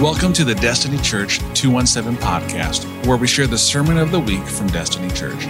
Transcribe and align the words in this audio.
Welcome 0.00 0.32
to 0.34 0.44
the 0.44 0.54
Destiny 0.54 0.96
Church 0.98 1.40
217 1.54 2.22
podcast, 2.22 2.86
where 3.04 3.16
we 3.16 3.26
share 3.26 3.48
the 3.48 3.58
sermon 3.58 3.98
of 3.98 4.12
the 4.12 4.20
week 4.20 4.46
from 4.46 4.68
Destiny 4.68 5.10
Church. 5.10 5.44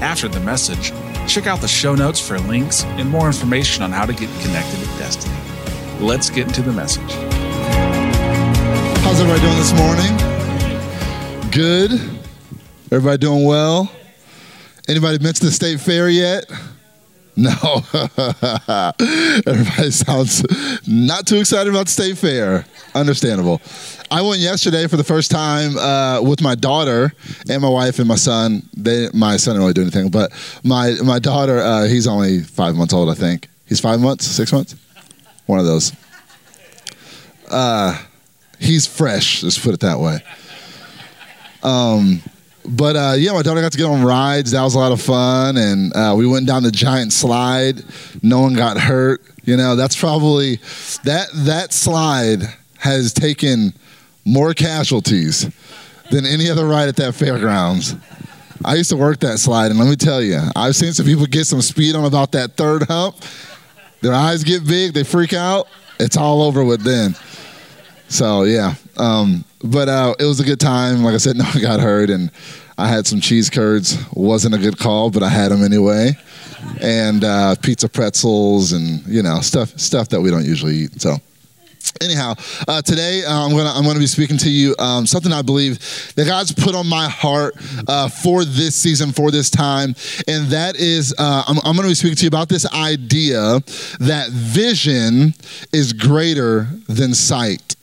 After 0.00 0.28
the 0.28 0.38
message, 0.38 0.92
check 1.26 1.48
out 1.48 1.60
the 1.60 1.66
show 1.66 1.96
notes 1.96 2.20
for 2.20 2.38
links 2.38 2.84
and 2.84 3.10
more 3.10 3.26
information 3.26 3.82
on 3.82 3.90
how 3.90 4.06
to 4.06 4.12
get 4.12 4.30
connected 4.40 4.78
with 4.78 4.98
Destiny. 4.98 5.34
Let's 5.98 6.30
get 6.30 6.46
into 6.46 6.62
the 6.62 6.70
message. 6.70 7.10
How's 9.02 9.20
everybody 9.20 9.40
doing 9.40 9.56
this 9.56 9.72
morning? 9.72 11.50
Good. 11.50 11.90
Everybody 12.92 13.18
doing 13.18 13.44
well? 13.44 13.90
Anybody 14.88 15.18
been 15.18 15.34
to 15.34 15.44
the 15.46 15.50
state 15.50 15.80
fair 15.80 16.08
yet? 16.08 16.48
No. 17.38 17.52
Everybody 19.46 19.92
sounds 19.92 20.44
not 20.88 21.24
too 21.24 21.36
excited 21.36 21.70
about 21.70 21.88
state 21.88 22.18
fair. 22.18 22.66
Understandable. 22.96 23.62
I 24.10 24.22
went 24.22 24.40
yesterday 24.40 24.88
for 24.88 24.96
the 24.96 25.04
first 25.04 25.30
time 25.30 25.78
uh, 25.78 26.20
with 26.20 26.42
my 26.42 26.56
daughter 26.56 27.12
and 27.48 27.62
my 27.62 27.68
wife 27.68 28.00
and 28.00 28.08
my 28.08 28.16
son. 28.16 28.68
They, 28.76 29.08
my 29.14 29.36
son 29.36 29.54
didn't 29.54 29.62
really 29.62 29.74
do 29.74 29.82
anything, 29.82 30.10
but 30.10 30.32
my 30.64 30.96
my 31.04 31.20
daughter, 31.20 31.60
uh, 31.60 31.84
he's 31.84 32.08
only 32.08 32.40
five 32.40 32.74
months 32.74 32.92
old, 32.92 33.08
I 33.08 33.14
think. 33.14 33.48
He's 33.66 33.78
five 33.78 34.00
months, 34.00 34.26
six 34.26 34.52
months, 34.52 34.74
one 35.46 35.60
of 35.60 35.64
those. 35.64 35.92
Uh, 37.48 38.02
he's 38.58 38.88
fresh. 38.88 39.44
Let's 39.44 39.58
put 39.60 39.74
it 39.74 39.80
that 39.80 40.00
way. 40.00 40.18
Um, 41.62 42.20
but 42.68 42.96
uh, 42.96 43.14
yeah, 43.16 43.32
my 43.32 43.42
daughter 43.42 43.60
got 43.60 43.72
to 43.72 43.78
get 43.78 43.86
on 43.86 44.04
rides. 44.04 44.50
That 44.50 44.62
was 44.62 44.74
a 44.74 44.78
lot 44.78 44.92
of 44.92 45.00
fun, 45.00 45.56
and 45.56 45.94
uh, 45.96 46.14
we 46.16 46.26
went 46.26 46.46
down 46.46 46.62
the 46.62 46.70
giant 46.70 47.12
slide. 47.12 47.82
No 48.22 48.40
one 48.40 48.54
got 48.54 48.78
hurt. 48.78 49.22
You 49.44 49.56
know, 49.56 49.76
that's 49.76 49.98
probably 49.98 50.56
that 51.04 51.28
that 51.34 51.72
slide 51.72 52.42
has 52.78 53.12
taken 53.12 53.72
more 54.24 54.52
casualties 54.52 55.48
than 56.10 56.26
any 56.26 56.50
other 56.50 56.66
ride 56.66 56.88
at 56.88 56.96
that 56.96 57.14
fairgrounds. 57.14 57.96
I 58.64 58.74
used 58.74 58.90
to 58.90 58.96
work 58.96 59.20
that 59.20 59.38
slide, 59.38 59.70
and 59.70 59.78
let 59.78 59.88
me 59.88 59.96
tell 59.96 60.22
you, 60.22 60.40
I've 60.54 60.76
seen 60.76 60.92
some 60.92 61.06
people 61.06 61.26
get 61.26 61.46
some 61.46 61.62
speed 61.62 61.94
on 61.94 62.04
about 62.04 62.32
that 62.32 62.56
third 62.56 62.82
hump. 62.82 63.16
Their 64.00 64.12
eyes 64.12 64.44
get 64.44 64.66
big, 64.66 64.92
they 64.92 65.04
freak 65.04 65.32
out. 65.32 65.68
It's 65.98 66.16
all 66.16 66.42
over 66.42 66.64
with 66.64 66.82
then. 66.82 67.16
So 68.08 68.44
yeah, 68.44 68.74
um, 68.96 69.44
but 69.62 69.88
uh, 69.88 70.14
it 70.18 70.24
was 70.24 70.40
a 70.40 70.44
good 70.44 70.60
time. 70.60 71.02
Like 71.02 71.14
I 71.14 71.18
said, 71.18 71.36
no 71.36 71.44
one 71.44 71.60
got 71.60 71.80
hurt, 71.80 72.10
and 72.10 72.30
I 72.76 72.88
had 72.88 73.06
some 73.06 73.20
cheese 73.20 73.50
curds. 73.50 73.98
wasn't 74.12 74.54
a 74.54 74.58
good 74.58 74.78
call, 74.78 75.10
but 75.10 75.22
I 75.22 75.28
had 75.28 75.50
them 75.50 75.64
anyway, 75.64 76.12
and 76.80 77.24
uh, 77.24 77.56
pizza 77.56 77.88
pretzels, 77.88 78.72
and 78.72 79.06
you 79.06 79.22
know 79.22 79.40
stuff 79.40 79.78
stuff 79.78 80.08
that 80.10 80.20
we 80.20 80.30
don't 80.30 80.44
usually 80.44 80.74
eat. 80.74 81.00
So. 81.00 81.16
Anyhow, 82.02 82.34
uh, 82.66 82.82
today 82.82 83.24
uh, 83.24 83.32
I'm 83.32 83.50
gonna 83.52 83.72
I'm 83.72 83.82
gonna 83.82 83.98
be 83.98 84.06
speaking 84.06 84.36
to 84.38 84.50
you 84.50 84.74
um, 84.78 85.06
something 85.06 85.32
I 85.32 85.42
believe 85.42 85.78
that 86.16 86.26
God's 86.26 86.52
put 86.52 86.74
on 86.74 86.86
my 86.86 87.08
heart 87.08 87.54
uh, 87.88 88.08
for 88.08 88.44
this 88.44 88.74
season, 88.76 89.12
for 89.12 89.30
this 89.30 89.48
time, 89.48 89.94
and 90.26 90.48
that 90.48 90.76
is 90.76 91.14
uh, 91.16 91.44
I'm, 91.46 91.56
I'm 91.64 91.76
gonna 91.76 91.88
be 91.88 91.94
speaking 91.94 92.16
to 92.16 92.24
you 92.24 92.28
about 92.28 92.48
this 92.48 92.70
idea 92.74 93.60
that 94.00 94.28
vision 94.30 95.34
is 95.72 95.92
greater 95.94 96.68
than 96.88 97.14
sight 97.14 97.76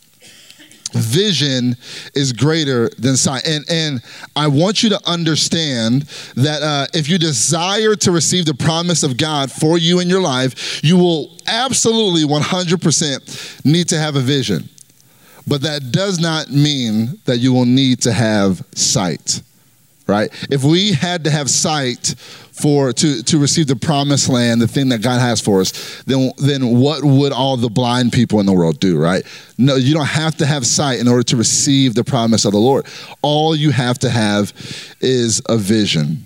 vision 0.95 1.75
is 2.13 2.33
greater 2.33 2.89
than 2.97 3.17
sight. 3.17 3.47
And, 3.47 3.65
and 3.69 4.01
I 4.35 4.47
want 4.47 4.83
you 4.83 4.89
to 4.89 4.99
understand 5.05 6.03
that 6.35 6.61
uh, 6.61 6.87
if 6.93 7.09
you 7.09 7.17
desire 7.17 7.95
to 7.95 8.11
receive 8.11 8.45
the 8.45 8.53
promise 8.53 9.03
of 9.03 9.17
God 9.17 9.51
for 9.51 9.77
you 9.77 9.99
in 9.99 10.09
your 10.09 10.21
life, 10.21 10.83
you 10.83 10.97
will 10.97 11.37
absolutely 11.47 12.23
100% 12.23 13.65
need 13.65 13.89
to 13.89 13.97
have 13.97 14.15
a 14.15 14.21
vision. 14.21 14.69
But 15.47 15.61
that 15.61 15.91
does 15.91 16.19
not 16.19 16.49
mean 16.49 17.19
that 17.25 17.37
you 17.37 17.53
will 17.53 17.65
need 17.65 18.01
to 18.01 18.11
have 18.11 18.65
sight, 18.73 19.41
right? 20.07 20.29
If 20.49 20.63
we 20.63 20.93
had 20.93 21.23
to 21.25 21.29
have 21.31 21.49
sight 21.49 22.15
for 22.55 22.93
to, 22.93 23.21
to 23.21 23.37
receive 23.37 23.67
the 23.67 23.75
promised 23.75 24.29
land, 24.29 24.61
the 24.61 24.67
thing 24.67 24.89
that 24.89 25.01
God 25.01 25.19
has 25.19 25.41
for 25.41 25.59
us, 25.59 26.03
then 26.03 26.31
then 26.37 26.79
what 26.79 27.03
would 27.03 27.33
all 27.33 27.57
the 27.57 27.69
blind 27.69 28.13
people 28.13 28.39
in 28.39 28.45
the 28.45 28.53
world 28.53 28.79
do, 28.79 28.97
right? 28.97 29.25
No, 29.57 29.75
you 29.75 29.93
don't 29.93 30.05
have 30.05 30.35
to 30.37 30.45
have 30.45 30.65
sight 30.65 30.99
in 30.99 31.07
order 31.07 31.23
to 31.23 31.37
receive 31.37 31.95
the 31.95 32.03
promise 32.03 32.45
of 32.45 32.53
the 32.53 32.57
Lord. 32.57 32.85
All 33.21 33.55
you 33.55 33.71
have 33.71 33.99
to 33.99 34.09
have 34.09 34.53
is 35.01 35.41
a 35.49 35.57
vision. 35.57 36.25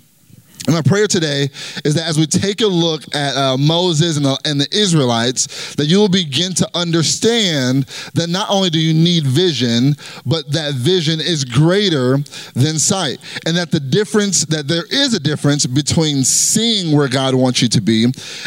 And 0.70 0.76
my 0.76 0.88
prayer 0.88 1.08
today 1.08 1.48
is 1.84 1.96
that 1.96 2.06
as 2.06 2.16
we 2.16 2.26
take 2.26 2.60
a 2.60 2.66
look 2.68 3.02
at 3.12 3.36
uh, 3.36 3.56
Moses 3.56 4.16
and 4.16 4.24
the, 4.24 4.38
and 4.44 4.60
the 4.60 4.68
Israelites, 4.70 5.74
that 5.74 5.86
you 5.86 5.98
will 5.98 6.08
begin 6.08 6.54
to 6.54 6.70
understand 6.74 7.86
that 8.14 8.28
not 8.28 8.48
only 8.50 8.70
do 8.70 8.78
you 8.78 8.94
need 8.94 9.26
vision, 9.26 9.96
but 10.24 10.52
that 10.52 10.74
vision 10.74 11.18
is 11.18 11.44
greater 11.44 12.18
than 12.54 12.78
sight. 12.78 13.18
And 13.46 13.56
that 13.56 13.72
the 13.72 13.80
difference, 13.80 14.44
that 14.44 14.68
there 14.68 14.84
is 14.88 15.12
a 15.12 15.18
difference 15.18 15.66
between 15.66 16.22
seeing 16.22 16.96
where 16.96 17.08
God 17.08 17.34
wants 17.34 17.60
you 17.62 17.68
to 17.70 17.80
be 17.80 18.06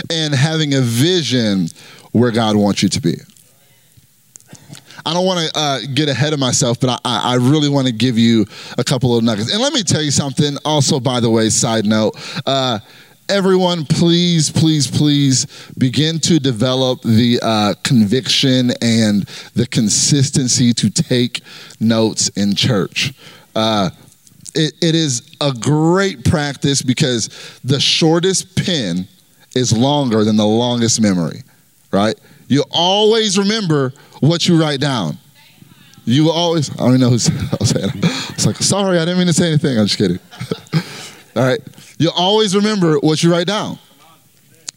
and 0.10 0.34
having 0.34 0.76
a 0.76 0.82
vision 0.82 1.68
where 2.14 2.32
God 2.32 2.56
wants 2.56 2.82
you 2.82 2.88
to 2.88 3.02
be. 3.02 3.16
I 5.06 5.14
don't 5.14 5.26
want 5.26 5.48
to 5.48 5.60
uh, 5.60 5.80
get 5.94 6.10
ahead 6.10 6.34
of 6.34 6.40
myself, 6.40 6.80
but 6.80 7.02
I, 7.04 7.34
I 7.34 7.36
really 7.36 7.70
want 7.70 7.88
to 7.88 7.94
give 7.94 8.18
you 8.18 8.46
a 8.78 8.84
couple 8.84 9.18
of 9.18 9.24
nuggets. 9.24 9.52
And 9.52 9.62
let 9.62 9.74
me 9.74 9.84
tell 9.84 10.02
you 10.02 10.12
something, 10.12 10.58
also, 10.64 11.00
by 11.00 11.20
the 11.20 11.30
way, 11.30 11.50
side 11.50 11.86
note. 11.86 12.16
Uh, 12.46 12.80
everyone, 13.30 13.86
please, 13.86 14.52
please, 14.52 14.90
please 14.90 15.46
begin 15.78 16.20
to 16.20 16.40
develop 16.40 17.02
the 17.02 17.40
uh, 17.42 17.74
conviction 17.84 18.72
and 18.82 19.24
the 19.56 19.68
consistency 19.68 20.74
to 20.74 20.90
take 20.90 21.42
notes 21.80 22.30
in 22.30 22.56
church. 22.56 23.14
Uh, 23.56 23.90
it, 24.56 24.74
it 24.82 24.96
is 24.96 25.36
a 25.42 25.52
great 25.54 26.24
practice 26.24 26.82
because 26.82 27.60
the 27.64 27.80
shortest 27.80 28.56
pen 28.56 29.08
is 29.56 29.76
longer 29.76 30.24
than 30.24 30.36
the 30.36 30.46
longest 30.46 31.02
memory, 31.02 31.44
right? 31.94 32.20
You 32.48 32.64
always 32.72 33.38
remember 33.38 33.94
what 34.20 34.48
you 34.48 34.60
write 34.60 34.80
down. 34.80 35.18
You 36.06 36.32
always, 36.32 36.70
I 36.72 36.78
don't 36.78 36.90
even 36.90 37.02
know 37.02 37.10
who's 37.10 37.24
saying. 37.64 37.92
It's 37.96 38.46
like, 38.46 38.58
sorry, 38.58 38.98
I 38.98 39.06
didn't 39.06 39.20
mean 39.20 39.28
to 39.28 39.34
say 39.34 39.48
anything. 39.48 39.80
I'm 39.80 39.86
just 39.86 39.98
kidding. 39.98 40.20
All 41.36 41.44
right. 41.44 41.62
You 41.98 42.12
always 42.16 42.56
remember 42.56 42.98
what 43.00 43.24
you 43.24 43.32
write 43.32 43.48
down. 43.48 43.80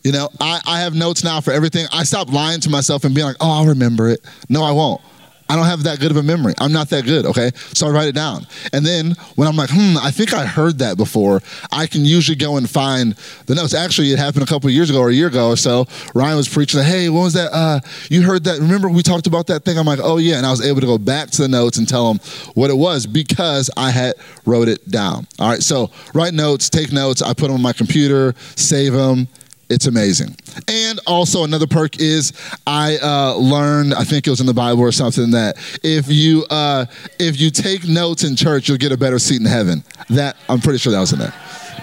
You 0.05 0.13
know, 0.13 0.29
I, 0.41 0.61
I 0.67 0.81
have 0.81 0.95
notes 0.95 1.25
now 1.25 1.41
for 1.41 1.53
everything. 1.53 1.87
I 1.93 2.05
stopped 2.05 2.31
lying 2.31 2.61
to 2.61 2.71
myself 2.71 3.03
and 3.05 3.13
being 3.13 3.27
like, 3.27 3.37
oh, 3.41 3.51
I'll 3.51 3.67
remember 3.67 4.09
it. 4.09 4.21
No, 4.49 4.63
I 4.63 4.71
won't. 4.71 5.01
I 5.49 5.57
don't 5.57 5.67
have 5.67 5.85
that 5.85 6.01
good 6.01 6.11
of 6.11 6.17
a 6.17 6.23
memory. 6.23 6.55
I'm 6.59 6.73
not 6.73 6.89
that 6.91 7.05
good, 7.05 7.27
okay? 7.27 7.51
So 7.75 7.87
I 7.87 7.91
write 7.91 8.09
it 8.09 8.15
down. 8.15 8.47
And 8.73 8.85
then 8.85 9.15
when 9.37 9.47
I'm 9.47 9.57
like, 9.57 9.71
hmm, 9.71 9.97
I 10.01 10.11
think 10.11 10.35
I 10.35 10.47
heard 10.47 10.79
that 10.79 10.97
before, 10.97 11.43
I 11.71 11.87
can 11.87 12.05
usually 12.05 12.37
go 12.37 12.57
and 12.57 12.69
find 12.69 13.15
the 13.47 13.55
notes. 13.55 13.75
Actually, 13.75 14.13
it 14.13 14.19
happened 14.19 14.43
a 14.43 14.47
couple 14.47 14.69
years 14.71 14.91
ago 14.91 15.01
or 15.01 15.11
a 15.11 15.15
year 15.15 15.29
ago 15.29 15.49
or 15.49 15.57
so. 15.57 15.87
Ryan 16.15 16.37
was 16.37 16.49
preaching, 16.49 16.83
hey, 16.83 17.09
what 17.09 17.23
was 17.23 17.35
that? 17.35 17.53
Uh, 17.53 17.81
you 18.11 18.23
heard 18.23 18.45
that? 18.45 18.61
Remember 18.61 18.89
we 18.89 19.03
talked 19.03 19.27
about 19.27 19.47
that 19.49 19.65
thing? 19.65 19.79
I'm 19.79 19.87
like, 19.87 20.01
oh, 20.03 20.17
yeah. 20.17 20.37
And 20.37 20.47
I 20.47 20.51
was 20.51 20.65
able 20.65 20.81
to 20.81 20.87
go 20.87 20.99
back 20.99 21.31
to 21.31 21.43
the 21.43 21.49
notes 21.49 21.79
and 21.79 21.89
tell 21.89 22.11
him 22.11 22.19
what 22.55 22.71
it 22.71 22.77
was 22.77 23.07
because 23.07 23.71
I 23.77 23.91
had 23.91 24.15
wrote 24.45 24.69
it 24.69 24.89
down. 24.91 25.27
All 25.39 25.49
right, 25.49 25.63
so 25.63 25.91
write 26.15 26.35
notes, 26.35 26.69
take 26.69 26.93
notes. 26.93 27.23
I 27.23 27.33
put 27.35 27.47
them 27.47 27.53
on 27.53 27.63
my 27.63 27.73
computer, 27.73 28.35
save 28.57 28.93
them 28.93 29.29
it's 29.69 29.87
amazing. 29.87 30.37
And 30.69 31.01
also 31.07 31.45
another 31.45 31.67
perk 31.67 31.99
is 32.01 32.33
I 32.67 32.99
uh, 33.03 33.35
learned, 33.37 33.95
I 33.95 34.05
think 34.05 34.27
it 34.27 34.31
was 34.31 34.41
in 34.41 34.47
the 34.47 34.55
Bible 34.55 34.83
or 34.83 34.93
something, 34.93 35.33
that 35.33 35.57
if 35.83 36.07
you 36.09 36.45
uh, 36.51 36.87
if 37.19 37.41
you 37.41 37.51
take 37.51 37.87
notes 37.87 38.25
in 38.25 38.37
church, 38.37 38.69
you'll 38.69 38.79
get 38.79 38.93
a 38.93 38.97
better 38.97 39.19
seat 39.19 39.41
in 39.41 39.47
heaven. 39.47 39.83
That 40.11 40.37
I'm 40.49 40.61
pretty 40.61 40.79
sure 40.79 40.93
that 40.93 41.01
was 41.01 41.13
in 41.13 41.19
there. 41.19 41.35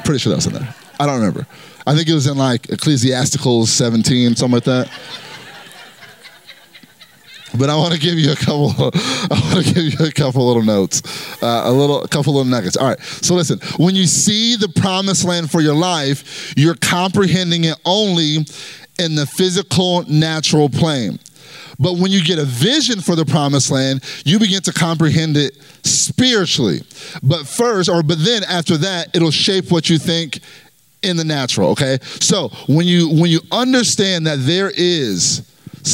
Pretty 0.06 0.20
sure 0.20 0.30
that 0.30 0.38
was 0.38 0.48
in 0.48 0.54
there. 0.54 0.76
I 1.00 1.06
don't 1.06 1.16
remember. 1.16 1.46
I 1.86 1.96
think 1.96 2.08
it 2.08 2.14
was 2.14 2.28
in 2.28 2.38
like 2.38 2.64
Ecclesiasticals 2.64 3.68
17, 3.68 4.36
something 4.36 4.54
like 4.54 4.64
that. 4.64 4.90
But 7.58 7.70
I 7.70 7.76
want 7.76 7.94
to 7.94 8.00
give 8.00 8.18
you 8.18 8.32
a 8.32 8.36
couple. 8.36 8.72
I 8.78 9.52
want 9.54 9.66
to 9.66 9.74
give 9.74 10.00
you 10.00 10.06
a 10.06 10.12
couple 10.12 10.48
little 10.48 10.64
notes, 10.64 11.02
uh, 11.44 11.64
a 11.66 11.72
little, 11.72 12.04
a 12.04 12.08
couple 12.08 12.34
little 12.34 12.50
nuggets. 12.50 12.78
All 12.78 12.88
right. 12.88 13.00
So 13.00 13.36
listen, 13.36 13.60
when 13.78 13.96
you 13.96 14.06
see 14.06 14.56
the 14.56 14.70
promised 14.70 15.24
land 15.24 15.52
for 15.52 15.62
your 15.62 15.76
life, 15.76 16.54
you're 16.58 16.76
comprehending 16.76 17.66
it 17.66 17.76
only 17.86 18.46
in 19.00 19.16
the 19.16 19.26
physical, 19.26 20.04
natural 20.08 20.70
plane. 20.70 21.20
But 21.80 21.98
when 21.98 22.12
you 22.12 22.24
get 22.24 22.40
a 22.40 22.46
vision 22.46 23.02
for 23.02 23.16
the 23.16 23.26
promised 23.26 23.72
land, 23.72 24.04
you 24.26 24.40
begin 24.40 24.62
to 24.64 24.74
comprehend 24.74 25.38
it 25.38 25.58
spiritually. 25.84 26.82
But 27.22 27.48
first, 27.48 27.90
or 27.90 28.04
but 28.04 28.20
then 28.24 28.44
after 28.44 28.78
that, 28.78 29.16
it'll 29.16 29.32
shape 29.32 29.72
what 29.72 29.90
you 29.90 29.98
think 29.98 30.40
in 31.02 31.18
the 31.18 31.24
natural. 31.24 31.70
Okay. 31.72 32.00
So 32.02 32.50
when 32.68 32.88
you 32.88 33.10
when 33.10 33.30
you 33.30 33.42
understand 33.52 34.28
that 34.28 34.38
there 34.42 34.72
is 34.74 35.48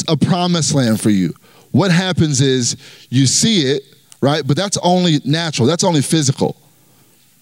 a 0.06 0.16
promised 0.16 0.74
land 0.74 1.00
for 1.00 1.10
you 1.10 1.34
what 1.72 1.90
happens 1.90 2.40
is 2.40 2.76
you 3.10 3.26
see 3.26 3.62
it, 3.62 3.82
right? 4.20 4.46
But 4.46 4.56
that's 4.56 4.78
only 4.82 5.20
natural, 5.24 5.66
that's 5.66 5.84
only 5.84 6.02
physical. 6.02 6.56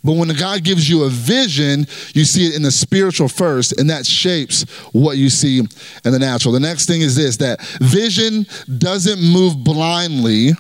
But 0.05 0.13
when 0.13 0.29
God 0.29 0.63
gives 0.63 0.89
you 0.89 1.05
a 1.05 1.09
vision, 1.09 1.87
you 2.15 2.25
see 2.25 2.47
it 2.47 2.55
in 2.57 2.63
the 2.63 2.71
spiritual 2.71 3.29
first, 3.29 3.79
and 3.81 3.91
that 3.91 4.07
shapes 4.07 4.63
what 4.93 5.17
you 5.17 5.29
see 5.29 5.59
in 5.59 6.13
the 6.13 6.19
natural. 6.19 6.53
The 6.53 6.61
next 6.61 6.87
thing 6.87 7.01
is 7.01 7.17
this 7.17 7.37
that 7.39 7.61
vision 7.81 8.47
doesn't 8.79 9.21
move 9.21 9.65
blindly, 9.65 10.53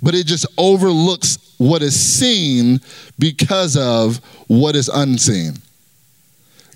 but 0.00 0.14
it 0.14 0.26
just 0.26 0.46
overlooks 0.58 1.54
what 1.58 1.82
is 1.82 1.98
seen 1.98 2.80
because 3.18 3.76
of 3.76 4.18
what 4.46 4.76
is 4.76 4.88
unseen. 4.88 5.54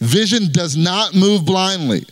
Vision 0.00 0.50
does 0.50 0.76
not 0.76 1.14
move 1.14 1.46
blindly, 1.46 2.04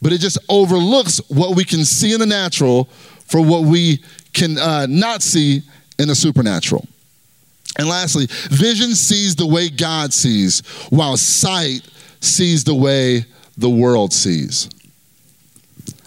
but 0.00 0.12
it 0.12 0.18
just 0.18 0.38
overlooks 0.48 1.20
what 1.28 1.56
we 1.56 1.64
can 1.64 1.84
see 1.84 2.12
in 2.12 2.20
the 2.20 2.26
natural 2.26 2.84
for 3.26 3.40
what 3.40 3.64
we 3.64 4.02
can 4.32 4.58
uh, 4.58 4.86
not 4.88 5.22
see 5.22 5.62
in 5.98 6.08
the 6.08 6.14
supernatural. 6.14 6.86
And 7.78 7.88
lastly, 7.88 8.26
vision 8.50 8.94
sees 8.94 9.36
the 9.36 9.46
way 9.46 9.68
God 9.68 10.12
sees, 10.12 10.60
while 10.90 11.16
sight 11.16 11.82
sees 12.20 12.64
the 12.64 12.74
way 12.74 13.24
the 13.56 13.70
world 13.70 14.12
sees. 14.12 14.68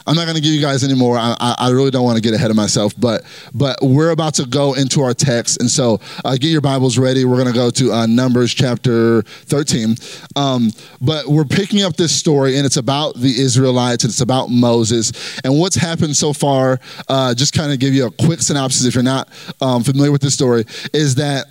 I'm 0.07 0.15
not 0.15 0.25
going 0.25 0.35
to 0.35 0.41
give 0.41 0.53
you 0.53 0.61
guys 0.61 0.83
any 0.83 0.95
more. 0.95 1.17
I, 1.17 1.35
I, 1.39 1.69
really 1.69 1.91
don't 1.91 2.03
want 2.03 2.17
to 2.17 2.21
get 2.21 2.33
ahead 2.33 2.49
of 2.49 2.55
myself, 2.55 2.93
but 2.97 3.23
but 3.53 3.79
we're 3.81 4.11
about 4.11 4.33
to 4.35 4.45
go 4.45 4.73
into 4.73 5.01
our 5.01 5.13
text, 5.13 5.59
and 5.59 5.69
so 5.69 5.99
uh, 6.25 6.31
get 6.31 6.47
your 6.47 6.61
Bibles 6.61 6.97
ready. 6.97 7.25
We're 7.25 7.35
going 7.35 7.47
to 7.47 7.53
go 7.53 7.69
to 7.69 7.91
uh, 7.91 8.05
Numbers 8.07 8.53
chapter 8.53 9.21
13. 9.21 9.95
Um, 10.35 10.71
but 10.99 11.27
we're 11.27 11.45
picking 11.45 11.83
up 11.83 11.95
this 11.95 12.15
story, 12.15 12.57
and 12.57 12.65
it's 12.65 12.77
about 12.77 13.15
the 13.15 13.39
Israelites, 13.39 14.03
and 14.03 14.11
it's 14.11 14.21
about 14.21 14.49
Moses, 14.49 15.39
and 15.43 15.59
what's 15.59 15.75
happened 15.75 16.15
so 16.15 16.33
far. 16.33 16.79
Uh, 17.07 17.33
just 17.33 17.53
kind 17.53 17.71
of 17.71 17.79
give 17.79 17.93
you 17.93 18.07
a 18.07 18.11
quick 18.11 18.41
synopsis 18.41 18.85
if 18.85 18.95
you're 18.95 19.03
not 19.03 19.29
um, 19.61 19.83
familiar 19.83 20.11
with 20.11 20.21
this 20.21 20.33
story. 20.33 20.65
Is 20.93 21.15
that 21.15 21.45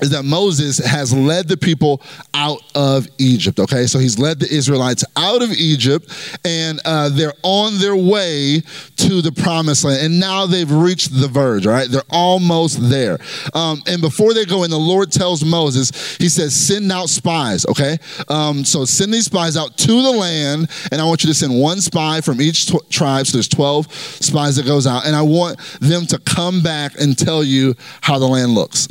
is 0.00 0.10
that 0.10 0.24
Moses 0.24 0.78
has 0.78 1.12
led 1.14 1.48
the 1.48 1.56
people 1.56 2.02
out 2.34 2.60
of 2.74 3.08
Egypt. 3.18 3.58
Okay, 3.58 3.86
so 3.86 3.98
he's 3.98 4.18
led 4.18 4.38
the 4.38 4.52
Israelites 4.52 5.04
out 5.16 5.42
of 5.42 5.50
Egypt, 5.52 6.10
and 6.44 6.80
uh, 6.84 7.08
they're 7.10 7.34
on 7.42 7.78
their 7.78 7.96
way 7.96 8.62
to 8.96 9.22
the 9.22 9.32
promised 9.32 9.84
land. 9.84 10.04
And 10.04 10.20
now 10.20 10.46
they've 10.46 10.70
reached 10.70 11.18
the 11.18 11.28
verge. 11.28 11.66
Right, 11.66 11.88
they're 11.88 12.02
almost 12.10 12.78
there. 12.88 13.18
Um, 13.54 13.82
and 13.86 14.00
before 14.00 14.34
they 14.34 14.44
go 14.44 14.64
in, 14.64 14.70
the 14.70 14.78
Lord 14.78 15.12
tells 15.12 15.44
Moses, 15.44 16.16
He 16.16 16.28
says, 16.28 16.54
"Send 16.54 16.90
out 16.90 17.08
spies." 17.08 17.66
Okay, 17.66 17.98
um, 18.28 18.64
so 18.64 18.84
send 18.84 19.12
these 19.12 19.26
spies 19.26 19.56
out 19.56 19.76
to 19.78 20.02
the 20.02 20.10
land, 20.10 20.70
and 20.90 21.00
I 21.00 21.04
want 21.04 21.22
you 21.24 21.28
to 21.28 21.34
send 21.34 21.58
one 21.58 21.80
spy 21.80 22.20
from 22.20 22.40
each 22.40 22.72
tribe. 22.90 23.26
So 23.26 23.36
there's 23.36 23.48
twelve 23.48 23.92
spies 23.92 24.56
that 24.56 24.66
goes 24.66 24.86
out, 24.86 25.06
and 25.06 25.14
I 25.14 25.22
want 25.22 25.58
them 25.80 26.06
to 26.06 26.18
come 26.18 26.62
back 26.62 26.98
and 27.00 27.16
tell 27.16 27.44
you 27.44 27.74
how 28.00 28.18
the 28.18 28.26
land 28.26 28.52
looks. 28.52 28.88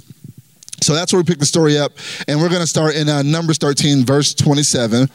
So 0.81 0.93
that's 0.93 1.13
where 1.13 1.21
we 1.21 1.25
pick 1.25 1.39
the 1.39 1.45
story 1.45 1.77
up. 1.77 1.93
And 2.27 2.39
we're 2.39 2.49
going 2.49 2.61
to 2.61 2.67
start 2.67 2.95
in 2.95 3.09
uh, 3.09 3.21
Numbers 3.21 3.57
13, 3.57 4.05
verse 4.05 4.33
27. 4.33 5.09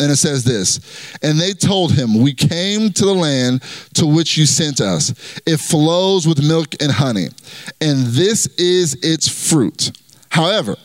And 0.00 0.10
it 0.10 0.16
says 0.16 0.44
this 0.44 0.80
And 1.22 1.38
they 1.38 1.52
told 1.52 1.92
him, 1.92 2.22
We 2.22 2.32
came 2.32 2.90
to 2.90 3.04
the 3.04 3.14
land 3.14 3.62
to 3.94 4.06
which 4.06 4.36
you 4.38 4.46
sent 4.46 4.80
us. 4.80 5.10
It 5.46 5.58
flows 5.58 6.26
with 6.26 6.42
milk 6.46 6.74
and 6.80 6.90
honey, 6.90 7.28
and 7.80 8.06
this 8.06 8.46
is 8.56 8.94
its 9.02 9.28
fruit. 9.28 9.92
However, 10.30 10.76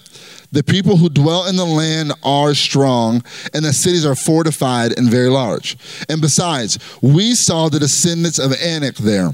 the 0.52 0.64
people 0.64 0.98
who 0.98 1.10
dwell 1.10 1.48
in 1.48 1.56
the 1.56 1.66
land 1.66 2.14
are 2.24 2.54
strong, 2.54 3.24
and 3.54 3.64
the 3.64 3.74
cities 3.74 4.06
are 4.06 4.16
fortified 4.16 4.98
and 4.98 5.10
very 5.10 5.30
large. 5.30 5.78
And 6.10 6.22
besides, 6.22 6.78
we 7.02 7.36
saw 7.36 7.70
the 7.70 7.80
descendants 7.80 8.40
of 8.40 8.54
Anak 8.62 8.96
there 8.96 9.32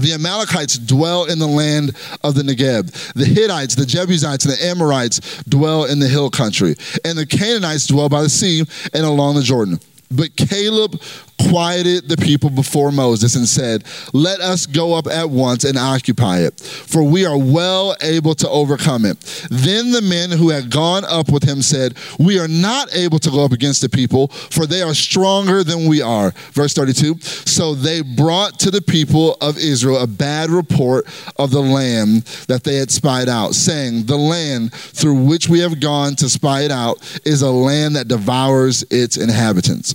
the 0.00 0.12
Amalekites 0.14 0.78
dwell 0.78 1.24
in 1.24 1.38
the 1.38 1.46
land 1.46 1.96
of 2.22 2.34
the 2.34 2.42
Negeb. 2.42 3.12
The 3.14 3.24
Hittites, 3.24 3.74
the 3.74 3.86
Jebusites, 3.86 4.44
and 4.44 4.54
the 4.54 4.64
Amorites 4.64 5.42
dwell 5.44 5.84
in 5.84 5.98
the 5.98 6.08
hill 6.08 6.30
country. 6.30 6.76
And 7.04 7.18
the 7.18 7.26
Canaanites 7.26 7.86
dwell 7.86 8.08
by 8.08 8.22
the 8.22 8.28
sea 8.28 8.64
and 8.92 9.04
along 9.04 9.36
the 9.36 9.42
Jordan. 9.42 9.80
But 10.10 10.36
Caleb 10.36 11.00
quieted 11.38 12.08
the 12.08 12.16
people 12.16 12.50
before 12.50 12.92
Moses 12.92 13.34
and 13.36 13.48
said, 13.48 13.84
Let 14.12 14.40
us 14.40 14.66
go 14.66 14.94
up 14.94 15.06
at 15.06 15.30
once 15.30 15.64
and 15.64 15.78
occupy 15.78 16.40
it, 16.40 16.60
for 16.60 17.02
we 17.02 17.24
are 17.24 17.38
well 17.38 17.96
able 18.02 18.34
to 18.36 18.48
overcome 18.48 19.04
it. 19.04 19.20
Then 19.50 19.92
the 19.92 20.02
men 20.02 20.30
who 20.30 20.50
had 20.50 20.70
gone 20.70 21.04
up 21.04 21.30
with 21.30 21.44
him 21.44 21.62
said, 21.62 21.96
We 22.18 22.38
are 22.38 22.48
not 22.48 22.94
able 22.94 23.18
to 23.20 23.30
go 23.30 23.44
up 23.44 23.52
against 23.52 23.80
the 23.80 23.88
people, 23.88 24.28
for 24.28 24.66
they 24.66 24.82
are 24.82 24.94
stronger 24.94 25.64
than 25.64 25.86
we 25.86 26.02
are. 26.02 26.32
Verse 26.52 26.74
32 26.74 27.20
So 27.20 27.74
they 27.74 28.02
brought 28.02 28.58
to 28.60 28.70
the 28.70 28.82
people 28.82 29.36
of 29.40 29.58
Israel 29.58 30.02
a 30.02 30.06
bad 30.06 30.50
report 30.50 31.06
of 31.36 31.50
the 31.50 31.62
land 31.62 32.22
that 32.48 32.64
they 32.64 32.76
had 32.76 32.90
spied 32.90 33.28
out, 33.28 33.54
saying, 33.54 34.06
The 34.06 34.16
land 34.16 34.72
through 34.72 35.22
which 35.24 35.48
we 35.48 35.60
have 35.60 35.80
gone 35.80 36.16
to 36.16 36.28
spy 36.28 36.62
it 36.62 36.70
out 36.70 37.20
is 37.24 37.42
a 37.42 37.50
land 37.50 37.96
that 37.96 38.08
devours 38.08 38.84
its 38.90 39.16
inhabitants 39.16 39.94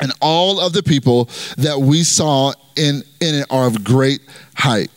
and 0.00 0.12
all 0.20 0.60
of 0.60 0.72
the 0.72 0.82
people 0.82 1.26
that 1.56 1.78
we 1.78 2.02
saw 2.02 2.52
in, 2.76 3.02
in 3.20 3.34
it 3.36 3.46
are 3.50 3.66
of 3.66 3.84
great 3.84 4.20
height. 4.54 4.90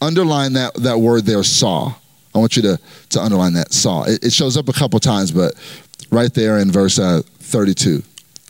Underline 0.00 0.54
that, 0.54 0.74
that 0.74 0.98
word 0.98 1.24
there, 1.24 1.42
saw. 1.42 1.94
I 2.34 2.38
want 2.38 2.56
you 2.56 2.62
to, 2.62 2.78
to 3.10 3.20
underline 3.20 3.54
that, 3.54 3.72
saw. 3.72 4.04
It, 4.04 4.24
it 4.24 4.32
shows 4.32 4.56
up 4.56 4.68
a 4.68 4.72
couple 4.72 4.98
times, 5.00 5.32
but 5.32 5.54
right 6.10 6.32
there 6.32 6.58
in 6.58 6.70
verse 6.70 6.98
uh, 6.98 7.22
32, 7.40 8.02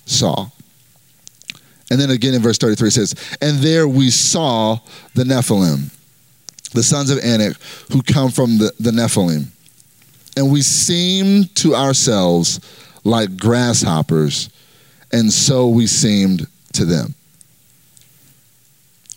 saw. 0.07 0.49
And 1.91 2.01
then 2.01 2.11
again 2.11 2.35
in 2.35 2.43
verse 2.43 2.59
33 2.59 2.89
it 2.89 2.91
says, 2.93 3.37
And 3.41 3.59
there 3.59 3.87
we 3.87 4.11
saw 4.11 4.79
the 5.15 5.25
Nephilim, 5.25 5.95
the 6.73 6.83
sons 6.83 7.11
of 7.11 7.19
Anak, 7.19 7.57
who 7.91 8.03
come 8.03 8.31
from 8.31 8.59
the, 8.59 8.73
the 8.81 8.91
Nephilim. 8.91 9.49
And 10.37 10.51
we 10.51 10.63
seemed 10.63 11.55
to 11.57 11.75
ourselves 11.75 12.61
like 13.05 13.37
grasshoppers 13.37 14.49
and 15.13 15.33
so 15.33 15.69
we 15.69 15.87
seemed 15.87 16.47
to 16.75 16.85
them. 16.85 17.15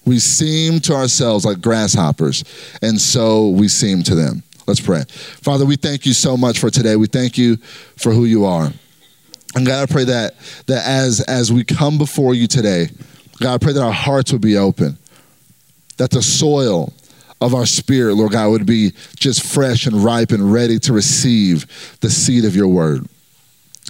We 0.05 0.19
seemed 0.19 0.83
to 0.85 0.93
ourselves 0.93 1.45
like 1.45 1.61
grasshoppers, 1.61 2.43
and 2.81 2.99
so 2.99 3.49
we 3.49 3.67
seemed 3.67 4.05
to 4.07 4.15
them. 4.15 4.43
Let's 4.67 4.79
pray. 4.79 5.03
Father, 5.09 5.65
we 5.65 5.75
thank 5.75 6.05
you 6.05 6.13
so 6.13 6.37
much 6.37 6.59
for 6.59 6.69
today. 6.69 6.95
We 6.95 7.07
thank 7.07 7.37
you 7.37 7.57
for 7.97 8.11
who 8.11 8.25
you 8.25 8.45
are. 8.45 8.71
And 9.55 9.65
God, 9.65 9.89
I 9.89 9.91
pray 9.91 10.03
that, 10.05 10.35
that 10.67 10.85
as, 10.85 11.21
as 11.21 11.51
we 11.51 11.63
come 11.63 11.97
before 11.97 12.33
you 12.33 12.47
today, 12.47 12.89
God, 13.39 13.55
I 13.55 13.57
pray 13.57 13.73
that 13.73 13.83
our 13.83 13.91
hearts 13.91 14.31
would 14.31 14.41
be 14.41 14.57
open, 14.57 14.97
that 15.97 16.09
the 16.09 16.21
soil 16.21 16.93
of 17.41 17.53
our 17.53 17.65
spirit, 17.65 18.15
Lord 18.15 18.31
God, 18.31 18.49
would 18.49 18.65
be 18.65 18.91
just 19.15 19.45
fresh 19.45 19.85
and 19.85 20.03
ripe 20.03 20.31
and 20.31 20.51
ready 20.51 20.79
to 20.79 20.93
receive 20.93 21.97
the 22.01 22.09
seed 22.09 22.45
of 22.45 22.55
your 22.55 22.67
word. 22.67 23.07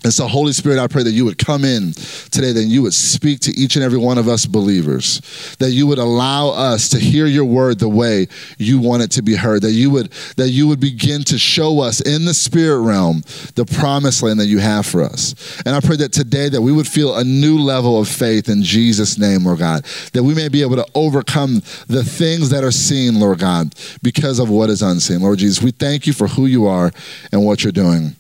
And 0.06 0.13
so, 0.13 0.28
Holy 0.28 0.54
Spirit, 0.54 0.78
I 0.78 0.86
pray 0.86 1.02
that 1.02 1.13
you 1.13 1.25
would 1.25 1.40
come 1.40 1.66
in 1.66 1.94
today, 2.30 2.52
that 2.52 2.66
you 2.66 2.84
would 2.84 2.94
speak 2.94 3.40
to 3.40 3.52
each 3.54 3.75
and 3.75 3.84
every 3.84 3.98
one 3.98 4.19
of 4.19 4.28
us 4.28 4.46
believers, 4.46 5.19
that 5.57 5.72
you 5.72 5.88
would 5.88 5.98
allow 5.98 6.50
us 6.50 6.90
to 6.90 7.00
hear 7.00 7.26
your 7.26 7.45
word 7.45 7.80
the 7.80 7.90
way 7.90 8.28
you 8.59 8.80
want 8.80 9.02
it 9.02 9.09
to 9.14 9.24
be 9.24 9.35
heard, 9.35 9.64
that 9.64 9.71
you 9.71 9.90
would 9.90 10.12
that 10.38 10.50
you 10.50 10.68
would 10.68 10.80
begin 10.80 11.24
to 11.24 11.40
show 11.40 11.80
us 11.81 12.02
in 12.02 12.26
the 12.26 12.35
spirit 12.35 12.81
realm 12.81 13.24
the 13.56 13.66
promised 13.66 14.21
land 14.21 14.40
that 14.40 14.45
you 14.45 14.59
have 14.59 14.85
for 14.85 15.02
us. 15.02 15.33
And 15.66 15.76
I 15.76 15.80
pray 15.80 15.95
that 15.95 16.12
today 16.12 16.50
that 16.50 16.62
we 16.62 16.71
would 16.71 16.88
feel 16.88 17.16
a 17.16 17.24
new 17.24 17.57
level 17.57 18.00
of 18.00 18.07
faith 18.07 18.47
in 18.47 18.62
Jesus' 18.62 19.18
name, 19.18 19.45
Lord 19.45 19.57
God, 19.57 19.85
that 20.14 20.21
we 20.21 20.35
may 20.35 20.50
be 20.50 20.62
able 20.62 20.76
to 20.76 20.85
overcome 20.94 21.64
the 21.88 22.04
things 22.04 22.52
that 22.52 22.64
are 22.64 22.69
seen, 22.69 23.19
Lord 23.19 23.40
God, 23.40 23.74
because 24.04 24.38
of 24.38 24.52
what 24.52 24.69
is 24.69 24.83
unseen. 24.83 25.24
Lord 25.24 25.40
Jesus, 25.40 25.64
we 25.64 25.71
thank 25.71 26.06
you 26.06 26.14
for 26.14 26.28
who 26.28 26.45
you 26.45 26.68
are 26.68 26.92
and 27.31 27.44
what 27.44 27.64
you're 27.64 27.71
doing. 27.71 28.16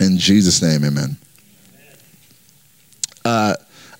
In 0.00 0.18
Jesus' 0.18 0.62
name, 0.62 0.84
amen. 0.84 1.16
Uh, 3.24 3.54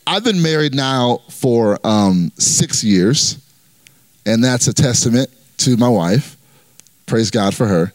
I've 0.07 0.25
been 0.25 0.41
married 0.41 0.75
now 0.75 1.19
for 1.29 1.79
um, 1.85 2.33
six 2.39 2.83
years, 2.83 3.39
and 4.25 4.43
that's 4.43 4.67
a 4.69 4.73
testament 4.73 5.29
to 5.59 5.77
my 5.77 5.89
wife. 5.89 6.37
Praise 7.07 7.31
God 7.31 7.55
for 7.55 7.67
her. 7.67 7.93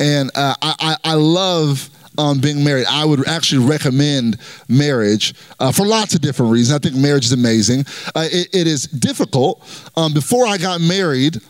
And 0.00 0.30
uh, 0.34 0.54
I, 0.60 0.74
I, 0.80 0.96
I, 1.12 1.14
love 1.14 1.88
um, 2.18 2.40
being 2.40 2.64
married. 2.64 2.86
I 2.88 3.04
would 3.04 3.28
actually 3.28 3.64
recommend 3.66 4.38
marriage 4.68 5.34
uh, 5.60 5.70
for 5.70 5.86
lots 5.86 6.14
of 6.14 6.20
different 6.20 6.50
reasons. 6.50 6.74
I 6.74 6.78
think 6.80 7.00
marriage 7.00 7.26
is 7.26 7.32
amazing. 7.32 7.84
Uh, 8.14 8.26
it, 8.30 8.48
it 8.52 8.66
is 8.66 8.86
difficult. 8.86 9.62
Um, 9.96 10.12
before 10.12 10.46
I 10.46 10.58
got 10.58 10.80
married, 10.80 11.40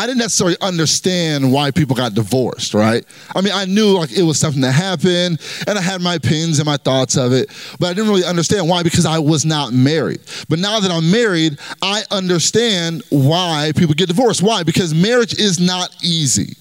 I 0.00 0.06
didn't 0.06 0.20
necessarily 0.20 0.56
understand 0.62 1.52
why 1.52 1.72
people 1.72 1.94
got 1.94 2.14
divorced, 2.14 2.72
right? 2.72 3.04
I 3.36 3.42
mean, 3.42 3.52
I 3.52 3.66
knew 3.66 3.98
like 3.98 4.10
it 4.12 4.22
was 4.22 4.40
something 4.40 4.62
that 4.62 4.72
happened 4.72 5.38
and 5.66 5.78
I 5.78 5.82
had 5.82 6.00
my 6.00 6.14
opinions 6.14 6.58
and 6.58 6.64
my 6.64 6.78
thoughts 6.78 7.18
of 7.18 7.34
it, 7.34 7.50
but 7.78 7.88
I 7.88 7.92
didn't 7.92 8.08
really 8.08 8.24
understand 8.24 8.66
why 8.66 8.82
because 8.82 9.04
I 9.04 9.18
was 9.18 9.44
not 9.44 9.74
married. 9.74 10.22
But 10.48 10.58
now 10.58 10.80
that 10.80 10.90
I'm 10.90 11.10
married, 11.10 11.58
I 11.82 12.04
understand 12.10 13.02
why 13.10 13.72
people 13.76 13.94
get 13.94 14.08
divorced. 14.08 14.42
Why? 14.42 14.62
Because 14.62 14.94
marriage 14.94 15.38
is 15.38 15.60
not 15.60 15.94
easy. 16.02 16.56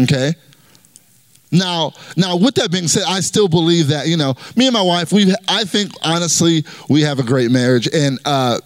Okay? 0.00 0.32
Now, 1.52 1.92
now 2.16 2.36
with 2.36 2.54
that 2.54 2.70
being 2.70 2.88
said, 2.88 3.02
I 3.06 3.20
still 3.20 3.48
believe 3.48 3.88
that, 3.88 4.06
you 4.06 4.16
know, 4.16 4.36
me 4.56 4.68
and 4.68 4.72
my 4.72 4.80
wife, 4.80 5.12
we 5.12 5.34
I 5.48 5.64
think 5.64 5.92
honestly, 6.02 6.64
we 6.88 7.02
have 7.02 7.18
a 7.18 7.24
great 7.24 7.50
marriage 7.50 7.90
and 7.92 8.18
uh 8.24 8.58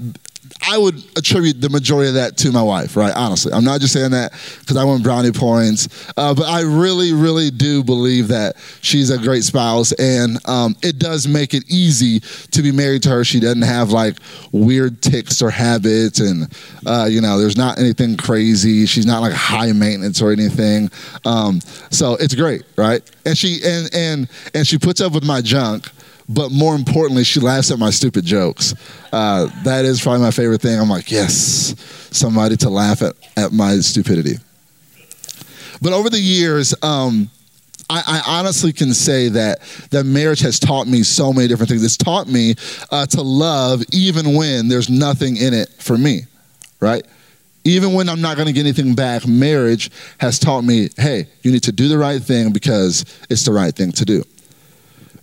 I 0.62 0.78
would 0.78 0.96
attribute 1.16 1.61
the 1.61 1.68
majority 1.68 2.08
of 2.08 2.14
that 2.14 2.37
to 2.38 2.52
my 2.52 2.62
wife, 2.62 2.96
right? 2.96 3.12
Honestly, 3.14 3.52
I'm 3.52 3.64
not 3.64 3.80
just 3.80 3.92
saying 3.92 4.12
that 4.12 4.32
because 4.61 4.76
I 4.76 4.84
want 4.84 5.02
brownie 5.02 5.32
points, 5.32 5.88
uh, 6.16 6.34
but 6.34 6.44
I 6.44 6.62
really, 6.62 7.12
really 7.12 7.50
do 7.50 7.82
believe 7.82 8.28
that 8.28 8.56
she's 8.80 9.11
a 9.11 9.18
great 9.18 9.44
spouse, 9.44 9.92
and 9.92 10.38
um, 10.49 10.76
it 10.82 10.99
does 10.99 11.26
make 11.26 11.54
it 11.54 11.64
easy 11.68 12.20
to 12.52 12.62
be 12.62 12.73
married 12.73 13.02
to 13.02 13.11
her. 13.11 13.25
She 13.25 13.40
doesn't 13.40 13.62
have 13.62 13.90
like 13.90 14.16
weird 14.52 15.02
tics 15.02 15.42
or 15.42 15.50
habits, 15.50 16.20
and 16.20 16.52
uh, 16.87 17.06
you 17.11 17.20
know, 17.20 17.38
there's 17.38 17.56
not 17.56 17.78
anything 17.78 18.16
crazy. 18.16 18.87
She's 18.87 19.06
not 19.06 19.20
like 19.20 19.34
high 19.34 19.73
maintenance 19.73 20.23
or 20.23 20.32
anything, 20.32 20.90
um, 21.25 21.61
so 21.90 22.14
it's 22.14 22.34
great, 22.34 22.62
right? 22.76 23.02
And 23.26 23.37
she 23.37 23.61
and 23.64 23.94
and 23.94 24.28
and 24.54 24.66
she 24.66 24.78
puts 24.78 25.00
up 25.00 25.12
with 25.12 25.25
my 25.25 25.40
junk 25.40 25.90
but 26.28 26.50
more 26.50 26.75
importantly, 26.75 27.25
she 27.25 27.40
laughs 27.40 27.71
at 27.71 27.78
my 27.78 27.90
stupid 27.90 28.25
jokes. 28.25 28.75
Uh, 29.12 29.49
that 29.64 29.85
is 29.85 30.00
probably 30.00 30.23
my 30.23 30.31
favorite 30.31 30.62
thing. 30.62 30.78
I'm 30.78 30.88
like, 30.88 31.11
yes, 31.11 31.75
somebody 32.11 32.57
to 32.59 32.71
laugh 32.71 33.02
at, 33.02 33.14
at 33.37 33.52
my 33.52 33.76
stupidity. 33.76 34.37
But 35.83 35.93
over 35.93 36.09
the 36.09 36.21
years, 36.21 36.75
um, 36.83 37.31
I, 37.90 38.23
I, 38.26 38.38
honestly 38.38 38.73
can 38.73 38.95
say 38.95 39.28
that 39.28 39.61
that 39.90 40.04
marriage 40.04 40.40
has 40.40 40.59
taught 40.59 40.87
me 40.87 41.02
so 41.02 41.33
many 41.33 41.47
different 41.49 41.69
things. 41.69 41.85
It's 41.85 41.99
taught 41.99 42.26
me 42.26 42.54
uh, 42.90 43.04
to 43.07 43.21
love 43.21 43.83
even 43.93 44.35
when 44.35 44.69
there's 44.69 44.88
nothing 44.88 45.37
in 45.37 45.52
it 45.52 45.69
for 45.78 45.99
me, 45.99 46.23
right? 46.81 47.04
Even 47.64 47.93
when 47.93 48.09
I'm 48.09 48.23
not 48.23 48.37
going 48.37 48.47
to 48.47 48.52
get 48.52 48.61
anything 48.61 48.95
back, 48.95 49.26
marriage 49.26 49.90
has 50.19 50.38
taught 50.38 50.62
me, 50.64 50.88
hey, 50.97 51.26
you 51.43 51.52
need 51.52 51.64
to 51.64 51.73
do 51.73 51.88
the 51.88 51.99
right 51.99 52.23
thing 52.23 52.52
because 52.52 53.04
it's 53.28 53.45
the 53.45 53.52
right 53.52 53.75
thing 53.75 53.93
to 53.93 54.04
do 54.07 54.25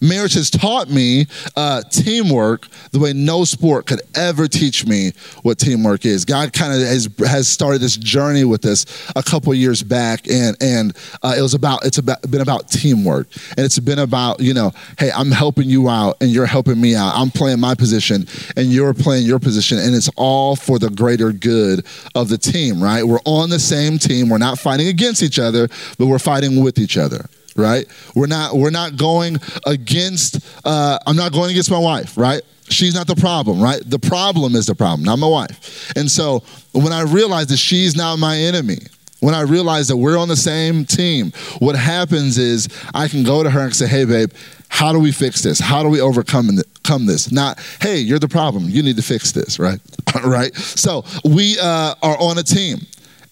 marriage 0.02 0.34
has 0.34 0.50
taught 0.50 0.90
me 0.90 1.28
uh, 1.56 1.82
teamwork 1.84 2.68
the 2.92 3.00
way 3.00 3.14
no 3.14 3.44
sport 3.44 3.86
could 3.86 4.02
ever 4.16 4.48
teach 4.48 4.86
me 4.86 5.12
what 5.44 5.60
teamwork 5.60 6.06
is. 6.06 6.26
God 6.26 6.52
kind 6.54 6.74
of 6.74 6.80
has, 6.80 7.08
has 7.20 7.48
started 7.48 7.80
this 7.80 7.96
journey 7.96 8.44
with 8.44 8.66
us 8.66 8.86
a 9.16 9.24
couple 9.24 9.54
years 9.54 9.84
back, 9.84 10.28
and 10.28 10.58
and 10.62 10.98
uh, 11.22 11.36
it 11.38 11.42
was 11.42 11.54
about 11.54 11.86
it's 11.86 12.00
about 12.00 12.30
been 12.30 12.42
about 12.42 12.70
teamwork, 12.70 13.28
and 13.52 13.60
it's 13.60 13.80
been 13.80 14.00
about 14.00 14.40
you 14.40 14.54
know, 14.54 14.72
hey, 14.98 15.12
I'm 15.12 15.32
helping 15.32 15.70
you 15.70 15.90
out, 15.90 16.18
and 16.22 16.32
you're 16.32 16.46
helping 16.46 16.82
me 16.82 16.96
out. 16.96 17.14
I'm 17.16 17.30
playing 17.30 17.60
my 17.60 17.76
position, 17.76 18.26
and 18.58 18.68
you're 18.68 18.94
playing 18.94 19.26
your 19.26 19.40
position, 19.40 19.78
and 19.78 19.96
it's 19.96 20.10
all 20.18 20.56
for 20.56 20.80
the 20.80 20.90
greater 20.90 21.32
good 21.32 21.86
of 22.16 22.30
the 22.30 22.38
team. 22.38 22.82
Right? 22.82 23.04
We're 23.04 23.20
on 23.26 23.50
the 23.50 23.60
same 23.60 24.00
team. 24.00 24.30
We're 24.30 24.40
not 24.40 24.58
fighting 24.60 24.88
against 24.88 25.22
each 25.22 25.40
other, 25.40 25.68
but 25.98 26.08
we're 26.08 26.20
fighting 26.20 26.64
with 26.64 26.80
each 26.80 26.98
other 26.98 27.26
right? 27.56 27.86
We're 28.16 28.28
not 28.28 28.56
we're 28.56 28.72
not 28.72 28.98
going 28.98 29.38
against. 29.66 30.40
Uh, 30.66 30.98
I'm 31.06 31.16
not 31.16 31.32
going 31.32 31.52
against 31.52 31.72
my 31.72 31.80
wife, 31.80 32.18
right? 32.18 32.42
She's 32.70 32.96
not 32.96 33.08
the 33.08 33.16
problem, 33.16 33.62
right? 33.62 33.82
The 33.86 34.00
problem 34.00 34.56
is 34.56 34.66
the 34.66 34.76
problem, 34.76 35.04
not 35.04 35.20
my 35.20 35.28
wife. 35.28 35.92
And 35.98 36.10
so 36.10 36.44
when 36.72 36.94
I 36.94 37.02
realize 37.02 37.48
that 37.48 37.58
she's 37.58 37.98
not 37.98 38.18
my 38.18 38.38
enemy, 38.38 38.78
when 39.20 39.36
I 39.36 39.42
realize 39.42 39.88
that 39.90 39.98
we're 39.98 40.18
on 40.18 40.30
the 40.30 40.36
same 40.36 40.86
team, 40.86 41.32
what 41.60 41.76
happens 41.76 42.38
is 42.38 42.70
I 42.94 43.08
can 43.08 43.24
go 43.24 43.44
to 43.44 43.50
her 43.50 43.62
and 43.62 43.76
say, 43.76 43.88
"Hey, 43.88 44.06
babe, 44.06 44.32
how 44.70 44.94
do 44.94 45.00
we 45.00 45.12
fix 45.12 45.42
this? 45.42 45.60
How 45.60 45.84
do 45.84 45.90
we 45.90 46.02
overcome 46.02 46.50
come 46.84 47.06
this?" 47.06 47.32
Not, 47.32 47.60
"Hey, 47.82 48.00
you're 48.00 48.20
the 48.20 48.30
problem. 48.30 48.70
You 48.70 48.82
need 48.84 48.96
to 48.96 49.04
fix 49.04 49.32
this," 49.32 49.60
right? 49.60 49.80
right. 50.24 50.56
So 50.56 51.06
we 51.24 51.58
uh, 51.60 51.96
are 52.02 52.18
on 52.20 52.38
a 52.38 52.44
team. 52.44 52.80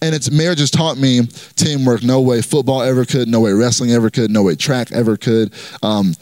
And 0.01 0.15
it's 0.15 0.31
marriage 0.31 0.59
has 0.59 0.71
taught 0.71 0.97
me 0.97 1.21
teamwork. 1.55 2.03
No 2.03 2.21
way 2.21 2.41
football 2.41 2.81
ever 2.81 3.05
could. 3.05 3.27
No 3.27 3.41
way 3.41 3.51
wrestling 3.51 3.91
ever 3.91 4.09
could. 4.09 4.31
No 4.31 4.43
way 4.43 4.55
track 4.55 4.91
ever 4.91 5.17
could. 5.17 5.53
Um, 5.83 6.13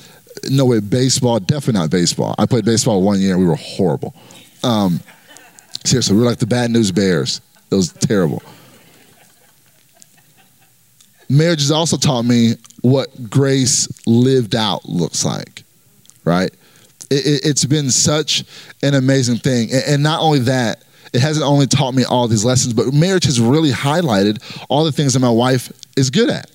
no 0.50 0.66
way 0.66 0.80
baseball. 0.80 1.40
Definitely 1.40 1.80
not 1.82 1.92
baseball. 1.92 2.34
I 2.38 2.46
played 2.46 2.66
baseball 2.66 3.04
one 3.04 3.20
year. 3.20 3.38
We 3.38 3.46
were 3.46 3.56
horrible. 3.56 4.16
Um, 4.64 5.00
seriously, 5.84 6.16
we 6.16 6.22
were 6.22 6.28
like 6.28 6.40
the 6.40 6.48
bad 6.48 6.72
news 6.72 6.92
bears. 6.92 7.42
It 7.70 7.76
was 7.76 7.92
terrible. 7.94 8.42
Marriage 11.30 11.60
has 11.60 11.72
also 11.72 11.98
taught 11.98 12.24
me 12.24 12.56
what 12.82 13.30
grace 13.30 13.88
lived 14.08 14.56
out 14.56 14.86
looks 14.86 15.26
like, 15.26 15.64
right? 16.24 16.52
It, 17.10 17.44
has 17.44 17.64
it, 17.64 17.70
been 17.70 17.90
such 17.90 18.44
an 18.82 18.94
amazing 18.94 19.38
thing. 19.38 19.72
And, 19.72 19.84
and 19.88 20.04
not 20.04 20.22
only 20.22 20.40
that, 20.40 20.84
it 21.18 21.22
hasn't 21.22 21.44
only 21.44 21.66
taught 21.66 21.96
me 21.96 22.04
all 22.04 22.28
these 22.28 22.46
lessons, 22.46 22.74
but 22.76 22.94
marriage 22.94 23.24
has 23.24 23.42
really 23.42 23.72
highlighted 23.72 24.38
all 24.70 24.86
the 24.86 24.92
things 24.92 25.14
that 25.14 25.20
my 25.20 25.32
wife 25.32 25.72
is 25.98 26.12
good 26.12 26.30
at. 26.30 26.48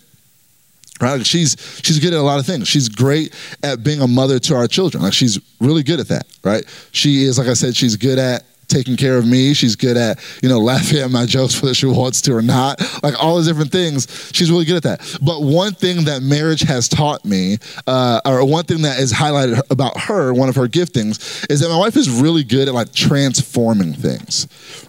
Right? 1.00 1.26
She's 1.26 1.57
she's 1.83 1.99
good 1.99 2.14
at 2.14 2.21
a 2.21 2.23
lot 2.23 2.38
of 2.38 2.47
things. 2.47 2.69
She's 2.69 2.88
great 2.88 3.35
at 3.64 3.83
being 3.83 4.00
a 4.00 4.07
mother 4.07 4.38
to 4.38 4.54
our 4.54 4.69
children. 4.69 5.02
Like 5.02 5.14
she's 5.14 5.40
really 5.61 5.83
good 5.83 5.99
at 5.99 6.07
that, 6.09 6.28
right? 6.45 6.64
She 6.92 7.25
is, 7.25 7.38
like 7.38 7.49
I 7.49 7.54
said, 7.54 7.75
she's 7.75 7.97
good 7.97 8.21
at 8.21 8.45
taking 8.72 8.96
care 8.96 9.18
of 9.18 9.26
me. 9.26 9.54
She's 9.54 9.76
good 9.76 9.96
at, 9.96 10.18
you 10.42 10.48
know, 10.48 10.58
laughing 10.58 10.98
at 10.98 11.10
my 11.10 11.26
jokes 11.26 11.60
whether 11.62 11.74
she 11.74 11.86
wants 11.86 12.22
to 12.22 12.34
or 12.34 12.42
not. 12.42 12.80
Like 13.02 13.22
all 13.22 13.36
those 13.36 13.46
different 13.46 13.70
things. 13.70 14.30
She's 14.32 14.50
really 14.50 14.64
good 14.64 14.76
at 14.76 14.82
that. 14.84 15.18
But 15.22 15.42
one 15.42 15.74
thing 15.74 16.04
that 16.04 16.22
marriage 16.22 16.62
has 16.62 16.88
taught 16.88 17.24
me, 17.24 17.58
uh, 17.86 18.20
or 18.24 18.44
one 18.44 18.64
thing 18.64 18.82
that 18.82 18.98
is 18.98 19.12
highlighted 19.12 19.60
about 19.70 19.98
her, 20.00 20.32
one 20.32 20.48
of 20.48 20.56
her 20.56 20.66
giftings, 20.66 21.48
is 21.50 21.60
that 21.60 21.68
my 21.68 21.78
wife 21.78 21.96
is 21.96 22.08
really 22.08 22.44
good 22.44 22.68
at 22.68 22.74
like 22.74 22.92
transforming 22.92 23.92
things. 23.92 24.48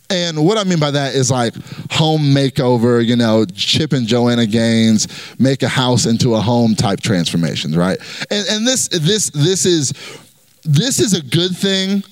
And 0.09 0.45
what 0.45 0.57
I 0.57 0.63
mean 0.63 0.79
by 0.79 0.91
that 0.91 1.15
is 1.15 1.31
like 1.31 1.55
home 1.91 2.21
makeover, 2.21 3.03
you 3.03 3.15
know, 3.15 3.45
Chip 3.45 3.93
and 3.93 4.07
Joanna 4.07 4.45
Gaines 4.45 5.07
make 5.39 5.63
a 5.63 5.67
house 5.67 6.05
into 6.05 6.35
a 6.35 6.41
home 6.41 6.75
type 6.75 7.01
transformations, 7.01 7.75
right? 7.75 7.97
And 8.29 8.47
and 8.47 8.67
this 8.67 8.87
this 8.89 9.29
this 9.31 9.65
is 9.65 9.93
this 10.63 10.99
is 10.99 11.13
a 11.13 11.21
good 11.21 11.55
thing 11.55 12.03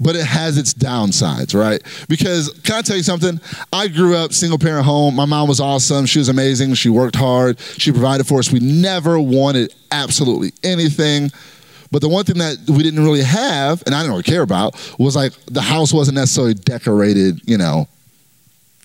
but 0.00 0.16
it 0.16 0.24
has 0.24 0.56
its 0.58 0.72
downsides, 0.74 1.58
right? 1.58 1.82
Because 2.08 2.50
can 2.64 2.76
I 2.76 2.82
tell 2.82 2.96
you 2.96 3.02
something? 3.02 3.40
I 3.72 3.88
grew 3.88 4.16
up 4.16 4.32
single 4.32 4.58
parent 4.58 4.84
home. 4.84 5.14
My 5.16 5.24
mom 5.24 5.48
was 5.48 5.60
awesome. 5.60 6.06
She 6.06 6.18
was 6.18 6.28
amazing. 6.28 6.74
She 6.74 6.88
worked 6.88 7.16
hard. 7.16 7.58
She 7.60 7.90
provided 7.90 8.26
for 8.26 8.38
us. 8.38 8.52
We 8.52 8.60
never 8.60 9.18
wanted 9.18 9.74
absolutely 9.90 10.52
anything. 10.62 11.30
But 11.90 12.02
the 12.02 12.08
one 12.08 12.24
thing 12.24 12.38
that 12.38 12.58
we 12.68 12.82
didn't 12.82 13.02
really 13.02 13.22
have, 13.22 13.82
and 13.86 13.94
I 13.94 14.00
didn't 14.00 14.12
really 14.12 14.22
care 14.22 14.42
about, 14.42 14.74
was 14.98 15.16
like 15.16 15.32
the 15.46 15.62
house 15.62 15.92
wasn't 15.92 16.16
necessarily 16.16 16.54
decorated, 16.54 17.40
you 17.48 17.56
know, 17.56 17.88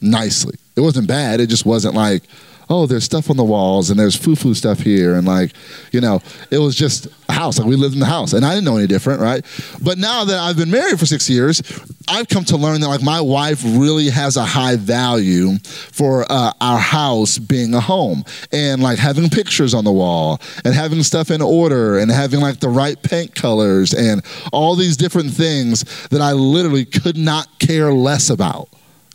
nicely. 0.02 0.56
It 0.76 0.82
wasn't 0.82 1.08
bad. 1.08 1.42
It 1.42 1.48
just 1.48 1.66
wasn't 1.66 1.96
like, 1.96 2.24
oh, 2.70 2.86
there's 2.86 3.04
stuff 3.04 3.30
on 3.30 3.38
the 3.38 3.44
walls 3.44 3.90
and 3.90 4.00
there's 4.00 4.16
foo-foo 4.16 4.54
stuff 4.54 4.80
here. 4.80 5.16
And 5.16 5.28
like, 5.28 5.54
you 5.92 6.02
know, 6.02 6.22
it 6.52 6.58
was 6.58 6.76
just 6.76 7.08
a 7.28 7.34
house. 7.34 7.60
Like 7.60 7.68
we 7.68 7.76
lived 7.76 7.94
in 7.94 8.00
the 8.00 8.06
house 8.06 8.34
and 8.34 8.46
I 8.46 8.54
didn't 8.54 8.66
know 8.66 8.78
any 8.78 8.88
different, 8.88 9.22
right? 9.22 9.46
But 9.82 9.98
now 9.98 10.26
that 10.26 10.40
I've 10.40 10.58
been 10.58 10.72
married 10.72 11.00
for 11.00 11.06
six 11.06 11.30
years, 11.30 11.62
I've 12.08 12.28
come 12.28 12.46
to 12.46 12.58
learn 12.58 12.82
that 12.82 12.88
like 12.88 13.02
my 13.02 13.22
wife 13.22 13.64
really 13.64 14.10
has 14.10 14.38
a 14.38 14.44
high 14.44 14.76
value 14.76 15.58
for 15.64 16.26
uh, 16.30 16.54
our 16.60 16.80
house 16.80 17.38
being 17.38 17.74
a 17.74 17.80
home 17.80 18.24
and 18.52 18.82
like 18.82 19.00
having 19.00 19.30
pictures 19.30 19.74
on 19.74 19.84
the 19.84 19.92
wall 19.92 20.42
and 20.66 20.74
having 20.74 21.04
stuff 21.04 21.32
in 21.32 21.42
order 21.42 21.98
and 22.00 22.12
having 22.12 22.40
like 22.40 22.60
the 22.60 22.70
right 22.70 23.02
paint 23.04 23.36
colors 23.36 23.94
and 23.94 24.24
all 24.52 24.76
these 24.76 24.98
different 24.98 25.32
things 25.32 26.08
that 26.10 26.22
I 26.22 26.34
literally 26.34 26.86
could 26.86 27.18
not 27.18 27.48
care 27.60 27.94
less 27.94 28.30
about. 28.30 28.70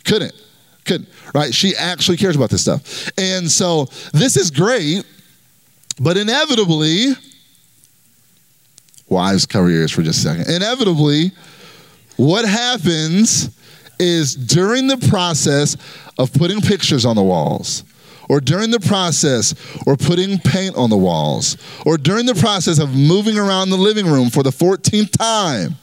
Couldn't 0.05 0.33
right? 1.33 1.53
She 1.53 1.75
actually 1.75 2.17
cares 2.17 2.35
about 2.35 2.49
this 2.49 2.61
stuff. 2.61 3.09
And 3.17 3.49
so 3.49 3.85
this 4.13 4.37
is 4.37 4.51
great, 4.51 5.03
but 5.99 6.17
inevitably, 6.17 7.13
wives 9.07 9.45
cover 9.45 9.69
your 9.69 9.81
ears 9.81 9.91
for 9.91 10.01
just 10.01 10.19
a 10.19 10.29
second. 10.29 10.53
Inevitably, 10.53 11.31
what 12.17 12.45
happens 12.45 13.49
is 13.99 14.35
during 14.35 14.87
the 14.87 14.97
process 15.09 15.75
of 16.17 16.31
putting 16.33 16.61
pictures 16.61 17.05
on 17.05 17.15
the 17.15 17.23
walls, 17.23 17.83
or 18.29 18.39
during 18.39 18.69
the 18.71 18.79
process 18.79 19.55
or 19.87 19.97
putting 19.97 20.37
paint 20.37 20.75
on 20.75 20.89
the 20.89 20.97
walls, 20.97 21.57
or 21.85 21.97
during 21.97 22.25
the 22.25 22.35
process 22.35 22.79
of 22.79 22.95
moving 22.95 23.37
around 23.37 23.69
the 23.69 23.77
living 23.77 24.05
room 24.05 24.29
for 24.29 24.43
the 24.43 24.51
14th 24.51 25.11
time, 25.11 25.75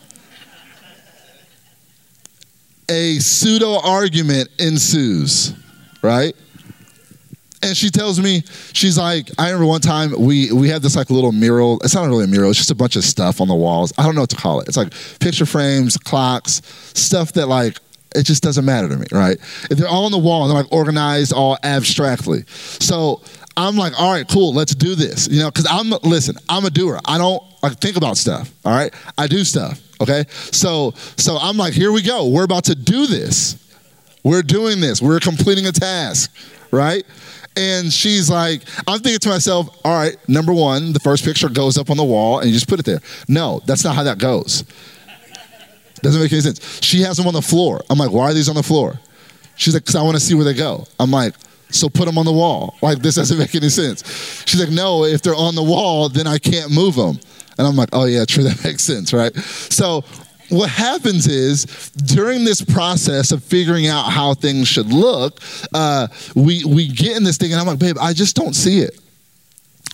a 2.88 3.18
pseudo 3.18 3.80
argument 3.80 4.48
ensues, 4.58 5.54
right? 6.02 6.34
And 7.62 7.76
she 7.76 7.90
tells 7.90 8.20
me, 8.20 8.42
she's 8.72 8.98
like, 8.98 9.30
I 9.38 9.46
remember 9.46 9.66
one 9.66 9.80
time 9.80 10.12
we 10.18 10.52
we 10.52 10.68
had 10.68 10.82
this 10.82 10.94
like 10.94 11.10
little 11.10 11.32
mural. 11.32 11.80
It's 11.82 11.94
not 11.94 12.06
really 12.06 12.24
a 12.24 12.28
mural, 12.28 12.50
it's 12.50 12.58
just 12.58 12.70
a 12.70 12.74
bunch 12.74 12.96
of 12.96 13.04
stuff 13.04 13.40
on 13.40 13.48
the 13.48 13.54
walls. 13.54 13.92
I 13.98 14.02
don't 14.02 14.14
know 14.14 14.20
what 14.20 14.30
to 14.30 14.36
call 14.36 14.60
it. 14.60 14.68
It's 14.68 14.76
like 14.76 14.92
picture 15.20 15.46
frames, 15.46 15.96
clocks, 15.96 16.62
stuff 16.94 17.32
that 17.32 17.46
like 17.46 17.78
it 18.14 18.24
just 18.24 18.42
doesn't 18.42 18.64
matter 18.64 18.88
to 18.88 18.96
me, 18.96 19.06
right? 19.10 19.36
If 19.70 19.78
they're 19.78 19.88
all 19.88 20.04
on 20.04 20.12
the 20.12 20.18
wall 20.18 20.42
and 20.42 20.50
they're 20.50 20.62
like 20.62 20.72
organized 20.72 21.32
all 21.32 21.58
abstractly. 21.62 22.44
So 22.46 23.22
I'm 23.56 23.76
like, 23.76 23.98
all 23.98 24.12
right, 24.12 24.28
cool, 24.28 24.52
let's 24.52 24.74
do 24.74 24.94
this. 24.94 25.28
You 25.28 25.40
know, 25.40 25.50
because 25.50 25.66
I'm 25.68 25.90
listen, 26.02 26.36
I'm 26.48 26.64
a 26.66 26.70
doer. 26.70 27.00
I 27.04 27.18
don't 27.18 27.42
like 27.62 27.78
think 27.80 27.96
about 27.96 28.16
stuff. 28.16 28.52
All 28.64 28.72
right, 28.72 28.94
I 29.16 29.26
do 29.26 29.44
stuff. 29.44 29.80
Okay, 30.00 30.24
so 30.30 30.92
so 31.16 31.36
I'm 31.36 31.56
like, 31.56 31.72
here 31.72 31.92
we 31.92 32.02
go. 32.02 32.28
We're 32.28 32.44
about 32.44 32.64
to 32.64 32.74
do 32.74 33.06
this. 33.06 33.62
We're 34.22 34.42
doing 34.42 34.80
this. 34.80 35.00
We're 35.00 35.20
completing 35.20 35.66
a 35.66 35.72
task, 35.72 36.34
right? 36.70 37.04
And 37.56 37.90
she's 37.90 38.28
like, 38.28 38.62
I'm 38.86 38.98
thinking 38.98 39.20
to 39.20 39.28
myself, 39.30 39.68
all 39.84 39.96
right, 39.96 40.16
number 40.28 40.52
one, 40.52 40.92
the 40.92 41.00
first 41.00 41.24
picture 41.24 41.48
goes 41.48 41.78
up 41.78 41.88
on 41.90 41.96
the 41.96 42.04
wall 42.04 42.40
and 42.40 42.48
you 42.48 42.52
just 42.52 42.68
put 42.68 42.78
it 42.78 42.84
there. 42.84 43.00
No, 43.28 43.62
that's 43.64 43.82
not 43.82 43.94
how 43.96 44.02
that 44.02 44.18
goes. 44.18 44.64
Doesn't 46.02 46.20
make 46.20 46.32
any 46.32 46.42
sense. 46.42 46.82
She 46.82 47.00
has 47.00 47.16
them 47.16 47.26
on 47.26 47.32
the 47.32 47.40
floor. 47.40 47.82
I'm 47.88 47.98
like, 47.98 48.10
why 48.10 48.24
are 48.24 48.34
these 48.34 48.50
on 48.50 48.56
the 48.56 48.62
floor? 48.62 49.00
She's 49.56 49.72
like, 49.72 49.84
because 49.84 49.96
I 49.96 50.02
want 50.02 50.16
to 50.16 50.20
see 50.20 50.34
where 50.34 50.44
they 50.44 50.52
go. 50.52 50.86
I'm 51.00 51.10
like, 51.10 51.34
so 51.70 51.88
put 51.88 52.04
them 52.04 52.18
on 52.18 52.26
the 52.26 52.32
wall. 52.32 52.76
Like, 52.82 52.98
this 52.98 53.14
doesn't 53.14 53.38
make 53.38 53.54
any 53.54 53.70
sense. 53.70 54.44
She's 54.46 54.60
like, 54.60 54.70
no, 54.70 55.04
if 55.04 55.22
they're 55.22 55.34
on 55.34 55.54
the 55.54 55.62
wall, 55.62 56.08
then 56.08 56.26
I 56.26 56.38
can't 56.38 56.70
move 56.70 56.94
them. 56.94 57.18
And 57.58 57.66
I'm 57.66 57.76
like, 57.76 57.90
oh, 57.92 58.04
yeah, 58.04 58.25
true, 58.25 58.44
that 58.44 58.62
makes 58.64 58.84
sense, 58.84 59.12
right? 59.12 59.34
So, 59.36 60.04
what 60.48 60.70
happens 60.70 61.26
is 61.26 61.64
during 61.90 62.44
this 62.44 62.62
process 62.62 63.32
of 63.32 63.42
figuring 63.42 63.88
out 63.88 64.04
how 64.04 64.34
things 64.34 64.68
should 64.68 64.92
look, 64.92 65.40
uh, 65.75 66.06
we, 66.36 66.64
we 66.64 66.86
get 66.86 67.16
in 67.16 67.25
this 67.25 67.36
thing, 67.36 67.52
and 67.52 67.60
I'm 67.60 67.66
like, 67.66 67.80
babe, 67.80 67.96
I 68.00 68.12
just 68.12 68.36
don't 68.36 68.54
see 68.54 68.80
it. 68.80 68.96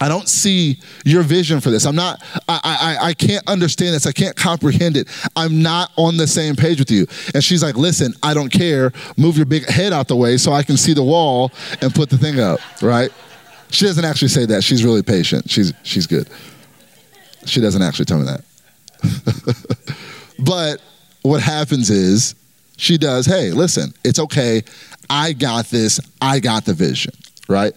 I 0.02 0.08
don't 0.08 0.28
see 0.28 0.80
your 1.04 1.22
vision 1.22 1.60
for 1.60 1.70
this. 1.70 1.86
I'm 1.86 1.94
not, 1.94 2.20
I, 2.48 2.60
I, 2.64 3.06
I 3.08 3.14
can't 3.14 3.46
understand 3.48 3.94
this. 3.94 4.04
I 4.04 4.10
can't 4.10 4.34
comprehend 4.34 4.96
it. 4.96 5.08
I'm 5.36 5.62
not 5.62 5.92
on 5.96 6.16
the 6.16 6.26
same 6.26 6.56
page 6.56 6.80
with 6.80 6.90
you. 6.90 7.06
And 7.34 7.44
she's 7.44 7.62
like, 7.62 7.76
listen, 7.76 8.12
I 8.20 8.34
don't 8.34 8.50
care. 8.50 8.92
Move 9.16 9.36
your 9.36 9.46
big 9.46 9.68
head 9.68 9.92
out 9.92 10.08
the 10.08 10.16
way 10.16 10.38
so 10.38 10.52
I 10.52 10.64
can 10.64 10.76
see 10.76 10.92
the 10.92 11.04
wall 11.04 11.52
and 11.80 11.94
put 11.94 12.10
the 12.10 12.18
thing 12.18 12.40
up, 12.40 12.58
right? 12.82 13.12
She 13.70 13.84
doesn't 13.86 14.04
actually 14.04 14.28
say 14.28 14.44
that. 14.46 14.64
She's 14.64 14.84
really 14.84 15.04
patient. 15.04 15.48
She's, 15.48 15.72
she's 15.84 16.08
good. 16.08 16.28
She 17.44 17.60
doesn't 17.60 17.82
actually 17.82 18.04
tell 18.04 18.18
me 18.18 18.26
that. 18.26 18.44
but 20.44 20.80
what 21.22 21.40
happens 21.40 21.90
is 21.90 22.34
she 22.76 22.98
does, 22.98 23.26
hey, 23.26 23.50
listen, 23.50 23.92
it's 24.04 24.18
okay. 24.18 24.62
I 25.08 25.32
got 25.32 25.66
this. 25.66 26.00
I 26.20 26.40
got 26.40 26.64
the 26.64 26.74
vision, 26.74 27.12
right? 27.48 27.72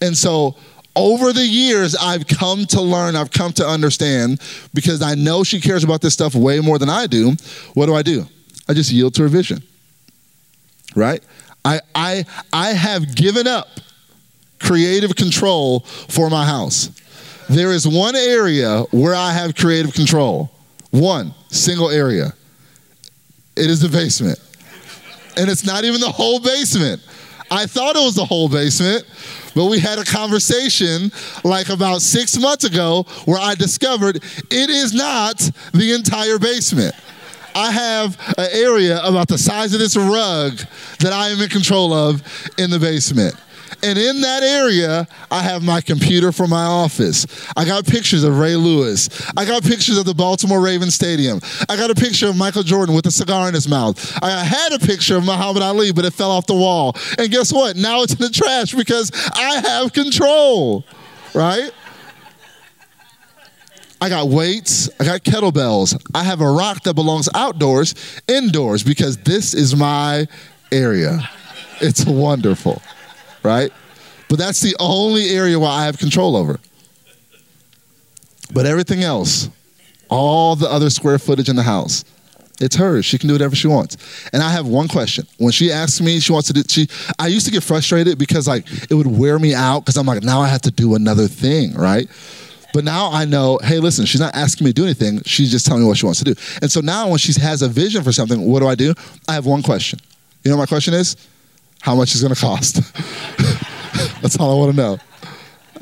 And 0.00 0.16
so, 0.16 0.56
over 0.96 1.32
the 1.32 1.44
years, 1.44 1.96
I've 1.96 2.26
come 2.26 2.66
to 2.66 2.80
learn, 2.80 3.16
I've 3.16 3.32
come 3.32 3.52
to 3.54 3.66
understand, 3.66 4.40
because 4.72 5.02
I 5.02 5.14
know 5.14 5.42
she 5.42 5.60
cares 5.60 5.82
about 5.82 6.00
this 6.00 6.14
stuff 6.14 6.34
way 6.34 6.60
more 6.60 6.78
than 6.78 6.88
I 6.88 7.06
do. 7.06 7.32
What 7.74 7.86
do 7.86 7.94
I 7.94 8.02
do? 8.02 8.26
I 8.68 8.74
just 8.74 8.92
yield 8.92 9.14
to 9.14 9.22
her 9.22 9.28
vision. 9.28 9.62
Right? 10.94 11.22
I, 11.64 11.80
I, 11.94 12.24
I 12.52 12.68
have 12.68 13.14
given 13.14 13.48
up 13.48 13.68
creative 14.60 15.16
control 15.16 15.80
for 15.80 16.30
my 16.30 16.44
house. 16.44 16.90
There 17.48 17.72
is 17.72 17.86
one 17.86 18.16
area 18.16 18.82
where 18.90 19.14
I 19.14 19.32
have 19.32 19.54
creative 19.54 19.92
control. 19.92 20.50
One 20.90 21.34
single 21.48 21.90
area. 21.90 22.32
It 23.56 23.70
is 23.70 23.80
the 23.80 23.88
basement. 23.88 24.38
And 25.36 25.50
it's 25.50 25.64
not 25.64 25.84
even 25.84 26.00
the 26.00 26.10
whole 26.10 26.40
basement. 26.40 27.02
I 27.50 27.66
thought 27.66 27.96
it 27.96 28.04
was 28.04 28.14
the 28.14 28.24
whole 28.24 28.48
basement, 28.48 29.04
but 29.54 29.66
we 29.66 29.78
had 29.78 29.98
a 29.98 30.04
conversation 30.04 31.12
like 31.44 31.68
about 31.68 32.00
six 32.00 32.38
months 32.38 32.64
ago 32.64 33.04
where 33.26 33.38
I 33.38 33.54
discovered 33.54 34.16
it 34.16 34.70
is 34.70 34.94
not 34.94 35.38
the 35.72 35.92
entire 35.92 36.38
basement. 36.38 36.94
I 37.54 37.70
have 37.70 38.18
an 38.36 38.48
area 38.52 39.00
about 39.04 39.28
the 39.28 39.38
size 39.38 39.74
of 39.74 39.80
this 39.80 39.96
rug 39.96 40.58
that 41.00 41.12
I 41.12 41.28
am 41.28 41.40
in 41.40 41.48
control 41.48 41.92
of 41.92 42.22
in 42.58 42.70
the 42.70 42.78
basement. 42.78 43.36
And 43.82 43.98
in 43.98 44.20
that 44.22 44.42
area, 44.42 45.06
I 45.30 45.42
have 45.42 45.62
my 45.62 45.80
computer 45.80 46.32
for 46.32 46.46
my 46.46 46.64
office. 46.64 47.26
I 47.56 47.64
got 47.64 47.86
pictures 47.86 48.24
of 48.24 48.38
Ray 48.38 48.56
Lewis. 48.56 49.08
I 49.36 49.44
got 49.44 49.62
pictures 49.62 49.98
of 49.98 50.04
the 50.04 50.14
Baltimore 50.14 50.60
Ravens 50.60 50.94
Stadium. 50.94 51.40
I 51.68 51.76
got 51.76 51.90
a 51.90 51.94
picture 51.94 52.28
of 52.28 52.36
Michael 52.36 52.62
Jordan 52.62 52.94
with 52.94 53.06
a 53.06 53.10
cigar 53.10 53.48
in 53.48 53.54
his 53.54 53.68
mouth. 53.68 54.18
I 54.22 54.44
had 54.44 54.72
a 54.72 54.78
picture 54.78 55.16
of 55.16 55.24
Muhammad 55.24 55.62
Ali, 55.62 55.92
but 55.92 56.04
it 56.04 56.12
fell 56.12 56.30
off 56.30 56.46
the 56.46 56.54
wall. 56.54 56.96
And 57.18 57.30
guess 57.30 57.52
what? 57.52 57.76
Now 57.76 58.02
it's 58.02 58.14
in 58.14 58.20
the 58.20 58.30
trash 58.30 58.74
because 58.74 59.10
I 59.34 59.60
have 59.66 59.92
control, 59.92 60.84
right? 61.34 61.70
I 64.00 64.08
got 64.08 64.28
weights, 64.28 64.90
I 65.00 65.04
got 65.04 65.22
kettlebells. 65.22 65.98
I 66.14 66.24
have 66.24 66.40
a 66.42 66.50
rock 66.50 66.82
that 66.82 66.94
belongs 66.94 67.28
outdoors, 67.34 67.94
indoors, 68.28 68.82
because 68.82 69.16
this 69.18 69.54
is 69.54 69.74
my 69.74 70.26
area. 70.70 71.20
It's 71.80 72.04
wonderful 72.04 72.82
right? 73.44 73.70
But 74.28 74.38
that's 74.38 74.60
the 74.60 74.74
only 74.80 75.28
area 75.28 75.58
where 75.58 75.70
I 75.70 75.84
have 75.84 75.98
control 75.98 76.36
over. 76.36 76.58
But 78.52 78.66
everything 78.66 79.02
else, 79.02 79.48
all 80.08 80.56
the 80.56 80.68
other 80.68 80.90
square 80.90 81.18
footage 81.18 81.48
in 81.48 81.56
the 81.56 81.62
house, 81.62 82.04
it's 82.60 82.76
hers. 82.76 83.04
She 83.04 83.18
can 83.18 83.28
do 83.28 83.34
whatever 83.34 83.56
she 83.56 83.66
wants. 83.66 83.96
And 84.32 84.42
I 84.42 84.50
have 84.50 84.66
one 84.66 84.88
question. 84.88 85.26
When 85.38 85.52
she 85.52 85.72
asks 85.72 86.00
me, 86.00 86.20
she 86.20 86.32
wants 86.32 86.48
to 86.48 86.54
do. 86.54 86.62
She, 86.68 86.88
I 87.18 87.26
used 87.26 87.46
to 87.46 87.52
get 87.52 87.62
frustrated 87.62 88.16
because 88.18 88.46
like 88.46 88.64
it 88.90 88.94
would 88.94 89.06
wear 89.06 89.38
me 89.38 89.54
out 89.54 89.80
because 89.80 89.96
I'm 89.96 90.06
like, 90.06 90.22
now 90.22 90.40
I 90.40 90.48
have 90.48 90.62
to 90.62 90.70
do 90.70 90.94
another 90.94 91.26
thing, 91.26 91.74
right? 91.74 92.08
But 92.72 92.84
now 92.84 93.10
I 93.12 93.24
know, 93.24 93.58
hey, 93.62 93.78
listen, 93.78 94.04
she's 94.04 94.20
not 94.20 94.34
asking 94.34 94.64
me 94.64 94.72
to 94.72 94.74
do 94.74 94.84
anything. 94.84 95.22
She's 95.24 95.50
just 95.50 95.66
telling 95.66 95.82
me 95.82 95.88
what 95.88 95.96
she 95.96 96.06
wants 96.06 96.20
to 96.20 96.24
do. 96.24 96.34
And 96.60 96.70
so 96.70 96.80
now 96.80 97.08
when 97.08 97.18
she 97.18 97.38
has 97.40 97.62
a 97.62 97.68
vision 97.68 98.02
for 98.02 98.12
something, 98.12 98.44
what 98.44 98.60
do 98.60 98.66
I 98.66 98.74
do? 98.74 98.94
I 99.28 99.34
have 99.34 99.46
one 99.46 99.62
question. 99.62 100.00
You 100.42 100.50
know 100.50 100.56
what 100.56 100.62
my 100.64 100.66
question 100.66 100.94
is? 100.94 101.16
How 101.84 101.94
much 101.94 102.14
is 102.14 102.22
going 102.22 102.34
to 102.34 102.40
cost? 102.40 102.76
That's 104.22 104.40
all 104.40 104.52
I 104.52 104.58
want 104.58 104.70
to 104.70 104.76
know. 104.76 104.98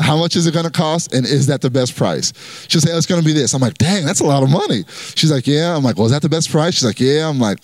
How 0.00 0.16
much 0.16 0.34
is 0.34 0.48
it 0.48 0.52
going 0.52 0.64
to 0.64 0.70
cost? 0.70 1.14
And 1.14 1.24
is 1.24 1.46
that 1.46 1.60
the 1.60 1.70
best 1.70 1.94
price? 1.94 2.32
She'll 2.68 2.80
say, 2.80 2.92
oh, 2.92 2.96
it's 2.96 3.06
going 3.06 3.20
to 3.20 3.24
be 3.24 3.32
this. 3.32 3.54
I'm 3.54 3.60
like, 3.60 3.74
dang, 3.74 4.04
that's 4.04 4.18
a 4.18 4.24
lot 4.24 4.42
of 4.42 4.50
money. 4.50 4.82
She's 5.14 5.30
like, 5.30 5.46
yeah. 5.46 5.76
I'm 5.76 5.84
like, 5.84 5.96
well, 5.96 6.06
is 6.06 6.10
that 6.10 6.22
the 6.22 6.28
best 6.28 6.50
price? 6.50 6.74
She's 6.74 6.84
like, 6.84 6.98
yeah. 6.98 7.28
I'm 7.28 7.38
like, 7.38 7.58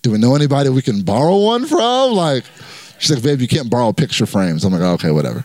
do 0.00 0.12
we 0.12 0.16
know 0.16 0.34
anybody 0.36 0.70
we 0.70 0.80
can 0.80 1.02
borrow 1.02 1.36
one 1.36 1.66
from? 1.66 2.12
Like, 2.12 2.44
she's 2.98 3.10
like, 3.14 3.22
babe, 3.22 3.42
you 3.42 3.48
can't 3.48 3.68
borrow 3.68 3.92
picture 3.92 4.24
frames. 4.24 4.64
I'm 4.64 4.72
like, 4.72 4.80
oh, 4.80 4.92
okay, 4.92 5.10
whatever. 5.10 5.44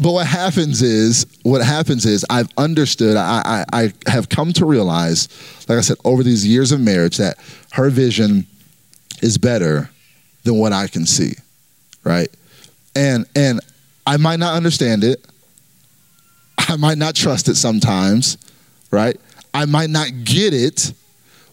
But 0.00 0.12
what 0.12 0.26
happens 0.26 0.80
is, 0.80 1.26
what 1.42 1.62
happens 1.62 2.06
is, 2.06 2.24
I've 2.30 2.48
understood, 2.56 3.18
I, 3.18 3.64
I, 3.74 3.82
I 4.06 4.10
have 4.10 4.30
come 4.30 4.54
to 4.54 4.64
realize, 4.64 5.28
like 5.68 5.76
I 5.76 5.82
said, 5.82 5.98
over 6.02 6.22
these 6.22 6.46
years 6.46 6.72
of 6.72 6.80
marriage, 6.80 7.18
that 7.18 7.36
her 7.72 7.90
vision 7.90 8.46
is 9.22 9.38
better 9.38 9.90
than 10.44 10.58
what 10.58 10.72
I 10.72 10.86
can 10.86 11.06
see, 11.06 11.34
right? 12.04 12.28
And 12.94 13.26
and 13.34 13.60
I 14.06 14.16
might 14.16 14.38
not 14.38 14.54
understand 14.54 15.04
it. 15.04 15.26
I 16.58 16.76
might 16.76 16.98
not 16.98 17.14
trust 17.14 17.48
it 17.48 17.56
sometimes, 17.56 18.38
right? 18.90 19.18
I 19.52 19.64
might 19.64 19.90
not 19.90 20.08
get 20.24 20.52
it, 20.54 20.92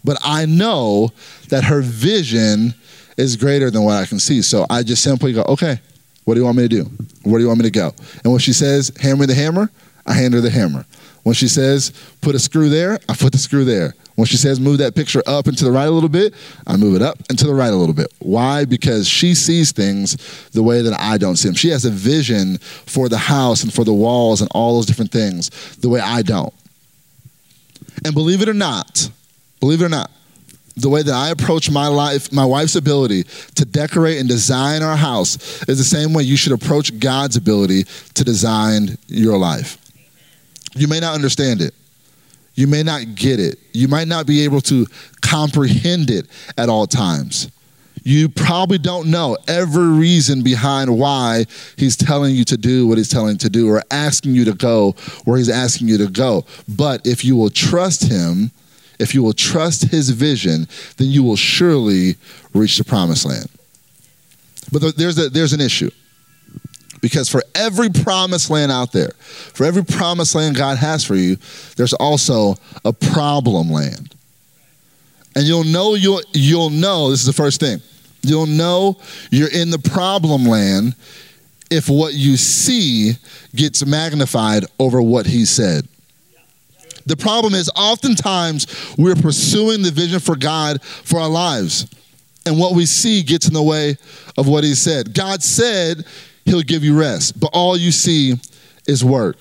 but 0.04 0.18
I 0.24 0.46
know 0.46 1.12
that 1.50 1.64
her 1.66 1.82
vision 1.82 2.74
is 3.18 3.36
greater 3.36 3.70
than 3.70 3.84
what 3.84 3.96
I 3.96 4.06
can 4.06 4.20
see. 4.20 4.42
So 4.42 4.66
I 4.70 4.84
just 4.84 5.04
simply 5.04 5.34
go, 5.34 5.44
okay, 5.48 5.80
what 6.26 6.34
do 6.34 6.40
you 6.40 6.46
want 6.46 6.58
me 6.58 6.64
to 6.64 6.70
do? 6.70 6.84
Where 7.24 7.38
do 7.38 7.44
you 7.44 7.48
want 7.48 7.60
me 7.60 7.66
to 7.66 7.72
go? 7.72 7.94
And 8.24 8.32
when 8.32 8.40
she 8.40 8.54
says, 8.54 8.92
hand 9.00 9.20
me 9.20 9.26
the 9.26 9.36
hammer, 9.36 9.70
I 10.06 10.14
hand 10.14 10.34
her 10.34 10.42
the 10.42 10.50
hammer. 10.50 10.86
When 11.24 11.34
she 11.34 11.48
says, 11.48 11.94
put 12.22 12.36
a 12.36 12.40
screw 12.40 12.70
there, 12.70 13.00
I 13.08 13.16
put 13.16 13.32
the 13.32 13.38
screw 13.38 13.64
there. 13.64 13.94
When 14.16 14.28
she 14.28 14.38
says 14.38 14.60
move 14.60 14.78
that 14.78 14.94
picture 14.94 15.24
up 15.26 15.48
and 15.48 15.58
to 15.58 15.66
the 15.66 15.72
right 15.72 15.88
a 15.88 15.92
little 15.92 16.10
bit, 16.10 16.34
I 16.68 16.78
move 16.78 16.96
it 16.96 17.02
up 17.02 17.18
and 17.30 17.40
to 17.40 17.48
the 17.48 17.54
right 17.54 17.74
a 17.74 17.76
little 17.76 17.96
bit. 17.96 18.14
Why? 18.20 18.66
Because 18.66 19.08
she 19.08 19.34
sees 19.34 19.72
things 19.72 20.50
the 20.52 20.62
way 20.62 20.82
that 20.82 21.00
I 21.00 21.18
don't 21.18 21.36
see 21.36 21.48
them. 21.48 21.56
She 21.56 21.70
has 21.70 21.86
a 21.86 21.90
vision 21.90 22.58
for 22.60 23.10
the 23.10 23.18
house 23.18 23.64
and 23.64 23.74
for 23.74 23.84
the 23.84 23.94
walls 23.94 24.42
and 24.42 24.50
all 24.54 24.76
those 24.76 24.86
different 24.86 25.12
things 25.12 25.50
the 25.78 25.90
way 25.90 26.00
I 26.00 26.22
don't. 26.22 26.54
And 28.06 28.14
believe 28.14 28.42
it 28.42 28.50
or 28.50 28.54
not, 28.54 29.10
believe 29.60 29.82
it 29.82 29.86
or 29.86 29.90
not, 29.90 30.12
the 30.76 30.90
way 30.90 31.04
that 31.04 31.14
I 31.14 31.30
approach 31.30 31.70
my 31.70 31.88
life, 31.88 32.32
my 32.32 32.46
wife's 32.46 32.76
ability 32.76 33.24
to 33.56 33.66
decorate 33.66 34.20
and 34.20 34.28
design 34.28 34.82
our 34.82 34.96
house 34.96 35.64
is 35.70 35.78
the 35.78 35.84
same 35.84 36.14
way 36.14 36.24
you 36.24 36.36
should 36.36 36.52
approach 36.52 37.00
God's 37.00 37.38
ability 37.38 37.84
to 38.16 38.24
design 38.24 38.98
your 39.08 39.38
life. 39.38 39.78
You 40.76 40.88
may 40.88 41.00
not 41.00 41.16
understand 41.16 41.62
it. 41.62 41.74
You 42.56 42.68
may 42.68 42.84
not 42.84 43.16
get 43.16 43.40
it. 43.40 43.60
You 43.74 43.88
might 43.88 44.08
not 44.08 44.28
be 44.28 44.44
able 44.44 44.62
to 44.62 44.86
comprehend 45.22 46.10
it 46.10 46.28
at 46.58 46.70
all 46.70 46.86
times. 46.86 47.50
You 48.04 48.28
probably 48.28 48.78
don't 48.78 49.10
know 49.10 49.38
every 49.48 49.88
reason 49.88 50.44
behind 50.44 50.98
why 50.98 51.46
he's 51.78 51.96
telling 51.96 52.36
you 52.36 52.44
to 52.46 52.58
do 52.58 52.86
what 52.86 52.98
he's 52.98 53.10
telling 53.10 53.34
you 53.34 53.38
to 53.40 53.50
do 53.50 53.70
or 53.70 53.82
asking 53.92 54.36
you 54.36 54.46
to 54.46 54.54
go 54.54 54.92
where 55.24 55.38
he's 55.38 55.50
asking 55.50 55.88
you 55.88 55.98
to 56.00 56.10
go. 56.10 56.46
But 56.68 57.08
if 57.08 57.24
you 57.24 57.36
will 57.36 57.50
trust 57.50 58.04
him, 58.04 58.52
if 59.00 59.16
you 59.16 59.24
will 59.24 59.34
trust 59.34 59.90
his 59.90 60.10
vision, 60.10 60.68
then 60.98 61.08
you 61.10 61.24
will 61.24 61.38
surely 61.38 62.16
reach 62.54 62.78
the 62.78 62.84
promised 62.84 63.26
land. 63.26 63.48
But 64.72 64.98
there's, 64.98 65.18
a, 65.18 65.30
there's 65.30 65.54
an 65.54 65.62
issue. 65.62 65.90
Because 67.04 67.28
for 67.28 67.44
every 67.54 67.90
promised 67.90 68.50
land 68.50 68.72
out 68.72 68.94
there, 68.94 69.12
for 69.20 69.66
every 69.66 69.84
promised 69.84 70.36
land 70.36 70.56
God 70.56 70.78
has 70.78 71.04
for 71.04 71.16
you, 71.16 71.36
there's 71.76 71.92
also 71.92 72.56
a 72.86 72.94
problem 72.94 73.70
land. 73.70 74.16
And 75.36 75.44
you'll 75.44 75.66
know 75.66 75.96
you'll 75.96 76.22
you'll 76.32 76.70
know, 76.70 77.10
this 77.10 77.20
is 77.20 77.26
the 77.26 77.34
first 77.34 77.60
thing. 77.60 77.82
You'll 78.22 78.46
know 78.46 79.02
you're 79.32 79.52
in 79.52 79.70
the 79.70 79.80
problem 79.80 80.46
land 80.46 80.96
if 81.70 81.90
what 81.90 82.14
you 82.14 82.38
see 82.38 83.12
gets 83.54 83.86
magnified 83.86 84.64
over 84.80 85.02
what 85.02 85.26
he 85.26 85.44
said. 85.44 85.86
The 87.06 87.18
problem 87.18 87.54
is 87.54 87.70
oftentimes 87.76 88.96
we're 88.98 89.16
pursuing 89.16 89.82
the 89.82 89.92
vision 89.92 90.22
for 90.22 90.38
God 90.38 90.82
for 90.82 91.20
our 91.20 91.28
lives. 91.28 91.86
And 92.46 92.58
what 92.58 92.76
we 92.76 92.86
see 92.86 93.24
gets 93.24 93.46
in 93.46 93.54
the 93.54 93.62
way 93.62 93.98
of 94.38 94.48
what 94.48 94.64
he 94.64 94.74
said. 94.74 95.14
God 95.14 95.44
said 95.44 96.06
he'll 96.46 96.62
give 96.62 96.84
you 96.84 96.98
rest. 97.00 97.40
But 97.40 97.50
all 97.54 97.78
you 97.78 97.92
see 97.92 98.36
is 98.88 99.04
work. 99.04 99.38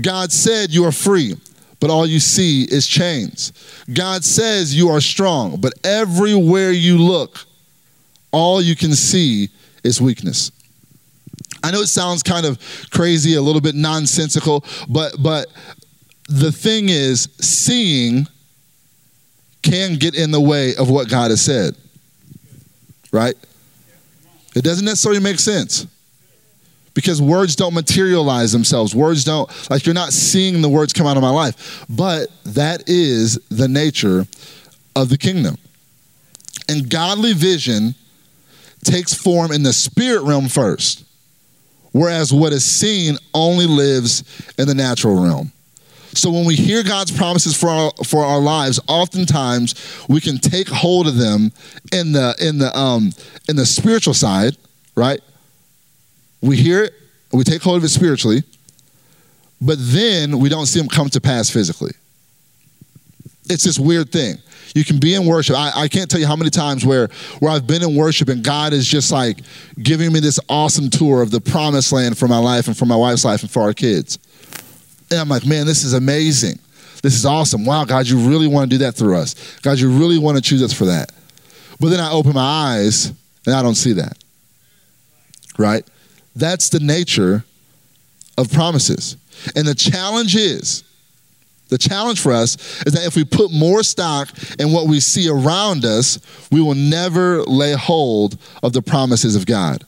God 0.00 0.32
said 0.32 0.70
you 0.72 0.84
are 0.84 0.92
free, 0.92 1.36
but 1.80 1.90
all 1.90 2.06
you 2.06 2.20
see 2.20 2.64
is 2.64 2.86
chains. 2.86 3.52
God 3.92 4.24
says 4.24 4.74
you 4.74 4.88
are 4.88 5.00
strong, 5.00 5.60
but 5.60 5.72
everywhere 5.84 6.72
you 6.72 6.98
look, 6.98 7.44
all 8.32 8.60
you 8.60 8.74
can 8.74 8.94
see 8.94 9.50
is 9.84 10.00
weakness. 10.00 10.50
I 11.62 11.70
know 11.70 11.80
it 11.80 11.86
sounds 11.86 12.22
kind 12.22 12.44
of 12.44 12.58
crazy, 12.90 13.34
a 13.34 13.42
little 13.42 13.60
bit 13.60 13.74
nonsensical, 13.74 14.64
but 14.88 15.14
but 15.22 15.46
the 16.28 16.52
thing 16.52 16.88
is 16.88 17.28
seeing 17.40 18.26
can 19.62 19.94
get 19.96 20.14
in 20.14 20.30
the 20.30 20.40
way 20.40 20.74
of 20.76 20.90
what 20.90 21.08
God 21.08 21.30
has 21.30 21.40
said. 21.40 21.74
Right? 23.12 23.34
It 24.54 24.62
doesn't 24.62 24.84
necessarily 24.84 25.20
make 25.20 25.38
sense 25.38 25.86
because 26.94 27.20
words 27.20 27.56
don't 27.56 27.74
materialize 27.74 28.52
themselves. 28.52 28.94
Words 28.94 29.24
don't, 29.24 29.50
like, 29.70 29.84
you're 29.84 29.94
not 29.94 30.12
seeing 30.12 30.62
the 30.62 30.68
words 30.68 30.92
come 30.92 31.06
out 31.06 31.16
of 31.16 31.22
my 31.22 31.30
life. 31.30 31.84
But 31.90 32.28
that 32.44 32.88
is 32.88 33.38
the 33.50 33.68
nature 33.68 34.26
of 34.96 35.08
the 35.08 35.18
kingdom. 35.18 35.58
And 36.68 36.88
godly 36.88 37.32
vision 37.32 37.94
takes 38.84 39.12
form 39.12 39.50
in 39.52 39.62
the 39.62 39.72
spirit 39.72 40.22
realm 40.22 40.48
first, 40.48 41.04
whereas 41.92 42.32
what 42.32 42.52
is 42.52 42.64
seen 42.64 43.16
only 43.34 43.66
lives 43.66 44.22
in 44.58 44.68
the 44.68 44.74
natural 44.74 45.22
realm. 45.22 45.50
So 46.14 46.30
when 46.30 46.44
we 46.44 46.54
hear 46.54 46.84
God's 46.84 47.10
promises 47.10 47.56
for 47.56 47.68
our, 47.68 47.90
for 48.04 48.24
our 48.24 48.38
lives, 48.38 48.78
oftentimes 48.86 49.74
we 50.08 50.20
can 50.20 50.38
take 50.38 50.68
hold 50.68 51.08
of 51.08 51.16
them 51.16 51.50
in 51.92 52.12
the 52.12 52.36
in 52.40 52.58
the 52.58 52.76
um 52.78 53.10
in 53.48 53.56
the 53.56 53.66
spiritual 53.66 54.14
side, 54.14 54.56
right? 54.94 55.20
We 56.44 56.56
hear 56.56 56.84
it, 56.84 56.92
we 57.32 57.42
take 57.42 57.62
hold 57.62 57.78
of 57.78 57.84
it 57.84 57.88
spiritually, 57.88 58.42
but 59.60 59.78
then 59.80 60.38
we 60.38 60.50
don't 60.50 60.66
see 60.66 60.78
them 60.78 60.88
come 60.88 61.08
to 61.08 61.20
pass 61.20 61.48
physically. 61.48 61.92
It's 63.48 63.64
this 63.64 63.78
weird 63.78 64.12
thing. 64.12 64.36
You 64.74 64.84
can 64.84 64.98
be 64.98 65.14
in 65.14 65.24
worship. 65.24 65.56
I, 65.56 65.72
I 65.74 65.88
can't 65.88 66.10
tell 66.10 66.20
you 66.20 66.26
how 66.26 66.36
many 66.36 66.50
times 66.50 66.84
where, 66.84 67.08
where 67.38 67.50
I've 67.50 67.66
been 67.66 67.82
in 67.82 67.94
worship 67.96 68.28
and 68.28 68.44
God 68.44 68.72
is 68.74 68.86
just 68.86 69.10
like 69.10 69.38
giving 69.82 70.12
me 70.12 70.20
this 70.20 70.38
awesome 70.48 70.90
tour 70.90 71.22
of 71.22 71.30
the 71.30 71.40
promised 71.40 71.92
land 71.92 72.18
for 72.18 72.28
my 72.28 72.38
life 72.38 72.66
and 72.66 72.76
for 72.76 72.84
my 72.84 72.96
wife's 72.96 73.24
life 73.24 73.42
and 73.42 73.50
for 73.50 73.62
our 73.62 73.72
kids. 73.72 74.18
And 75.10 75.20
I'm 75.20 75.28
like, 75.28 75.46
man, 75.46 75.64
this 75.64 75.82
is 75.82 75.94
amazing. 75.94 76.58
This 77.02 77.14
is 77.14 77.24
awesome. 77.24 77.64
Wow, 77.64 77.84
God, 77.84 78.06
you 78.06 78.18
really 78.18 78.48
want 78.48 78.70
to 78.70 78.78
do 78.78 78.84
that 78.84 78.92
through 78.92 79.16
us. 79.16 79.58
God, 79.60 79.78
you 79.78 79.90
really 79.90 80.18
want 80.18 80.36
to 80.36 80.42
choose 80.42 80.62
us 80.62 80.72
for 80.72 80.86
that. 80.86 81.10
But 81.80 81.88
then 81.88 82.00
I 82.00 82.10
open 82.10 82.34
my 82.34 82.40
eyes 82.40 83.12
and 83.46 83.54
I 83.54 83.62
don't 83.62 83.74
see 83.76 83.94
that. 83.94 84.18
Right? 85.56 85.86
That's 86.36 86.68
the 86.68 86.80
nature 86.80 87.44
of 88.36 88.52
promises. 88.52 89.16
And 89.54 89.66
the 89.66 89.74
challenge 89.74 90.36
is, 90.36 90.82
the 91.68 91.78
challenge 91.78 92.20
for 92.20 92.32
us 92.32 92.56
is 92.84 92.92
that 92.92 93.06
if 93.06 93.16
we 93.16 93.24
put 93.24 93.52
more 93.52 93.82
stock 93.82 94.28
in 94.58 94.72
what 94.72 94.86
we 94.86 95.00
see 95.00 95.28
around 95.28 95.84
us, 95.84 96.18
we 96.50 96.60
will 96.60 96.74
never 96.74 97.42
lay 97.42 97.72
hold 97.72 98.38
of 98.62 98.72
the 98.72 98.82
promises 98.82 99.34
of 99.34 99.46
God 99.46 99.84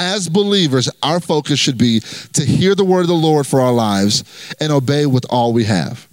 as 0.00 0.28
believers, 0.28 0.88
our 1.02 1.20
focus 1.20 1.58
should 1.58 1.76
be 1.76 2.00
to 2.32 2.44
hear 2.44 2.74
the 2.74 2.84
word 2.84 3.02
of 3.02 3.08
the 3.08 3.14
Lord 3.14 3.46
for 3.46 3.60
our 3.60 3.72
lives 3.72 4.24
and 4.60 4.72
obey 4.72 5.04
with 5.06 5.26
all 5.28 5.52
we 5.52 5.64
have. 5.64 6.08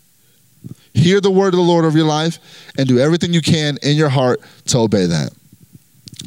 Hear 0.93 1.21
the 1.21 1.31
word 1.31 1.53
of 1.53 1.57
the 1.57 1.61
Lord 1.61 1.85
of 1.85 1.95
your 1.95 2.05
life 2.05 2.39
and 2.77 2.87
do 2.87 2.99
everything 2.99 3.33
you 3.33 3.41
can 3.41 3.77
in 3.81 3.95
your 3.95 4.09
heart 4.09 4.41
to 4.67 4.79
obey 4.79 5.05
that. 5.05 5.31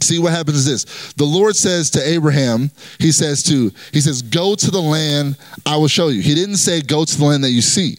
See 0.02 0.18
what 0.18 0.32
happens 0.32 0.58
is 0.58 0.84
this. 0.84 1.12
The 1.14 1.24
Lord 1.24 1.56
says 1.56 1.90
to 1.90 2.02
Abraham, 2.06 2.70
he 2.98 3.12
says 3.12 3.42
to 3.44 3.70
he 3.92 4.00
says 4.00 4.22
go 4.22 4.54
to 4.54 4.70
the 4.70 4.80
land 4.80 5.36
I 5.66 5.76
will 5.76 5.88
show 5.88 6.08
you. 6.08 6.22
He 6.22 6.34
didn't 6.34 6.56
say 6.56 6.80
go 6.80 7.04
to 7.04 7.18
the 7.18 7.24
land 7.24 7.44
that 7.44 7.50
you 7.50 7.62
see. 7.62 7.98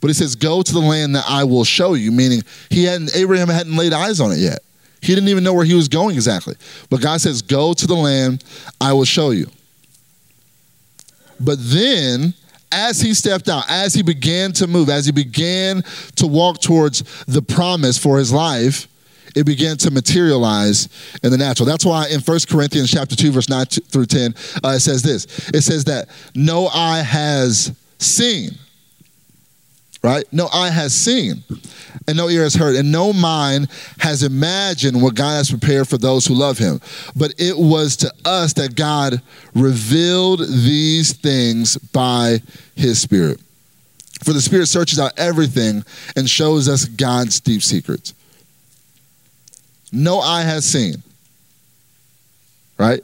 But 0.00 0.08
he 0.08 0.14
says 0.14 0.36
go 0.36 0.62
to 0.62 0.72
the 0.72 0.80
land 0.80 1.16
that 1.16 1.24
I 1.28 1.44
will 1.44 1.64
show 1.64 1.94
you, 1.94 2.12
meaning 2.12 2.42
he 2.70 2.84
hadn't 2.84 3.14
Abraham 3.16 3.48
hadn't 3.48 3.76
laid 3.76 3.92
eyes 3.92 4.20
on 4.20 4.32
it 4.32 4.38
yet. 4.38 4.58
He 5.04 5.14
didn't 5.14 5.28
even 5.28 5.44
know 5.44 5.52
where 5.52 5.66
he 5.66 5.74
was 5.74 5.88
going 5.88 6.14
exactly. 6.14 6.54
But 6.88 7.02
God 7.02 7.20
says, 7.20 7.42
Go 7.42 7.74
to 7.74 7.86
the 7.86 7.94
land 7.94 8.42
I 8.80 8.94
will 8.94 9.04
show 9.04 9.30
you. 9.30 9.48
But 11.38 11.58
then, 11.60 12.32
as 12.72 13.02
he 13.02 13.12
stepped 13.12 13.50
out, 13.50 13.64
as 13.68 13.92
he 13.92 14.02
began 14.02 14.52
to 14.52 14.66
move, 14.66 14.88
as 14.88 15.04
he 15.04 15.12
began 15.12 15.82
to 16.16 16.26
walk 16.26 16.60
towards 16.60 17.02
the 17.26 17.42
promise 17.42 17.98
for 17.98 18.18
his 18.18 18.32
life, 18.32 18.88
it 19.34 19.44
began 19.44 19.76
to 19.78 19.90
materialize 19.90 20.88
in 21.22 21.30
the 21.30 21.38
natural. 21.38 21.66
That's 21.66 21.84
why 21.84 22.08
in 22.08 22.20
1 22.20 22.38
Corinthians 22.48 22.90
chapter 22.90 23.16
2, 23.16 23.32
verse 23.32 23.48
9 23.48 23.66
through 23.66 24.06
10, 24.06 24.34
uh, 24.64 24.68
it 24.68 24.80
says 24.80 25.02
this. 25.02 25.48
It 25.48 25.62
says 25.62 25.84
that 25.84 26.08
no 26.34 26.68
eye 26.68 27.02
has 27.02 27.72
seen, 27.98 28.50
right? 30.02 30.24
No 30.32 30.48
eye 30.52 30.70
has 30.70 30.94
seen 30.94 31.42
and 32.06 32.16
no 32.16 32.28
ear 32.28 32.42
has 32.42 32.54
heard, 32.54 32.76
and 32.76 32.90
no 32.92 33.12
mind 33.12 33.68
has 33.98 34.22
imagined 34.22 35.00
what 35.00 35.14
God 35.14 35.36
has 35.36 35.50
prepared 35.50 35.88
for 35.88 35.98
those 35.98 36.26
who 36.26 36.34
love 36.34 36.58
him. 36.58 36.80
But 37.16 37.34
it 37.38 37.56
was 37.56 37.96
to 37.98 38.12
us 38.24 38.52
that 38.54 38.76
God 38.76 39.22
revealed 39.54 40.40
these 40.40 41.12
things 41.12 41.76
by 41.76 42.40
his 42.74 43.00
Spirit. 43.00 43.40
For 44.22 44.32
the 44.32 44.40
Spirit 44.40 44.66
searches 44.66 44.98
out 44.98 45.12
everything 45.16 45.84
and 46.16 46.28
shows 46.28 46.68
us 46.68 46.84
God's 46.84 47.40
deep 47.40 47.62
secrets. 47.62 48.14
No 49.94 50.18
eye 50.18 50.42
has 50.42 50.64
seen, 50.64 50.96
right? 52.78 53.02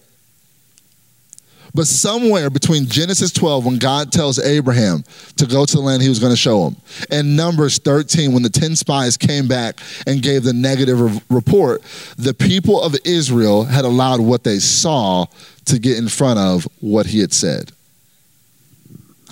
But 1.72 1.86
somewhere 1.86 2.50
between 2.50 2.86
Genesis 2.86 3.30
12, 3.32 3.64
when 3.64 3.78
God 3.78 4.10
tells 4.10 4.38
Abraham 4.40 5.04
to 5.36 5.46
go 5.46 5.64
to 5.64 5.76
the 5.76 5.80
land 5.80 6.02
he 6.02 6.08
was 6.08 6.18
going 6.18 6.32
to 6.32 6.36
show 6.36 6.66
him, 6.66 6.76
and 7.10 7.36
Numbers 7.36 7.78
13, 7.78 8.32
when 8.32 8.42
the 8.42 8.50
10 8.50 8.74
spies 8.74 9.16
came 9.16 9.46
back 9.46 9.78
and 10.06 10.20
gave 10.20 10.42
the 10.42 10.52
negative 10.52 11.00
re- 11.00 11.22
report, 11.30 11.82
the 12.18 12.34
people 12.34 12.82
of 12.82 12.96
Israel 13.04 13.64
had 13.64 13.84
allowed 13.84 14.20
what 14.20 14.42
they 14.42 14.58
saw 14.58 15.26
to 15.66 15.78
get 15.78 15.96
in 15.96 16.08
front 16.08 16.38
of 16.38 16.66
what 16.80 17.06
he 17.06 17.20
had 17.20 17.32
said. 17.32 17.70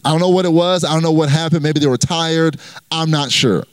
I 0.05 0.11
don't 0.11 0.21
know 0.21 0.29
what 0.29 0.45
it 0.45 0.53
was. 0.53 0.85
I 0.85 0.93
don't 0.93 1.03
know 1.03 1.13
what 1.13 1.29
happened. 1.29 1.63
Maybe 1.65 1.81
they 1.81 1.89
were 1.89 1.99
tired. 1.99 2.59
I'm 2.93 3.11
not 3.11 3.33
sure. 3.33 3.65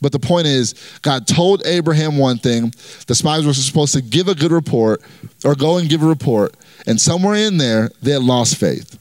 But 0.00 0.12
the 0.12 0.18
point 0.18 0.46
is, 0.46 0.74
God 1.02 1.26
told 1.26 1.66
Abraham 1.66 2.16
one 2.16 2.38
thing. 2.38 2.72
The 3.06 3.14
spies 3.14 3.46
were 3.46 3.52
supposed 3.52 3.92
to 3.94 4.00
give 4.00 4.28
a 4.28 4.34
good 4.34 4.52
report 4.52 5.02
or 5.44 5.54
go 5.54 5.78
and 5.78 5.88
give 5.88 6.02
a 6.02 6.06
report. 6.06 6.54
And 6.86 7.00
somewhere 7.00 7.34
in 7.34 7.58
there, 7.58 7.90
they 8.02 8.12
had 8.12 8.22
lost 8.22 8.56
faith. 8.56 8.98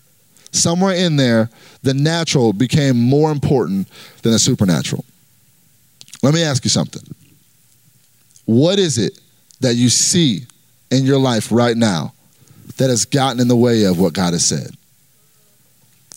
Somewhere 0.51 0.95
in 0.95 1.15
there, 1.15 1.49
the 1.83 1.93
natural 1.93 2.53
became 2.53 2.97
more 2.97 3.31
important 3.31 3.87
than 4.23 4.31
the 4.31 4.39
supernatural. 4.39 5.05
Let 6.21 6.33
me 6.33 6.43
ask 6.43 6.63
you 6.63 6.69
something. 6.69 7.03
What 8.45 8.79
is 8.79 8.97
it 8.97 9.19
that 9.61 9.75
you 9.75 9.89
see 9.89 10.41
in 10.91 11.05
your 11.05 11.19
life 11.19 11.51
right 11.51 11.77
now 11.77 12.13
that 12.77 12.89
has 12.89 13.05
gotten 13.05 13.39
in 13.39 13.47
the 13.47 13.55
way 13.55 13.85
of 13.85 13.99
what 13.99 14.13
God 14.13 14.33
has 14.33 14.43
said? 14.43 14.71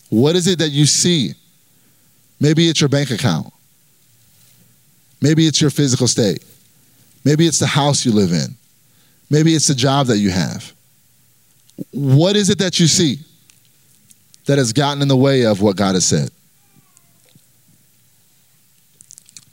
What 0.09 0.35
is 0.35 0.47
it 0.47 0.59
that 0.59 0.69
you 0.69 0.85
see? 0.85 1.33
Maybe 2.39 2.67
it's 2.67 2.81
your 2.81 2.89
bank 2.89 3.11
account. 3.11 3.53
Maybe 5.23 5.47
it's 5.47 5.61
your 5.61 5.69
physical 5.69 6.05
state. 6.05 6.43
Maybe 7.23 7.47
it's 7.47 7.57
the 7.57 7.65
house 7.65 8.05
you 8.05 8.11
live 8.11 8.33
in. 8.33 8.55
Maybe 9.29 9.55
it's 9.55 9.67
the 9.67 9.73
job 9.73 10.07
that 10.07 10.17
you 10.17 10.31
have. 10.31 10.73
What 11.91 12.35
is 12.35 12.49
it 12.49 12.59
that 12.59 12.77
you 12.77 12.87
see 12.87 13.19
that 14.47 14.57
has 14.57 14.73
gotten 14.73 15.01
in 15.01 15.07
the 15.07 15.15
way 15.15 15.45
of 15.45 15.61
what 15.61 15.77
God 15.77 15.95
has 15.95 16.05
said? 16.05 16.29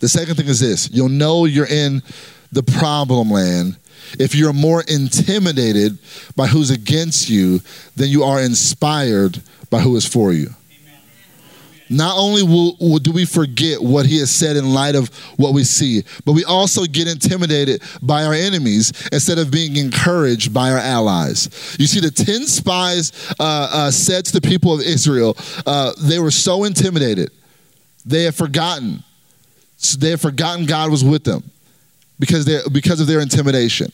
The 0.00 0.08
second 0.08 0.34
thing 0.34 0.48
is 0.48 0.58
this 0.58 0.90
you'll 0.90 1.08
know 1.08 1.44
you're 1.44 1.66
in 1.66 2.02
the 2.50 2.64
problem 2.64 3.30
land 3.30 3.76
if 4.18 4.34
you're 4.34 4.52
more 4.52 4.82
intimidated 4.82 5.98
by 6.34 6.48
who's 6.48 6.70
against 6.70 7.30
you 7.30 7.60
than 7.94 8.08
you 8.08 8.24
are 8.24 8.40
inspired 8.40 9.40
by 9.70 9.78
who 9.78 9.94
is 9.94 10.04
for 10.04 10.32
you 10.32 10.52
not 11.90 12.16
only 12.16 12.44
will, 12.44 12.76
will, 12.78 12.98
do 12.98 13.10
we 13.10 13.24
forget 13.24 13.82
what 13.82 14.06
he 14.06 14.18
has 14.20 14.30
said 14.30 14.56
in 14.56 14.72
light 14.72 14.94
of 14.94 15.08
what 15.36 15.52
we 15.52 15.64
see, 15.64 16.04
but 16.24 16.32
we 16.32 16.44
also 16.44 16.84
get 16.84 17.08
intimidated 17.08 17.82
by 18.00 18.24
our 18.24 18.32
enemies 18.32 18.92
instead 19.12 19.38
of 19.38 19.50
being 19.50 19.76
encouraged 19.76 20.54
by 20.54 20.70
our 20.70 20.78
allies. 20.78 21.76
You 21.80 21.88
see, 21.88 21.98
the 21.98 22.12
10 22.12 22.46
spies 22.46 23.34
uh, 23.40 23.68
uh, 23.72 23.90
said 23.90 24.24
to 24.26 24.32
the 24.32 24.40
people 24.40 24.72
of 24.72 24.80
Israel, 24.80 25.36
uh, 25.66 25.92
they 26.00 26.20
were 26.20 26.30
so 26.30 26.62
intimidated. 26.62 27.32
They 28.06 28.22
had 28.22 28.36
forgotten. 28.36 29.02
They 29.98 30.10
had 30.10 30.20
forgotten 30.20 30.66
God 30.66 30.92
was 30.92 31.04
with 31.04 31.24
them 31.24 31.42
because, 32.20 32.46
because 32.70 33.00
of 33.00 33.08
their 33.08 33.20
intimidation. 33.20 33.92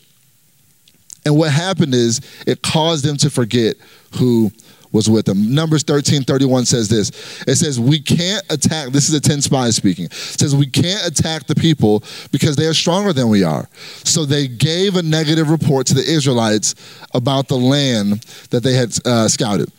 And 1.25 1.37
what 1.37 1.51
happened 1.51 1.95
is 1.95 2.21
it 2.47 2.63
caused 2.63 3.05
them 3.05 3.17
to 3.19 3.31
forget 3.31 3.77
who 4.19 4.53
was 4.93 5.09
with 5.11 5.27
them. 5.27 5.55
Numbers 5.55 5.83
13 5.83 6.23
31 6.23 6.67
says 6.67 6.89
this. 6.89 7.11
It 7.47 7.57
says, 7.57 7.79
We 7.79 8.01
can't 8.01 8.45
attack, 8.51 8.91
this 8.91 9.09
is 9.09 9.13
the 9.13 9.21
10 9.21 9.43
spies 9.43 9.77
speaking. 9.77 10.07
It 10.07 10.13
says, 10.13 10.55
We 10.55 10.67
can't 10.67 11.07
attack 11.07 11.47
the 11.47 11.55
people 11.55 12.03
because 12.33 12.57
they 12.57 12.67
are 12.67 12.75
stronger 12.75 13.13
than 13.13 13.29
we 13.29 13.45
are. 13.45 13.69
So 14.05 14.25
they 14.25 14.49
gave 14.49 14.97
a 14.97 15.03
negative 15.03 15.51
report 15.51 15.87
to 15.89 15.95
the 15.95 16.05
Israelites 16.05 16.75
about 17.15 17.49
the 17.49 17.57
land 17.57 18.23
that 18.51 18.63
they 18.63 18.75
had 18.75 18.97
uh, 19.05 19.29
scouted. 19.29 19.71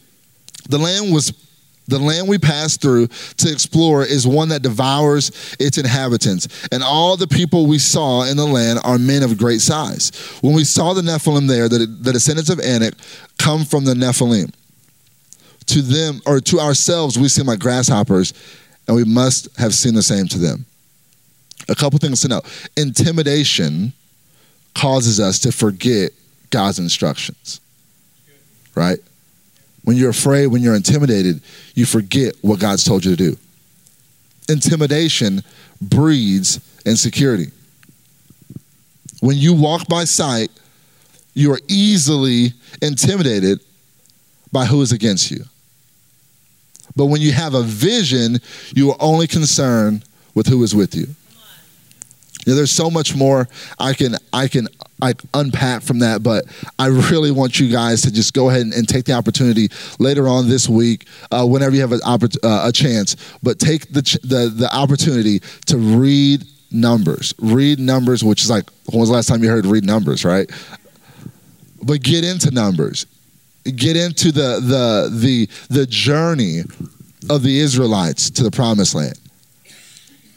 The 0.70 0.78
land 0.78 1.14
was 1.14 1.34
The 1.88 2.00
land 2.00 2.28
we 2.28 2.38
pass 2.38 2.76
through 2.76 3.08
to 3.08 3.52
explore 3.52 4.04
is 4.04 4.28
one 4.28 4.50
that 4.50 4.62
devours 4.62 5.56
its 5.58 5.78
inhabitants. 5.78 6.68
And 6.72 6.84
all 6.84 7.16
the 7.16 7.28
people 7.28 7.66
we 7.66 7.80
saw 7.80 8.24
in 8.24 8.36
the 8.36 8.46
land 8.46 8.80
are 8.84 9.00
men 9.00 9.24
of 9.24 9.38
great 9.38 9.62
size. 9.62 10.12
When 10.42 10.54
we 10.54 10.66
saw 10.66 10.94
the 10.94 11.02
Nephilim 11.02 11.48
there, 11.48 11.70
the, 11.70 11.86
the 11.86 12.12
descendants 12.12 12.50
of 12.50 12.60
Anak 12.60 12.94
come 13.38 13.64
from 13.64 13.86
the 13.86 13.94
Nephilim. 13.94 14.54
To 15.68 15.82
them, 15.82 16.22
or 16.26 16.40
to 16.40 16.60
ourselves, 16.60 17.20
we 17.20 17.28
seem 17.28 17.46
like 17.46 17.60
grasshoppers, 17.60 18.34
and 18.88 18.96
we 18.96 19.04
must 19.04 19.56
have 19.58 19.74
seen 19.74 19.94
the 19.94 20.02
same 20.02 20.28
to 20.28 20.40
them. 20.40 20.66
A 21.70 21.76
couple 21.76 22.00
things 22.00 22.22
to 22.22 22.30
know 22.30 22.42
intimidation 22.78 23.92
causes 24.74 25.20
us 25.20 25.40
to 25.40 25.52
forget 25.52 26.12
God's 26.50 26.80
instructions, 26.80 27.60
right? 28.76 29.00
When 29.84 29.98
you're 29.98 30.12
afraid, 30.12 30.48
when 30.48 30.62
you're 30.62 30.76
intimidated, 30.76 31.42
you 31.76 31.86
forget 31.86 32.36
what 32.42 32.60
God's 32.60 32.84
told 32.84 33.04
you 33.04 33.16
to 33.16 33.32
do. 33.32 33.38
Intimidation 34.48 35.44
breeds 35.82 36.60
insecurity. 36.86 37.52
When 39.20 39.36
you 39.36 39.54
walk 39.54 39.88
by 39.88 40.06
sight, 40.06 40.50
you 41.34 41.52
are 41.52 41.60
easily 41.68 42.54
intimidated 42.82 43.60
by 44.52 44.66
who 44.66 44.82
is 44.82 44.92
against 44.94 45.30
you. 45.32 45.44
But 46.98 47.06
when 47.06 47.22
you 47.22 47.32
have 47.32 47.54
a 47.54 47.64
vision, 47.64 48.40
you 48.76 48.90
are 48.90 48.98
only 49.00 49.28
concerned 49.28 50.04
with 50.34 50.48
who 50.48 50.62
is 50.64 50.76
with 50.76 50.96
you. 50.96 51.08
You 52.46 52.54
know, 52.54 52.56
there's 52.56 52.72
so 52.72 52.90
much 52.90 53.16
more 53.16 53.48
I 53.78 53.94
can 53.94 54.16
I 54.34 54.48
can 54.48 54.68
I 55.02 55.14
unpack 55.34 55.84
from 55.84 56.00
that, 56.00 56.24
but 56.24 56.46
I 56.80 56.88
really 56.88 57.30
want 57.30 57.60
you 57.60 57.70
guys 57.70 58.02
to 58.02 58.12
just 58.12 58.34
go 58.34 58.50
ahead 58.50 58.62
and, 58.62 58.74
and 58.74 58.88
take 58.88 59.06
the 59.06 59.14
opportunity 59.14 59.70
later 60.00 60.28
on 60.28 60.50
this 60.50 60.68
week, 60.68 61.08
uh, 61.30 61.46
whenever 61.46 61.76
you 61.76 61.82
have 61.82 61.92
an 61.92 62.00
oppor- 62.00 62.38
uh, 62.44 62.70
a 62.70 62.72
chance. 62.72 63.16
But 63.44 63.60
take 63.60 63.92
the, 63.92 64.02
ch- 64.02 64.22
the 64.24 64.50
the 64.54 64.74
opportunity 64.74 65.40
to 65.68 65.78
read 65.78 66.46
numbers. 66.72 67.34
Read 67.40 67.80
numbers, 67.80 68.24
which 68.24 68.42
is 68.42 68.50
like 68.50 68.70
when 68.86 69.00
was 69.00 69.10
the 69.10 69.16
last 69.16 69.28
time 69.28 69.44
you 69.44 69.50
heard 69.50 69.66
read 69.66 69.84
numbers, 69.84 70.26
right? 70.26 70.50
But 71.84 72.02
get 72.02 72.24
into 72.24 72.50
numbers. 72.52 73.06
Get 73.76 73.98
into 73.98 74.32
the 74.32 74.60
the 74.62 75.10
the 75.14 75.50
the 75.70 75.86
journey 75.86 76.62
of 77.30 77.44
the 77.44 77.60
Israelites 77.60 78.30
to 78.32 78.44
the 78.44 78.52
promised 78.52 78.96
land 78.96 79.20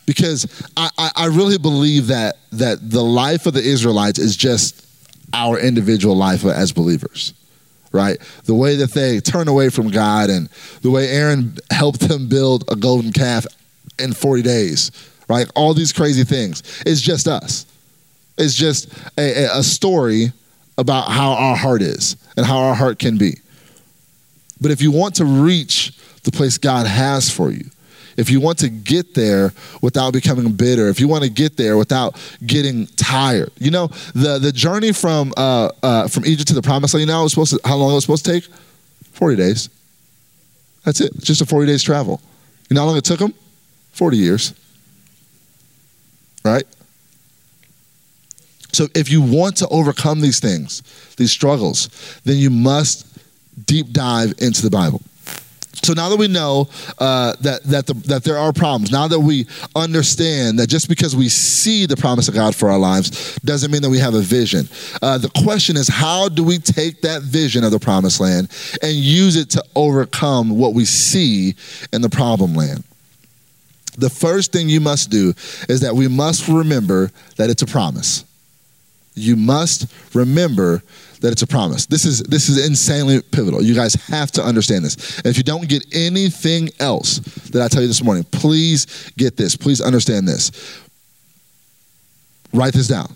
because 0.07 0.47
I, 0.77 1.11
I, 1.15 1.27
really 1.27 1.57
believe 1.57 2.09
that 2.09 2.37
that 2.53 2.91
the 2.91 3.05
life 3.05 3.47
of 3.47 3.55
the 3.55 3.63
Israelites 3.63 4.19
is 4.19 4.37
just 4.37 4.85
our 5.33 5.59
individual 5.61 6.17
life 6.17 6.45
as 6.45 6.73
believers 6.73 7.33
right? 7.93 8.19
The 8.45 8.55
way 8.55 8.77
that 8.77 8.93
they 8.93 9.21
turn 9.21 9.49
away 9.49 9.69
from 9.69 9.89
God 9.89 10.31
and 10.31 10.49
the 10.83 10.91
way 10.91 11.09
Aaron 11.09 11.59
helped 11.71 12.01
them 12.01 12.29
build 12.29 12.65
a 12.71 12.77
golden 12.77 13.13
calf 13.13 13.47
in 13.99 14.13
40 14.13 14.43
days, 14.43 14.93
right? 15.29 15.51
All 15.55 15.75
these 15.75 15.93
crazy 15.93 16.25
things. 16.25 16.63
It's 16.87 17.01
just 17.01 17.27
us. 17.27 17.67
It's 18.39 18.55
just 18.55 18.93
a, 19.19 19.49
a 19.59 19.63
story 19.63 20.33
about 20.79 21.11
how 21.11 21.33
our 21.33 21.57
heart 21.57 21.83
is 21.83 22.17
and 22.37 22.47
how 22.47 22.59
our 22.59 22.75
heart 22.75 22.99
can 22.99 23.19
be. 23.19 23.35
But 24.61 24.71
if 24.71 24.83
you 24.83 24.93
want 24.93 25.15
to 25.17 25.25
reach 25.25 25.93
the 26.23 26.31
place 26.31 26.59
God 26.59 26.87
has 26.87 27.31
for 27.31 27.51
you, 27.51 27.71
if 28.17 28.29
you 28.29 28.41
want 28.41 28.59
to 28.59 28.69
get 28.69 29.15
there 29.15 29.53
without 29.81 30.13
becoming 30.13 30.53
bitter, 30.53 30.89
if 30.89 31.01
you 31.01 31.09
want 31.09 31.25
to 31.25 31.31
get 31.31 31.57
there 31.57 31.77
without 31.77 32.21
getting 32.45 32.87
tired, 32.89 33.51
you 33.59 33.71
know, 33.71 33.87
the, 34.15 34.39
the 34.39 34.53
journey 34.53 34.93
from, 34.93 35.33
uh, 35.37 35.71
uh, 35.83 36.09
from 36.09 36.27
Egypt 36.27 36.49
to 36.49 36.55
the 36.55 36.63
promised 36.63 36.93
land, 36.93 37.03
you 37.03 37.07
know, 37.07 37.23
was 37.23 37.33
supposed 37.33 37.53
to, 37.53 37.61
how 37.67 37.77
long 37.77 37.93
it 37.93 37.95
was 37.95 38.05
supposed 38.05 38.25
to 38.27 38.33
take? 38.33 38.45
40 39.13 39.37
days. 39.37 39.71
That's 40.85 41.01
it. 41.01 41.13
Just 41.21 41.41
a 41.41 41.47
40 41.47 41.67
days 41.67 41.83
travel. 41.83 42.21
You 42.69 42.75
know 42.75 42.83
how 42.83 42.89
long 42.89 42.97
it 42.97 43.05
took 43.05 43.21
them? 43.21 43.35
40 43.93 44.17
years. 44.17 44.55
Right? 46.45 46.65
So 48.73 48.87
if 48.95 49.11
you 49.11 49.21
want 49.21 49.57
to 49.59 49.69
overcome 49.69 50.21
these 50.21 50.41
things, 50.41 50.83
these 51.17 51.31
struggles, 51.31 51.89
then 52.25 52.37
you 52.37 52.51
must 52.51 53.07
deep 53.67 53.93
dive 53.93 54.35
into 54.39 54.63
the 54.63 54.71
Bible. 54.71 55.03
So 55.83 55.95
now 55.95 56.09
that 56.11 56.19
we 56.19 56.29
know 56.29 56.69
uh, 56.99 57.35
that 57.41 57.65
that 57.65 57.87
the, 57.87 57.95
that 57.95 58.25
there 58.25 58.37
are 58.37 58.53
problems, 58.53 58.91
now 58.91 59.09
that 59.09 59.21
we 59.21 59.47
understand 59.75 60.59
that 60.59 60.67
just 60.67 60.89
because 60.89 61.17
we 61.17 61.29
see 61.29 61.87
the 61.87 61.97
promise 61.97 62.29
of 62.29 62.35
God 62.35 62.55
for 62.55 62.71
our 62.71 62.79
lives 62.79 63.37
doesn't 63.37 63.71
mean 63.71 63.83
that 63.83 63.89
we 63.89 63.99
have 63.99 64.15
a 64.15 64.21
vision. 64.21 64.69
Uh, 65.01 65.17
the 65.17 65.31
question 65.43 65.77
is, 65.77 65.89
how 65.89 66.29
do 66.29 66.45
we 66.45 66.59
take 66.59 67.01
that 67.03 67.23
vision 67.23 67.65
of 67.65 67.71
the 67.71 67.79
promised 67.79 68.21
land 68.21 68.51
and 68.83 68.93
use 68.93 69.37
it 69.37 69.51
to 69.51 69.65
overcome 69.75 70.51
what 70.59 70.75
we 70.75 70.85
see 70.85 71.55
in 71.93 72.03
the 72.03 72.11
problem 72.11 72.55
land? 72.55 72.85
The 73.97 74.11
first 74.11 74.53
thing 74.53 74.69
you 74.69 74.81
must 74.81 75.11
do 75.11 75.35
is 75.69 75.81
that 75.81 75.95
we 75.95 76.09
must 76.09 76.47
remember 76.49 77.11
that 77.37 77.49
it's 77.49 77.63
a 77.63 77.67
promise. 77.67 78.25
You 79.15 79.37
must 79.37 79.93
remember 80.15 80.83
that 81.21 81.33
it's 81.33 81.43
a 81.43 81.47
promise. 81.47 81.87
This 81.87 82.05
is 82.05 82.23
this 82.23 82.49
is 82.49 82.67
insanely 82.67 83.21
pivotal. 83.21 83.63
You 83.63 83.75
guys 83.75 83.95
have 83.95 84.31
to 84.33 84.43
understand 84.43 84.85
this. 84.85 85.19
And 85.19 85.27
if 85.27 85.37
you 85.37 85.43
don't 85.43 85.69
get 85.69 85.85
anything 85.93 86.71
else 86.79 87.19
that 87.51 87.63
I 87.63 87.69
tell 87.69 87.83
you 87.83 87.89
this 87.89 88.03
morning, 88.03 88.25
please 88.25 89.11
get 89.17 89.37
this. 89.37 89.57
Please 89.57 89.81
understand 89.81 90.27
this. 90.27 90.51
Write 92.53 92.73
this 92.73 92.89
down. 92.89 93.15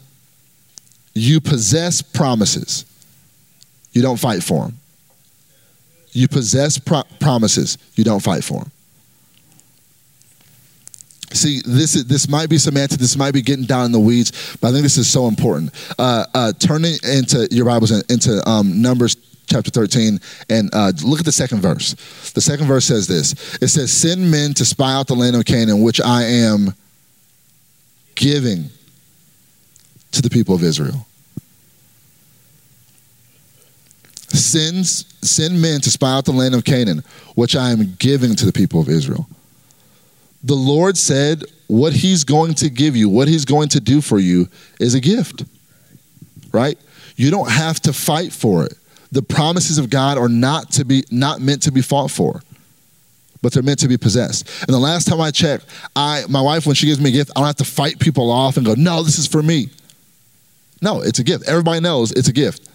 You 1.14 1.40
possess 1.40 2.02
promises. 2.02 2.84
You 3.92 4.02
don't 4.02 4.18
fight 4.18 4.42
for 4.42 4.64
them. 4.64 4.78
You 6.12 6.28
possess 6.28 6.78
pro- 6.78 7.04
promises. 7.20 7.78
You 7.94 8.04
don't 8.04 8.20
fight 8.20 8.44
for 8.44 8.60
them. 8.60 8.70
See, 11.34 11.62
this 11.66 11.96
is, 11.96 12.06
this 12.06 12.28
might 12.28 12.48
be 12.48 12.58
semantic. 12.58 13.00
This 13.00 13.16
might 13.16 13.34
be 13.34 13.42
getting 13.42 13.64
down 13.64 13.86
in 13.86 13.92
the 13.92 13.98
weeds, 13.98 14.56
but 14.60 14.68
I 14.68 14.70
think 14.70 14.84
this 14.84 14.96
is 14.96 15.10
so 15.10 15.26
important. 15.26 15.72
Uh, 15.98 16.24
uh, 16.32 16.52
turning 16.52 16.94
into 17.02 17.48
your 17.50 17.64
Bibles 17.64 17.90
into 18.08 18.48
um, 18.48 18.80
Numbers 18.80 19.16
chapter 19.46 19.70
13 19.70 20.20
and 20.48 20.70
uh, 20.72 20.92
look 21.04 21.18
at 21.18 21.24
the 21.24 21.32
second 21.32 21.60
verse. 21.60 21.94
The 22.32 22.40
second 22.40 22.66
verse 22.66 22.84
says 22.84 23.08
this. 23.08 23.32
It 23.60 23.68
says, 23.68 23.92
"Send 23.92 24.30
men 24.30 24.54
to 24.54 24.64
spy 24.64 24.94
out 24.94 25.08
the 25.08 25.14
land 25.14 25.34
of 25.34 25.44
Canaan, 25.44 25.82
which 25.82 26.00
I 26.00 26.22
am 26.22 26.74
giving 28.14 28.70
to 30.12 30.22
the 30.22 30.30
people 30.30 30.54
of 30.54 30.62
Israel." 30.62 31.06
Sends 34.28 35.04
send 35.28 35.60
men 35.60 35.80
to 35.80 35.90
spy 35.90 36.12
out 36.12 36.24
the 36.24 36.32
land 36.32 36.54
of 36.54 36.64
Canaan, 36.64 37.02
which 37.34 37.56
I 37.56 37.70
am 37.70 37.96
giving 37.98 38.36
to 38.36 38.46
the 38.46 38.52
people 38.52 38.80
of 38.80 38.88
Israel 38.88 39.28
the 40.44 40.54
Lord 40.54 40.96
said 40.96 41.42
what 41.66 41.94
He's 41.94 42.22
going 42.22 42.54
to 42.54 42.70
give 42.70 42.94
you, 42.94 43.08
what 43.08 43.26
He's 43.26 43.46
going 43.46 43.70
to 43.70 43.80
do 43.80 44.00
for 44.00 44.18
you 44.18 44.46
is 44.78 44.94
a 44.94 45.00
gift, 45.00 45.44
right? 46.52 46.78
You 47.16 47.30
don't 47.30 47.50
have 47.50 47.80
to 47.80 47.92
fight 47.92 48.32
for 48.32 48.64
it. 48.64 48.74
The 49.10 49.22
promises 49.22 49.78
of 49.78 49.90
God 49.90 50.18
are 50.18 50.28
not 50.28 50.70
to 50.72 50.84
be 50.84 51.04
not 51.10 51.40
meant 51.40 51.62
to 51.62 51.72
be 51.72 51.80
fought 51.80 52.10
for, 52.10 52.42
but 53.40 53.52
they're 53.52 53.62
meant 53.62 53.78
to 53.80 53.88
be 53.88 53.96
possessed. 53.96 54.48
And 54.60 54.68
the 54.68 54.78
last 54.78 55.08
time 55.08 55.20
I 55.20 55.30
checked, 55.30 55.64
I 55.96 56.24
my 56.28 56.42
wife 56.42 56.66
when 56.66 56.74
she 56.74 56.86
gives 56.86 57.00
me 57.00 57.08
a 57.08 57.12
gift, 57.12 57.30
I 57.34 57.40
don't 57.40 57.46
have 57.46 57.56
to 57.56 57.64
fight 57.64 57.98
people 57.98 58.30
off 58.30 58.56
and 58.56 58.66
go, 58.66 58.74
"No, 58.74 59.02
this 59.02 59.18
is 59.18 59.26
for 59.26 59.42
me." 59.42 59.70
No, 60.82 61.00
it's 61.00 61.18
a 61.18 61.24
gift. 61.24 61.48
Everybody 61.48 61.80
knows 61.80 62.12
it's 62.12 62.28
a 62.28 62.32
gift. 62.32 62.68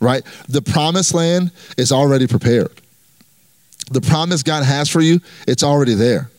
Right? 0.00 0.24
The 0.48 0.60
promised 0.60 1.14
land 1.14 1.52
is 1.78 1.92
already 1.92 2.26
prepared. 2.26 2.72
The 3.92 4.00
promise 4.00 4.42
God 4.42 4.64
has 4.64 4.88
for 4.88 5.00
you, 5.00 5.20
it's 5.46 5.62
already 5.62 5.94
there 5.94 6.30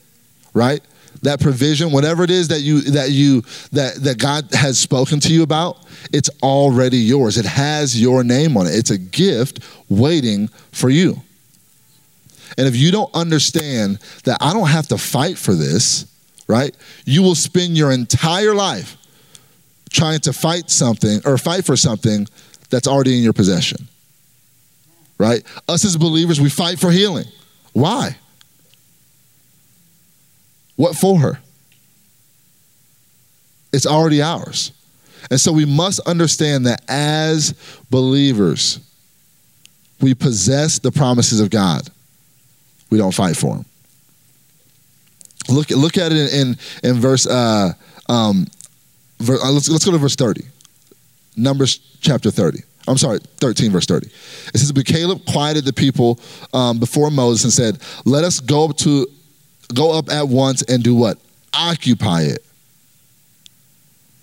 right? 0.56 0.82
That 1.22 1.40
provision, 1.40 1.92
whatever 1.92 2.24
it 2.24 2.32
is 2.32 2.48
that 2.48 2.62
you 2.62 2.82
that 2.82 3.12
you 3.12 3.42
that 3.72 3.96
that 4.04 4.18
God 4.18 4.46
has 4.54 4.80
spoken 4.80 5.20
to 5.22 5.34
you 5.34 5.44
about, 5.44 5.78
it's 6.12 6.30
already 6.42 6.98
yours. 6.98 7.38
It 7.38 7.46
has 7.46 8.00
your 8.00 8.24
name 8.24 8.58
on 8.58 8.66
it. 8.66 8.74
It's 8.74 8.90
a 8.90 8.98
gift 8.98 9.60
waiting 9.90 10.48
for 10.72 10.90
you. 10.90 11.22
And 12.58 12.68
if 12.68 12.76
you 12.76 12.92
don't 12.92 13.14
understand 13.14 14.00
that 14.24 14.38
I 14.42 14.54
don't 14.54 14.70
have 14.70 14.88
to 14.88 14.98
fight 14.98 15.38
for 15.38 15.54
this, 15.54 16.06
right? 16.48 16.76
You 17.06 17.22
will 17.22 17.36
spend 17.36 17.78
your 17.78 17.92
entire 17.92 18.54
life 18.54 18.98
trying 19.92 20.20
to 20.22 20.34
fight 20.34 20.70
something 20.70 21.22
or 21.26 21.38
fight 21.38 21.66
for 21.66 21.76
something 21.76 22.28
that's 22.70 22.88
already 22.88 23.18
in 23.18 23.24
your 23.24 23.34
possession. 23.34 23.88
Right? 25.18 25.44
Us 25.68 25.86
as 25.86 25.96
believers, 25.98 26.42
we 26.42 26.50
fight 26.50 26.78
for 26.78 26.92
healing. 26.92 27.26
Why? 27.74 28.18
What 30.76 30.96
for 30.96 31.20
her? 31.20 31.40
It's 33.72 33.86
already 33.86 34.22
ours. 34.22 34.72
And 35.30 35.40
so 35.40 35.52
we 35.52 35.66
must 35.66 36.00
understand 36.02 36.66
that 36.66 36.82
as 36.88 37.54
believers, 37.90 38.80
we 40.02 40.14
possess 40.14 40.80
the 40.80 40.92
promises 40.92 41.40
of 41.40 41.50
God. 41.50 41.90
We 42.90 42.98
don't 42.98 43.14
fight 43.14 43.36
for 43.36 43.56
them. 43.56 43.66
Look, 45.50 45.70
look 45.70 45.98
at 45.98 46.12
it 46.12 46.34
in, 46.34 46.48
in, 46.48 46.58
in 46.84 46.96
verse, 46.96 47.28
uh, 47.28 47.74
um, 48.08 48.48
ver, 49.20 49.36
uh, 49.36 49.52
let's, 49.52 49.70
let's 49.70 49.86
go 49.86 49.92
to 49.92 49.98
verse 49.98 50.16
30. 50.16 50.44
Numbers 51.38 51.80
chapter 52.02 52.32
30. 52.32 52.60
I'm 52.88 52.98
sorry, 52.98 53.20
13, 53.38 53.72
verse 53.72 53.86
30. 53.86 54.08
It 54.08 54.58
says, 54.58 54.72
But 54.72 54.86
Caleb 54.86 55.26
quieted 55.26 55.66
the 55.66 55.74
people 55.74 56.20
um, 56.54 56.80
before 56.80 57.10
Moses 57.10 57.44
and 57.44 57.54
said, 57.54 57.82
Let 58.06 58.24
us 58.24 58.40
go 58.40 58.70
up 58.70 58.78
to 58.78 59.08
go 59.74 59.98
up 59.98 60.10
at 60.10 60.28
once 60.28 60.62
and 60.64 60.84
do 60.84 60.96
what? 60.96 61.18
Occupy 61.54 62.24
it. 62.24 62.44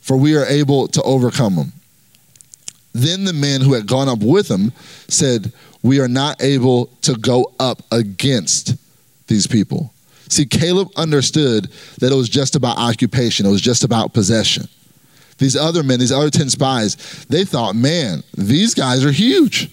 For 0.01 0.17
we 0.17 0.37
are 0.37 0.45
able 0.47 0.89
to 0.89 1.03
overcome 1.03 1.57
them. 1.57 1.73
Then 2.93 3.25
the 3.25 3.33
men 3.33 3.61
who 3.61 3.73
had 3.73 3.87
gone 3.87 4.09
up 4.09 4.21
with 4.21 4.51
him 4.51 4.73
said, 5.09 5.53
We 5.83 6.01
are 6.01 6.09
not 6.09 6.43
able 6.43 6.87
to 7.03 7.15
go 7.15 7.53
up 7.59 7.83
against 7.91 8.77
these 9.29 9.47
people. 9.47 9.93
See, 10.29 10.47
Caleb 10.47 10.89
understood 10.97 11.69
that 12.01 12.13
it 12.13 12.15
was 12.15 12.29
just 12.29 12.57
about 12.57 12.79
occupation, 12.79 13.47
it 13.47 13.51
was 13.51 13.61
just 13.61 13.85
about 13.85 14.13
possession. 14.13 14.69
These 15.39 15.57
other 15.57 15.83
men, 15.83 15.99
these 15.99 16.13
other 16.13 16.31
10 16.31 16.51
spies, 16.51 17.25
they 17.29 17.45
thought, 17.45 17.75
man, 17.75 18.23
these 18.37 18.75
guys 18.75 19.05
are 19.05 19.11
huge. 19.11 19.71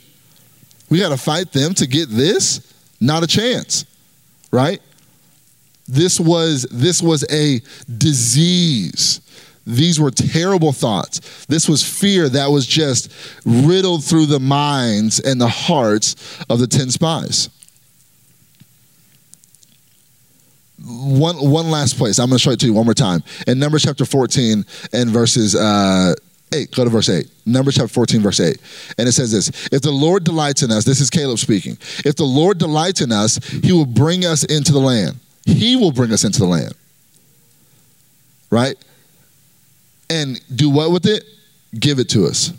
We 0.89 0.99
got 0.99 1.09
to 1.09 1.17
fight 1.17 1.51
them 1.51 1.73
to 1.75 1.87
get 1.87 2.09
this? 2.09 2.73
Not 2.99 3.23
a 3.23 3.27
chance, 3.27 3.85
right? 4.51 4.81
This 5.89 6.19
was, 6.19 6.67
this 6.71 7.01
was 7.01 7.25
a 7.31 7.61
disease. 7.97 9.21
These 9.65 9.99
were 9.99 10.11
terrible 10.11 10.71
thoughts. 10.71 11.45
This 11.47 11.67
was 11.67 11.83
fear 11.83 12.29
that 12.29 12.47
was 12.47 12.65
just 12.65 13.11
riddled 13.45 14.03
through 14.03 14.27
the 14.27 14.39
minds 14.39 15.19
and 15.19 15.41
the 15.41 15.47
hearts 15.47 16.15
of 16.49 16.59
the 16.59 16.67
10 16.67 16.91
spies. 16.91 17.49
one 20.81 21.35
one 21.35 21.69
last 21.69 21.97
place. 21.97 22.19
I'm 22.19 22.29
going 22.29 22.37
to 22.37 22.41
show 22.41 22.51
it 22.51 22.59
to 22.61 22.65
you 22.65 22.73
one 22.73 22.85
more 22.85 22.93
time. 22.93 23.21
In 23.47 23.59
Numbers 23.59 23.83
chapter 23.83 24.05
14 24.05 24.65
and 24.93 25.09
verses 25.09 25.55
uh, 25.55 26.15
8. 26.53 26.71
Go 26.71 26.83
to 26.83 26.89
verse 26.89 27.09
8. 27.09 27.29
Numbers 27.45 27.75
chapter 27.75 27.93
14, 27.93 28.21
verse 28.21 28.39
8. 28.39 28.57
And 28.97 29.07
it 29.07 29.11
says 29.11 29.31
this 29.31 29.49
If 29.71 29.81
the 29.81 29.91
Lord 29.91 30.23
delights 30.23 30.63
in 30.63 30.71
us, 30.71 30.85
this 30.85 30.99
is 30.99 31.09
Caleb 31.09 31.39
speaking. 31.39 31.77
If 32.05 32.15
the 32.15 32.25
Lord 32.25 32.57
delights 32.57 33.01
in 33.01 33.11
us, 33.11 33.37
he 33.37 33.71
will 33.71 33.85
bring 33.85 34.25
us 34.25 34.43
into 34.43 34.71
the 34.71 34.79
land. 34.79 35.19
He 35.53 35.75
will 35.75 35.91
bring 35.91 36.11
us 36.11 36.23
into 36.23 36.39
the 36.39 36.47
land. 36.47 36.73
Right? 38.49 38.75
And 40.09 40.39
do 40.55 40.69
what 40.69 40.91
with 40.91 41.05
it? 41.05 41.23
Give 41.77 41.99
it 41.99 42.09
to 42.09 42.25
us. 42.25 42.51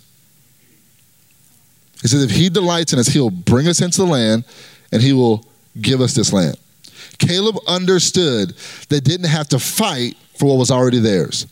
He 2.02 2.08
says, 2.08 2.22
if 2.22 2.30
he 2.30 2.48
delights 2.48 2.92
in 2.92 2.98
us, 2.98 3.08
he'll 3.08 3.30
bring 3.30 3.68
us 3.68 3.80
into 3.80 3.98
the 3.98 4.06
land 4.06 4.44
and 4.92 5.02
he 5.02 5.12
will 5.12 5.44
give 5.80 6.00
us 6.00 6.14
this 6.14 6.32
land. 6.32 6.56
Caleb 7.18 7.56
understood 7.66 8.54
they 8.88 9.00
didn't 9.00 9.28
have 9.28 9.48
to 9.48 9.58
fight 9.58 10.16
for 10.36 10.46
what 10.46 10.58
was 10.58 10.70
already 10.70 10.98
theirs. 10.98 11.46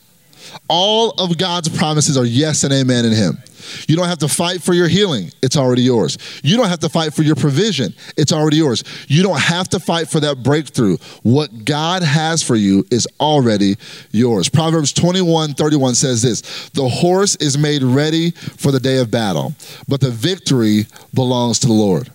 All 0.69 1.11
of 1.11 1.37
God's 1.39 1.69
promises 1.69 2.17
are 2.17 2.25
yes 2.25 2.65
and 2.65 2.73
amen 2.73 3.05
in 3.05 3.13
Him. 3.13 3.39
You 3.87 3.97
don't 3.97 4.09
have 4.09 4.19
to 4.19 4.29
fight 4.29 4.63
for 4.63 4.73
your 4.73 4.89
healing, 4.89 5.31
it's 5.43 5.57
already 5.57 5.83
yours. 5.83 6.19
You 6.43 6.57
don't 6.57 6.69
have 6.69 6.79
to 6.81 6.89
fight 6.89 7.15
for 7.15 7.23
your 7.23 7.37
provision, 7.37 7.95
it's 8.17 8.33
already 8.33 8.59
yours. 8.59 8.85
You 9.09 9.23
don't 9.23 9.41
have 9.41 9.69
to 9.71 9.81
fight 9.81 10.09
for 10.09 10.21
that 10.21 10.43
breakthrough. 10.43 10.97
What 11.23 11.65
God 11.65 12.03
has 12.03 12.43
for 12.43 12.57
you 12.57 12.87
is 12.91 13.07
already 13.21 13.77
yours. 14.11 14.49
Proverbs 14.49 14.93
21 14.93 15.55
31 15.55 15.95
says 15.95 16.23
this 16.23 16.71
The 16.71 16.89
horse 16.89 17.37
is 17.37 17.59
made 17.59 17.83
ready 17.83 18.31
for 18.31 18.73
the 18.73 18.81
day 18.81 18.99
of 18.99 19.11
battle, 19.11 19.55
but 19.87 20.01
the 20.01 20.11
victory 20.11 20.87
belongs 21.15 21.59
to 21.61 21.67
the 21.67 21.73
Lord. 21.73 22.11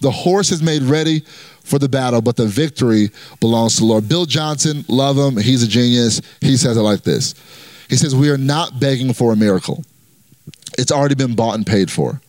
The 0.00 0.10
horse 0.10 0.52
is 0.52 0.62
made 0.62 0.82
ready 0.82 1.24
for 1.68 1.78
the 1.78 1.88
battle, 1.88 2.20
but 2.20 2.36
the 2.36 2.46
victory 2.46 3.10
belongs 3.40 3.76
to 3.76 3.80
the 3.80 3.86
Lord. 3.86 4.08
Bill 4.08 4.26
Johnson, 4.26 4.84
love 4.88 5.16
him. 5.16 5.36
He's 5.36 5.62
a 5.62 5.68
genius. 5.68 6.20
He 6.40 6.56
says 6.56 6.76
it 6.76 6.80
like 6.80 7.02
this 7.02 7.34
He 7.88 7.96
says, 7.96 8.14
We 8.14 8.30
are 8.30 8.38
not 8.38 8.80
begging 8.80 9.12
for 9.12 9.32
a 9.32 9.36
miracle, 9.36 9.84
it's 10.78 10.92
already 10.92 11.14
been 11.14 11.34
bought 11.34 11.54
and 11.54 11.66
paid 11.66 11.90
for. 11.90 12.20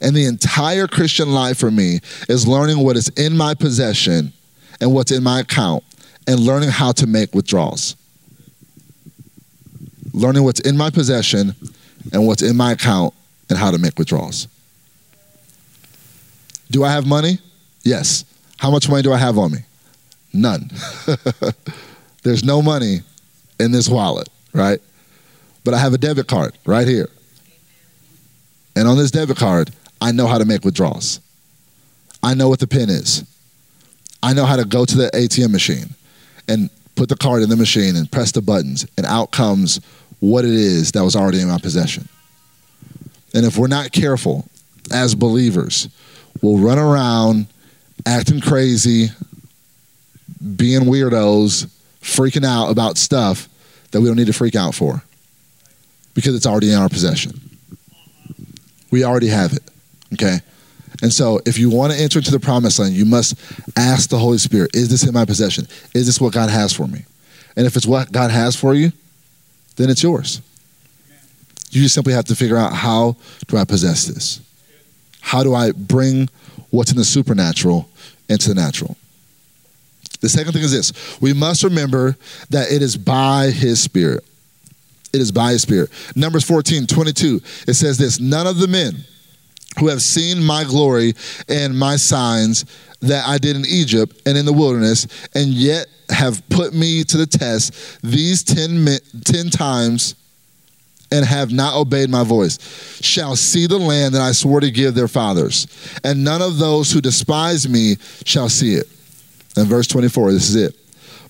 And 0.00 0.14
the 0.14 0.26
entire 0.26 0.86
Christian 0.86 1.32
life 1.32 1.58
for 1.58 1.70
me 1.70 2.00
is 2.28 2.46
learning 2.46 2.78
what 2.78 2.96
is 2.96 3.08
in 3.10 3.36
my 3.36 3.54
possession 3.54 4.32
and 4.80 4.92
what's 4.92 5.12
in 5.12 5.22
my 5.22 5.40
account 5.40 5.84
and 6.26 6.40
learning 6.40 6.70
how 6.70 6.92
to 6.92 7.06
make 7.06 7.34
withdrawals. 7.34 7.96
Learning 10.12 10.42
what's 10.44 10.60
in 10.60 10.76
my 10.76 10.90
possession 10.90 11.54
and 12.12 12.26
what's 12.26 12.42
in 12.42 12.56
my 12.56 12.72
account 12.72 13.14
and 13.48 13.58
how 13.58 13.70
to 13.70 13.78
make 13.78 13.98
withdrawals. 13.98 14.48
Do 16.70 16.84
I 16.84 16.90
have 16.92 17.06
money? 17.06 17.38
Yes. 17.82 18.24
How 18.64 18.70
much 18.70 18.88
money 18.88 19.02
do 19.02 19.12
I 19.12 19.18
have 19.18 19.36
on 19.36 19.52
me? 19.52 19.58
None. 20.32 20.70
There's 22.22 22.42
no 22.42 22.62
money 22.62 23.00
in 23.60 23.72
this 23.72 23.90
wallet, 23.90 24.26
right? 24.54 24.80
But 25.64 25.74
I 25.74 25.78
have 25.78 25.92
a 25.92 25.98
debit 25.98 26.28
card 26.28 26.56
right 26.64 26.88
here. 26.88 27.10
And 28.74 28.88
on 28.88 28.96
this 28.96 29.10
debit 29.10 29.36
card, 29.36 29.70
I 30.00 30.12
know 30.12 30.26
how 30.26 30.38
to 30.38 30.46
make 30.46 30.64
withdrawals. 30.64 31.20
I 32.22 32.32
know 32.32 32.48
what 32.48 32.58
the 32.58 32.66
pin 32.66 32.88
is. 32.88 33.22
I 34.22 34.32
know 34.32 34.46
how 34.46 34.56
to 34.56 34.64
go 34.64 34.86
to 34.86 34.96
the 34.96 35.10
ATM 35.10 35.52
machine 35.52 35.90
and 36.48 36.70
put 36.94 37.10
the 37.10 37.16
card 37.16 37.42
in 37.42 37.50
the 37.50 37.56
machine 37.56 37.96
and 37.96 38.10
press 38.10 38.32
the 38.32 38.40
buttons, 38.40 38.86
and 38.96 39.04
out 39.04 39.30
comes 39.30 39.78
what 40.20 40.46
it 40.46 40.52
is 40.52 40.92
that 40.92 41.04
was 41.04 41.14
already 41.14 41.42
in 41.42 41.48
my 41.48 41.58
possession. 41.58 42.08
And 43.34 43.44
if 43.44 43.58
we're 43.58 43.66
not 43.66 43.92
careful 43.92 44.48
as 44.90 45.14
believers, 45.14 45.86
we'll 46.40 46.56
run 46.56 46.78
around 46.78 47.48
acting 48.06 48.40
crazy, 48.40 49.08
being 50.56 50.82
weirdos, 50.82 51.66
freaking 52.00 52.44
out 52.44 52.70
about 52.70 52.98
stuff 52.98 53.48
that 53.90 54.00
we 54.00 54.08
don't 54.08 54.16
need 54.16 54.26
to 54.26 54.32
freak 54.32 54.54
out 54.54 54.74
for 54.74 55.02
because 56.14 56.34
it's 56.34 56.46
already 56.46 56.72
in 56.72 56.78
our 56.78 56.88
possession. 56.88 57.40
We 58.90 59.04
already 59.04 59.28
have 59.28 59.52
it. 59.52 59.62
Okay? 60.12 60.38
And 61.02 61.12
so, 61.12 61.40
if 61.44 61.58
you 61.58 61.70
want 61.70 61.92
to 61.92 61.98
enter 61.98 62.18
into 62.18 62.30
the 62.30 62.38
promised 62.38 62.78
land, 62.78 62.94
you 62.94 63.04
must 63.04 63.34
ask 63.76 64.08
the 64.08 64.18
Holy 64.18 64.38
Spirit, 64.38 64.74
is 64.74 64.88
this 64.88 65.04
in 65.04 65.12
my 65.12 65.24
possession? 65.24 65.66
Is 65.92 66.06
this 66.06 66.20
what 66.20 66.32
God 66.32 66.50
has 66.50 66.72
for 66.72 66.86
me? 66.86 67.04
And 67.56 67.66
if 67.66 67.76
it's 67.76 67.86
what 67.86 68.12
God 68.12 68.30
has 68.30 68.54
for 68.54 68.74
you, 68.74 68.92
then 69.76 69.90
it's 69.90 70.02
yours. 70.02 70.40
You 71.70 71.82
just 71.82 71.94
simply 71.94 72.12
have 72.12 72.26
to 72.26 72.36
figure 72.36 72.56
out 72.56 72.72
how 72.72 73.16
do 73.48 73.56
I 73.56 73.64
possess 73.64 74.06
this? 74.06 74.40
How 75.20 75.42
do 75.42 75.54
I 75.54 75.72
bring 75.72 76.28
what's 76.70 76.92
in 76.92 76.96
the 76.96 77.04
supernatural 77.04 77.88
into 78.28 78.48
the 78.48 78.54
natural. 78.54 78.96
The 80.20 80.28
second 80.28 80.52
thing 80.52 80.62
is 80.62 80.72
this 80.72 81.20
we 81.20 81.32
must 81.32 81.62
remember 81.62 82.16
that 82.50 82.70
it 82.70 82.82
is 82.82 82.96
by 82.96 83.50
his 83.50 83.82
spirit. 83.82 84.24
It 85.12 85.20
is 85.20 85.30
by 85.30 85.52
his 85.52 85.62
spirit. 85.62 85.90
Numbers 86.16 86.44
14, 86.44 86.86
22, 86.86 87.40
it 87.68 87.74
says 87.74 87.98
this 87.98 88.18
None 88.18 88.46
of 88.46 88.58
the 88.58 88.66
men 88.66 89.04
who 89.78 89.88
have 89.88 90.02
seen 90.02 90.42
my 90.42 90.64
glory 90.64 91.14
and 91.48 91.78
my 91.78 91.96
signs 91.96 92.64
that 93.00 93.26
I 93.26 93.38
did 93.38 93.56
in 93.56 93.64
Egypt 93.66 94.20
and 94.26 94.38
in 94.38 94.46
the 94.46 94.52
wilderness, 94.52 95.06
and 95.34 95.48
yet 95.48 95.86
have 96.08 96.46
put 96.48 96.74
me 96.74 97.04
to 97.04 97.16
the 97.16 97.26
test 97.26 98.00
these 98.02 98.42
10, 98.42 98.98
10 99.24 99.50
times 99.50 100.14
and 101.10 101.24
have 101.24 101.52
not 101.52 101.76
obeyed 101.76 102.10
my 102.10 102.24
voice 102.24 102.58
shall 103.00 103.36
see 103.36 103.66
the 103.66 103.78
land 103.78 104.14
that 104.14 104.22
I 104.22 104.32
swore 104.32 104.60
to 104.60 104.70
give 104.70 104.94
their 104.94 105.08
fathers, 105.08 105.66
and 106.02 106.24
none 106.24 106.42
of 106.42 106.58
those 106.58 106.90
who 106.90 107.00
despise 107.00 107.68
me 107.68 107.96
shall 108.24 108.48
see 108.48 108.74
it. 108.74 108.88
And 109.56 109.66
verse 109.66 109.86
24, 109.86 110.32
this 110.32 110.50
is 110.50 110.56
it. 110.56 110.76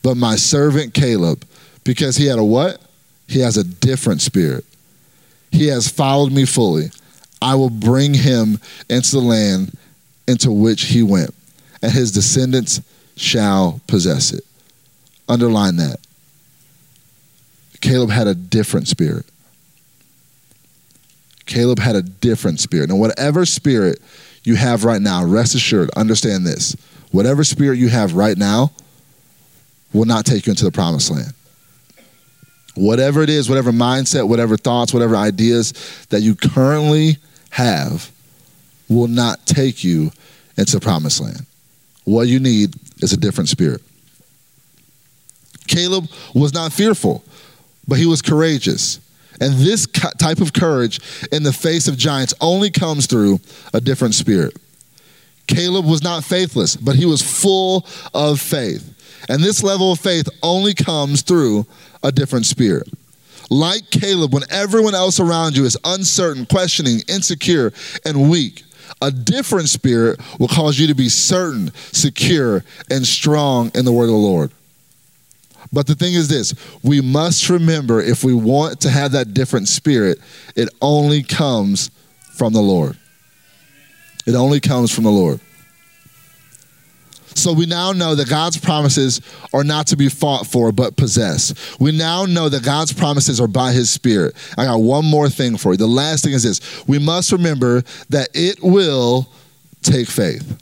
But 0.03 0.17
my 0.17 0.37
servant 0.37 0.95
Caleb, 0.95 1.45
because 1.85 2.17
he 2.17 2.27
had 2.27 2.39
a 2.39 2.45
what? 2.45 2.81
He 3.27 3.41
has 3.41 3.57
a 3.57 3.65
different 3.65 4.23
spirit. 4.23 4.65
He 5.51 5.69
has 5.69 5.89
followed 5.89 6.33
me 6.33 6.45
fully. 6.45 6.91
I 7.41 7.55
will 7.55 7.71
bring 7.71 8.15
him 8.15 8.59
into 8.89 9.13
the 9.13 9.21
land 9.21 9.77
into 10.27 10.51
which 10.51 10.85
he 10.85 11.03
went, 11.03 11.35
and 11.83 11.93
his 11.93 12.13
descendants 12.13 12.81
shall 13.17 13.81
possess 13.87 14.33
it. 14.33 14.45
Underline 15.29 15.77
that. 15.77 15.99
Caleb 17.81 18.11
had 18.11 18.27
a 18.27 18.35
different 18.35 18.89
spirit. 18.89 19.27
Caleb 21.47 21.79
had 21.79 21.97
a 21.97 22.03
different 22.03 22.61
spirit. 22.61 22.91
And 22.91 22.99
whatever 22.99 23.45
spirit 23.45 24.01
you 24.43 24.57
have 24.57 24.85
right 24.85 25.01
now, 25.01 25.25
rest 25.25 25.55
assured, 25.55 25.91
understand 25.91 26.47
this. 26.47 26.77
Whatever 27.11 27.45
spirit 27.45 27.79
you 27.79 27.89
have 27.89 28.15
right 28.15 28.37
now 28.37 28.73
will 29.93 30.05
not 30.05 30.27
take 30.27 30.47
you 30.47 30.51
into 30.51 30.65
the 30.65 30.73
promised 30.73 31.11
land. 31.11 31.33
Whatever 32.75 33.23
it 33.23 33.31
is, 33.31 33.49
whatever 33.49 33.71
mindset, 33.71 34.29
whatever 34.29 34.57
thoughts, 34.57 34.93
whatever 34.93 35.15
ideas 35.17 35.73
that 36.11 36.23
you 36.23 36.35
currently 36.35 37.19
have 37.51 38.11
will 38.89 39.07
not 39.07 39.47
take 39.47 39.85
you 39.85 40.11
into 40.57 40.79
the 40.79 40.81
promised 40.81 41.21
land. 41.21 41.47
What 42.05 42.27
you 42.27 42.40
need 42.40 42.75
is 43.03 43.13
a 43.13 43.17
different 43.17 43.49
spirit. 43.49 43.81
Caleb 45.67 46.09
was 46.35 46.53
not 46.53 46.73
fearful, 46.73 47.25
but 47.87 47.99
he 47.99 48.07
was 48.07 48.21
courageous. 48.21 48.99
And 49.41 49.55
this 49.55 49.87
type 49.87 50.41
of 50.41 50.53
courage 50.53 51.01
in 51.33 51.43
the 51.43 51.53
face 51.53 51.89
of 51.89 51.97
giants 51.97 52.35
only 52.41 52.71
comes 52.71 53.07
through 53.07 53.41
a 53.73 53.81
different 53.81 54.15
spirit. 54.15 54.57
Caleb 55.47 55.85
was 55.85 56.03
not 56.03 56.25
faithless, 56.25 56.77
but 56.77 56.97
he 56.97 57.05
was 57.05 57.21
full 57.21 57.87
of 58.15 58.41
faith. 58.41 58.91
And 59.29 59.43
this 59.43 59.63
level 59.63 59.93
of 59.93 60.01
faith 60.01 60.29
only 60.43 60.75
comes 60.75 61.23
through 61.23 61.67
a 62.03 62.13
different 62.13 62.47
spirit. 62.47 62.89
Like 63.51 63.91
Caleb, 63.91 64.33
when 64.33 64.45
everyone 64.51 64.95
else 64.95 65.21
around 65.21 65.57
you 65.57 65.65
is 65.65 65.77
uncertain, 65.85 66.47
questioning, 66.47 67.01
insecure, 67.09 67.73
and 68.05 68.31
weak, 68.31 68.63
a 69.03 69.11
different 69.11 69.69
spirit 69.69 70.21
will 70.39 70.49
cause 70.49 70.79
you 70.79 70.87
to 70.87 70.95
be 70.95 71.09
certain, 71.09 71.73
secure, 71.93 72.65
and 72.91 73.07
strong 73.07 73.71
in 73.75 73.85
the 73.85 73.93
word 73.93 74.05
of 74.05 74.11
the 74.11 74.17
Lord. 74.17 74.51
But 75.75 75.88
the 75.88 75.94
thing 75.96 76.14
is 76.14 76.29
this 76.29 76.54
we 76.83 77.00
must 77.00 77.50
remember 77.50 78.00
if 78.00 78.22
we 78.22 78.33
want 78.33 78.81
to 78.83 78.90
have 78.90 79.12
that 79.12 79.35
different 79.35 79.68
spirit, 79.68 80.18
it 80.54 80.68
only 80.81 81.22
comes 81.22 81.90
from 82.37 82.52
the 82.52 82.62
Lord. 82.62 82.96
It 84.27 84.35
only 84.35 84.60
comes 84.60 84.94
from 84.94 85.04
the 85.04 85.10
Lord. 85.10 85.40
So 87.37 87.52
we 87.52 87.66
now 87.66 87.90
know 87.90 88.14
that 88.14 88.29
God's 88.29 88.56
promises 88.56 89.20
are 89.52 89.64
not 89.64 89.88
to 89.88 89.96
be 89.96 90.08
fought 90.08 90.46
for, 90.46 90.70
but 90.70 90.96
possessed. 90.96 91.79
We 91.81 91.90
now 91.90 92.25
know 92.25 92.48
that 92.48 92.64
God's 92.64 92.92
promises 92.92 93.40
are 93.40 93.48
by 93.48 93.72
His 93.72 93.90
Spirit. 93.90 94.35
I 94.56 94.64
got 94.64 94.81
one 94.81 95.04
more 95.04 95.29
thing 95.29 95.56
for 95.56 95.72
you. 95.72 95.77
The 95.77 95.87
last 95.87 96.25
thing 96.25 96.33
is 96.33 96.44
this 96.44 96.87
we 96.87 97.00
must 97.00 97.33
remember 97.33 97.83
that 98.10 98.29
it 98.35 98.62
will 98.62 99.29
take 99.83 100.06
faith. 100.08 100.60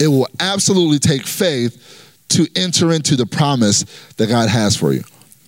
It 0.00 0.08
will 0.08 0.28
absolutely 0.40 0.98
take 0.98 1.26
faith 1.26 1.97
to 2.28 2.46
enter 2.56 2.92
into 2.92 3.16
the 3.16 3.26
promise 3.26 3.84
that 4.16 4.28
God 4.28 4.48
has 4.48 4.76
for 4.76 4.92
you. 4.92 5.02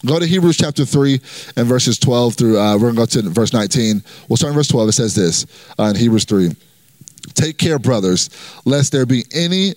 Go 0.06 0.18
to 0.18 0.26
Hebrews 0.26 0.56
chapter 0.56 0.86
3 0.86 1.20
and 1.56 1.66
verses 1.66 1.98
12 1.98 2.34
through, 2.34 2.58
uh, 2.58 2.74
we're 2.74 2.92
going 2.92 3.06
to 3.06 3.22
go 3.22 3.22
to 3.22 3.30
verse 3.30 3.52
19. 3.52 4.02
We'll 4.28 4.38
start 4.38 4.52
in 4.52 4.56
verse 4.56 4.68
12. 4.68 4.88
It 4.88 4.92
says 4.92 5.14
this 5.14 5.46
uh, 5.78 5.84
in 5.84 5.96
Hebrews 5.96 6.24
3 6.24 6.56
Take 7.34 7.58
care, 7.58 7.78
brothers, 7.78 8.30
lest 8.64 8.92
there 8.92 9.04
be 9.04 9.24
any 9.32 9.74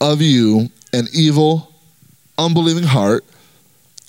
of 0.00 0.20
you 0.20 0.68
an 0.92 1.06
evil, 1.12 1.72
unbelieving 2.36 2.82
heart 2.82 3.24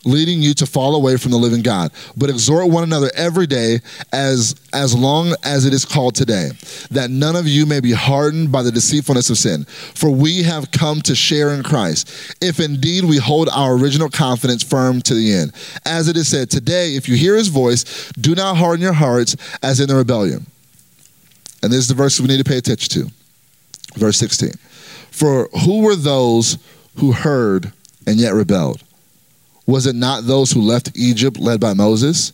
leading 0.06 0.42
you 0.42 0.54
to 0.56 0.66
fall 0.66 0.96
away 0.96 1.18
from 1.18 1.32
the 1.32 1.38
living 1.38 1.62
God. 1.62 1.92
But 2.18 2.30
exhort 2.30 2.70
one 2.70 2.84
another 2.84 3.12
every 3.16 3.48
day 3.48 3.80
as 4.12 4.56
as 4.74 4.96
long 4.96 5.34
as 5.44 5.66
it 5.66 5.74
is 5.74 5.84
called 5.84 6.16
today, 6.16 6.50
that 6.92 7.10
none 7.10 7.36
of 7.36 7.48
you 7.48 7.66
may 7.66 7.82
be 7.82 7.92
hardened 7.92 8.52
by 8.52 8.64
the 8.64 8.72
deceitfulness 8.72 9.30
of 9.30 9.38
sin. 9.38 9.66
For 9.66 10.10
we 10.10 10.44
have 10.44 10.72
come 10.72 11.02
to 11.02 11.16
share 11.16 11.52
in 11.52 11.62
Christ, 11.62 12.36
if 12.42 12.60
indeed 12.60 13.04
we 13.04 13.18
hold 13.18 13.50
our 13.50 13.74
original 13.74 14.10
confidence 14.10 14.64
firm 14.64 15.02
to 15.04 15.14
the 15.14 15.34
end. 15.34 15.52
As 15.86 16.08
it 16.08 16.16
is 16.16 16.30
said, 16.30 16.50
today 16.50 16.96
if 16.96 17.10
you 17.10 17.16
hear 17.16 17.36
his 17.36 17.50
voice, 17.50 18.12
do 18.14 18.34
not 18.34 18.58
harden 18.58 18.82
your 18.82 18.94
hearts 18.94 19.36
as 19.62 19.80
in 19.80 19.88
the 19.88 19.96
rebellion. 19.96 20.46
And 21.62 21.72
this 21.72 21.80
is 21.80 21.88
the 21.88 21.94
verse 21.94 22.20
we 22.20 22.28
need 22.28 22.38
to 22.38 22.50
pay 22.50 22.58
attention 22.58 23.04
to. 23.04 23.12
Verse 24.00 24.18
16. 24.18 24.54
For 25.12 25.50
who 25.66 25.82
were 25.82 25.96
those 25.96 26.58
who 26.96 27.12
heard 27.12 27.72
and 28.08 28.18
yet 28.18 28.34
rebelled? 28.34 28.82
Was 29.72 29.86
it 29.86 29.96
not 29.96 30.26
those 30.28 30.52
who 30.52 30.60
left 30.60 30.98
Egypt 30.98 31.40
led 31.40 31.62
by 31.62 31.74
Moses? 31.74 32.34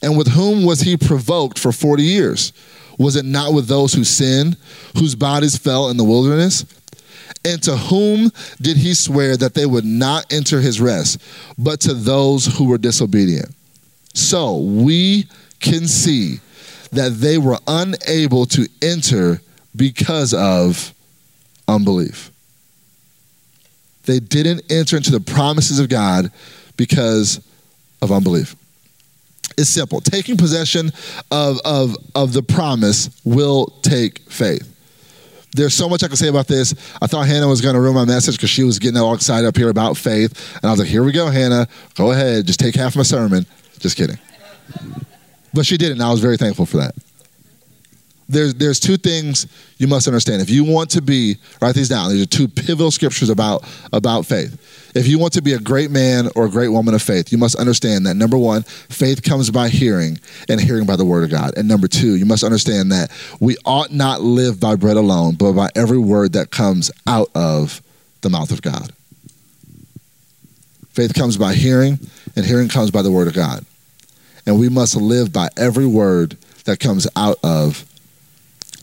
And 0.00 0.16
with 0.16 0.28
whom 0.28 0.64
was 0.64 0.80
he 0.80 0.96
provoked 0.96 1.58
for 1.58 1.72
40 1.72 2.04
years? 2.04 2.52
Was 3.00 3.16
it 3.16 3.24
not 3.24 3.52
with 3.52 3.66
those 3.66 3.92
who 3.92 4.04
sinned, 4.04 4.56
whose 4.96 5.16
bodies 5.16 5.58
fell 5.58 5.88
in 5.88 5.96
the 5.96 6.04
wilderness? 6.04 6.64
And 7.44 7.60
to 7.64 7.76
whom 7.76 8.30
did 8.62 8.76
he 8.76 8.94
swear 8.94 9.36
that 9.36 9.54
they 9.54 9.66
would 9.66 9.84
not 9.84 10.32
enter 10.32 10.60
his 10.60 10.80
rest, 10.80 11.20
but 11.58 11.80
to 11.80 11.94
those 11.94 12.46
who 12.46 12.68
were 12.68 12.78
disobedient? 12.78 13.52
So 14.14 14.58
we 14.58 15.26
can 15.58 15.88
see 15.88 16.38
that 16.92 17.16
they 17.16 17.38
were 17.38 17.58
unable 17.66 18.46
to 18.46 18.68
enter 18.80 19.40
because 19.74 20.32
of 20.32 20.94
unbelief. 21.66 22.30
They 24.06 24.20
didn't 24.20 24.62
enter 24.70 24.96
into 24.96 25.10
the 25.10 25.20
promises 25.20 25.78
of 25.78 25.88
God 25.88 26.30
because 26.76 27.40
of 28.00 28.12
unbelief. 28.12 28.56
It's 29.58 29.70
simple. 29.70 30.00
Taking 30.00 30.36
possession 30.36 30.92
of, 31.30 31.58
of, 31.64 31.96
of 32.14 32.32
the 32.32 32.42
promise 32.42 33.10
will 33.24 33.66
take 33.82 34.18
faith. 34.30 34.72
There's 35.52 35.74
so 35.74 35.88
much 35.88 36.02
I 36.02 36.08
can 36.08 36.16
say 36.16 36.28
about 36.28 36.46
this. 36.46 36.74
I 37.00 37.06
thought 37.06 37.26
Hannah 37.26 37.48
was 37.48 37.62
going 37.62 37.74
to 37.74 37.80
ruin 37.80 37.94
my 37.94 38.04
message 38.04 38.36
because 38.36 38.50
she 38.50 38.62
was 38.62 38.78
getting 38.78 39.00
all 39.00 39.14
excited 39.14 39.46
up 39.46 39.56
here 39.56 39.70
about 39.70 39.96
faith. 39.96 40.56
And 40.56 40.64
I 40.66 40.70
was 40.70 40.78
like, 40.78 40.88
here 40.88 41.02
we 41.02 41.12
go, 41.12 41.28
Hannah. 41.28 41.66
Go 41.94 42.12
ahead. 42.12 42.46
Just 42.46 42.60
take 42.60 42.74
half 42.74 42.94
my 42.94 43.02
sermon. 43.02 43.46
Just 43.78 43.96
kidding. 43.96 44.18
But 45.54 45.64
she 45.64 45.78
did 45.78 45.88
it, 45.88 45.92
and 45.92 46.02
I 46.02 46.10
was 46.10 46.20
very 46.20 46.36
thankful 46.36 46.66
for 46.66 46.76
that 46.78 46.94
there's 48.28 48.54
there's 48.54 48.80
two 48.80 48.96
things 48.96 49.46
you 49.78 49.86
must 49.86 50.08
understand. 50.08 50.42
If 50.42 50.50
you 50.50 50.64
want 50.64 50.90
to 50.90 51.02
be, 51.02 51.36
write 51.60 51.74
these 51.74 51.88
down. 51.88 52.10
These 52.10 52.22
are 52.22 52.26
two 52.26 52.48
pivotal 52.48 52.90
scriptures 52.90 53.30
about 53.30 53.64
about 53.92 54.26
faith. 54.26 54.92
If 54.96 55.06
you 55.06 55.18
want 55.18 55.34
to 55.34 55.42
be 55.42 55.52
a 55.52 55.58
great 55.58 55.90
man 55.90 56.28
or 56.34 56.46
a 56.46 56.50
great 56.50 56.68
woman 56.68 56.94
of 56.94 57.02
faith, 57.02 57.30
you 57.30 57.38
must 57.38 57.54
understand 57.56 58.06
that 58.06 58.14
number 58.14 58.38
one, 58.38 58.62
faith 58.62 59.22
comes 59.22 59.50
by 59.50 59.68
hearing, 59.68 60.18
and 60.48 60.60
hearing 60.60 60.86
by 60.86 60.96
the 60.96 61.04
word 61.04 61.24
of 61.24 61.30
God. 61.30 61.56
And 61.56 61.68
number 61.68 61.86
two, 61.86 62.16
you 62.16 62.24
must 62.24 62.42
understand 62.42 62.90
that 62.92 63.12
we 63.38 63.56
ought 63.64 63.92
not 63.92 64.22
live 64.22 64.58
by 64.58 64.74
bread 64.74 64.96
alone, 64.96 65.34
but 65.34 65.52
by 65.52 65.68
every 65.76 65.98
word 65.98 66.32
that 66.32 66.50
comes 66.50 66.90
out 67.06 67.28
of 67.34 67.82
the 68.22 68.30
mouth 68.30 68.50
of 68.50 68.62
God. 68.62 68.90
Faith 70.90 71.12
comes 71.14 71.36
by 71.36 71.52
hearing, 71.52 71.98
and 72.34 72.46
hearing 72.46 72.68
comes 72.68 72.90
by 72.90 73.02
the 73.02 73.10
word 73.10 73.28
of 73.28 73.34
God. 73.34 73.64
And 74.46 74.58
we 74.58 74.70
must 74.70 74.96
live 74.96 75.30
by 75.32 75.50
every 75.56 75.86
word 75.86 76.38
that 76.64 76.80
comes 76.80 77.06
out 77.16 77.36
of 77.44 77.84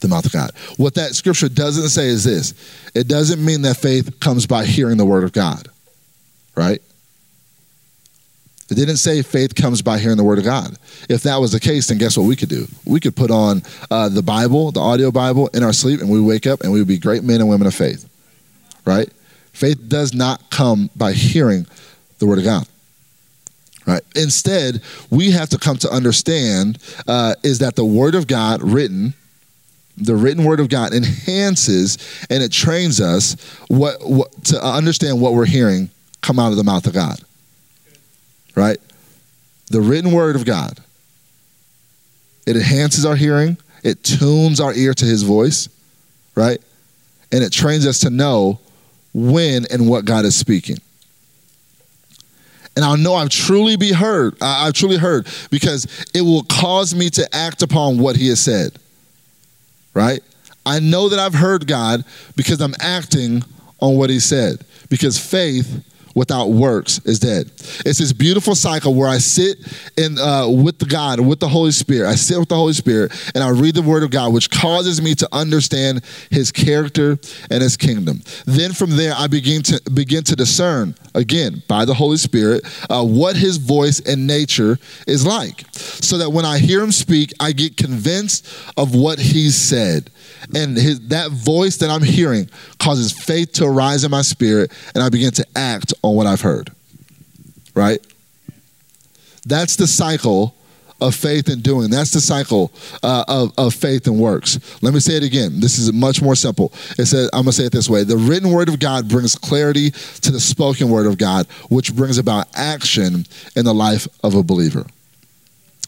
the 0.04 0.08
mouth 0.08 0.26
of 0.26 0.32
God. 0.32 0.51
What 0.78 0.93
that 0.95 1.16
scripture 1.16 1.49
doesn't 1.49 1.89
say 1.89 2.08
is 2.08 2.24
this 2.24 2.54
it 2.93 3.08
doesn't 3.08 3.43
mean 3.43 3.64
that 3.64 3.78
faith 3.78 4.20
comes 4.20 4.45
by 4.45 4.66
hearing 4.66 4.97
the 4.97 5.06
word 5.06 5.24
of 5.24 5.34
God, 5.34 5.68
right? 6.56 6.80
It 8.70 8.76
didn't 8.76 8.97
say 8.97 9.22
faith 9.22 9.56
comes 9.56 9.82
by 9.82 9.99
hearing 9.99 10.18
the 10.18 10.24
word 10.24 10.39
of 10.39 10.45
God. 10.45 10.78
If 11.10 11.24
that 11.24 11.38
was 11.38 11.51
the 11.51 11.60
case, 11.60 11.88
then 11.88 11.97
guess 11.97 12.18
what 12.18 12.26
we 12.26 12.36
could 12.36 12.49
do? 12.49 12.68
We 12.86 12.99
could 12.99 13.16
put 13.16 13.30
on 13.30 13.62
uh, 13.91 14.10
the 14.10 14.24
Bible, 14.24 14.72
the 14.72 14.80
audio 14.80 15.12
Bible, 15.12 15.47
in 15.47 15.64
our 15.64 15.74
sleep, 15.74 15.99
and 15.99 16.10
we 16.10 16.22
wake 16.22 16.47
up 16.47 16.62
and 16.62 16.72
we 16.72 16.80
would 16.80 16.88
be 16.88 16.97
great 16.97 17.24
men 17.24 17.39
and 17.41 17.49
women 17.49 17.68
of 17.68 17.76
faith, 17.76 18.10
right? 18.86 19.10
Faith 19.51 19.88
does 19.88 20.14
not 20.14 20.49
come 20.49 20.89
by 20.95 21.14
hearing 21.14 21.68
the 22.20 22.26
word 22.26 22.39
of 22.39 22.45
God. 22.45 22.68
Right. 23.86 24.01
Instead, 24.16 24.82
we 25.10 25.32
have 25.32 25.49
to 25.49 25.58
come 25.58 25.76
to 25.80 25.89
understand 25.89 26.80
uh, 27.06 27.36
is 27.43 27.60
that 27.60 27.76
the 27.76 27.84
word 27.84 28.16
of 28.16 28.28
God 28.28 28.64
written 28.64 29.14
the 29.98 30.16
written 30.16 30.44
word 30.44 30.60
of 30.60 30.70
God 30.70 30.94
enhances 30.94 31.98
and 32.30 32.41
it 32.41 32.52
trains 32.52 33.00
us 33.00 33.36
what, 33.68 33.98
what 34.02 34.32
to 34.46 34.64
understand 34.64 35.22
what 35.22 35.34
we're 35.34 35.46
hearing 35.46 35.89
come 36.22 36.39
out 36.39 36.52
of 36.52 36.58
the 36.58 36.64
mouth 36.64 36.88
of 36.88 36.94
God. 36.94 37.20
Right? 38.56 38.80
The 39.70 39.82
written 39.82 40.12
word 40.12 40.36
of 40.36 40.46
God. 40.46 40.80
It 42.46 42.56
enhances 42.56 43.06
our 43.06 43.16
hearing, 43.16 43.58
it 43.84 44.04
tunes 44.04 44.60
our 44.60 44.74
ear 44.74 44.94
to 44.94 45.06
his 45.06 45.24
voice, 45.24 45.70
right? 46.36 46.62
And 47.32 47.44
it 47.44 47.52
trains 47.52 47.88
us 47.88 48.00
to 48.00 48.10
know 48.10 48.60
when 49.14 49.66
and 49.72 49.89
what 49.89 50.06
God 50.06 50.26
is 50.26 50.36
speaking. 50.36 50.78
And 52.76 52.84
I'll 52.84 52.98
know 52.98 53.14
I've 53.14 53.30
truly 53.30 53.78
be 53.78 53.94
heard. 53.94 54.36
I've 54.41 54.74
truly 54.74 54.98
heard 54.98 55.28
because 55.52 55.86
it 56.14 56.22
will 56.22 56.44
cause 56.44 56.94
me 56.96 57.10
to 57.12 57.36
act 57.36 57.62
upon 57.62 58.00
what 58.00 58.16
he 58.16 58.30
has 58.30 58.41
said 58.41 58.78
right? 59.94 60.22
I 60.66 60.80
know 60.80 61.10
that 61.10 61.20
I've 61.20 61.34
heard 61.34 61.68
God 61.68 62.06
because 62.36 62.62
I'm 62.62 62.76
acting 62.80 63.44
on 63.80 63.98
what 63.98 64.10
He 64.10 64.20
said. 64.20 64.64
Because 64.89 65.18
faith 65.18 65.84
without 66.16 66.49
works 66.49 66.99
is 67.05 67.20
dead. 67.20 67.47
It's 67.86 67.99
this 67.99 68.14
beautiful 68.14 68.55
cycle 68.55 68.93
where 68.93 69.09
I 69.09 69.18
sit 69.18 69.57
in 69.97 70.18
uh, 70.18 70.47
with 70.47 70.80
the 70.80 70.86
God, 70.86 71.20
with 71.20 71.39
the 71.39 71.47
Holy 71.47 71.72
Spirit. 71.72 72.07
I 72.07 72.16
sit 72.16 72.39
with 72.39 72.49
the 72.49 72.55
Holy 72.55 72.74
Spirit 72.74 73.11
and 73.34 73.43
I 73.43 73.49
read 73.49 73.76
the 73.76 73.82
Word 73.82 74.03
of 74.03 74.11
God, 74.11 74.34
which 74.34 74.49
causes 74.49 75.01
me 75.01 75.16
to 75.16 75.28
understand 75.32 76.03
His 76.30 76.51
character 76.51 77.18
and 77.49 77.61
His 77.61 77.78
kingdom. 77.78 78.22
Then 78.45 78.74
from 78.74 78.91
there, 78.91 79.14
I 79.16 79.28
begin 79.28 79.64
to 79.64 79.82
begin 79.93 80.24
to 80.26 80.36
discern 80.36 80.95
again 81.16 81.64
by 81.68 81.86
the 81.86 81.93
Holy 81.93 82.18
Spirit 82.18 82.64
uh, 82.89 83.03
what 83.03 83.36
His 83.36 83.57
voice 83.57 83.99
and 83.99 84.28
nature 84.28 84.78
is 85.07 85.26
like, 85.26 85.66
so 85.74 86.18
that 86.18 86.30
when 86.30 86.45
I 86.45 86.59
hear 86.59 86.82
Him 86.82 86.91
speak, 86.91 87.34
I 87.39 87.51
get 87.51 87.78
convinced 87.78 88.47
of 88.78 88.95
what 88.95 89.20
He 89.20 89.49
said 89.49 90.09
and 90.53 90.76
his, 90.78 91.07
that 91.07 91.32
voice 91.32 91.78
that 91.78 91.89
I'm 91.89 92.03
hearing 92.03 92.49
causes 92.80 93.11
faith 93.11 93.53
to 93.53 93.66
arise 93.66 94.03
in 94.03 94.11
my 94.11 94.22
spirit, 94.22 94.72
and 94.93 95.03
I 95.03 95.09
begin 95.09 95.32
to 95.32 95.45
act 95.55 95.93
on 96.04 96.16
what 96.16 96.28
I've 96.28 96.41
heard. 96.41 96.70
Right? 97.74 97.99
That's 99.45 99.76
the 99.76 99.88
cycle 99.88 100.56
of 101.01 101.16
faith 101.16 101.49
and 101.49 101.62
doing. 101.62 101.89
That's 101.89 102.12
the 102.12 102.22
cycle 102.22 102.72
uh, 103.01 103.26
of, 103.28 103.54
of 103.58 103.74
faith 103.74 104.08
and 104.08 104.20
works. 104.20 104.60
Let 104.82 104.93
me 104.93 104.99
say 104.99 105.18
it 105.18 105.24
again. 105.24 105.60
This 105.60 105.78
is 105.78 105.91
much 105.91 106.22
more 106.22 106.36
simple. 106.36 106.72
It 106.97 107.06
says, 107.06 107.30
I'm 107.34 107.43
going 107.43 107.47
to 107.47 107.51
say 107.54 107.66
it 107.66 107.72
this 107.72 107.89
way 107.89 108.04
The 108.04 108.18
written 108.18 108.51
word 108.51 108.70
of 108.70 108.80
God 108.80 109.10
brings 109.10 109.36
clarity 109.36 109.91
to 109.91 110.32
the 110.32 110.39
spoken 110.39 110.89
word 110.89 111.06
of 111.06 111.18
God, 111.18 111.47
which 111.70 111.93
brings 111.95 112.18
about 112.18 112.47
action 112.56 113.26
in 113.56 113.66
the 113.66 113.74
life 113.74 114.08
of 114.24 114.36
a 114.36 114.43
believer. 114.43 114.86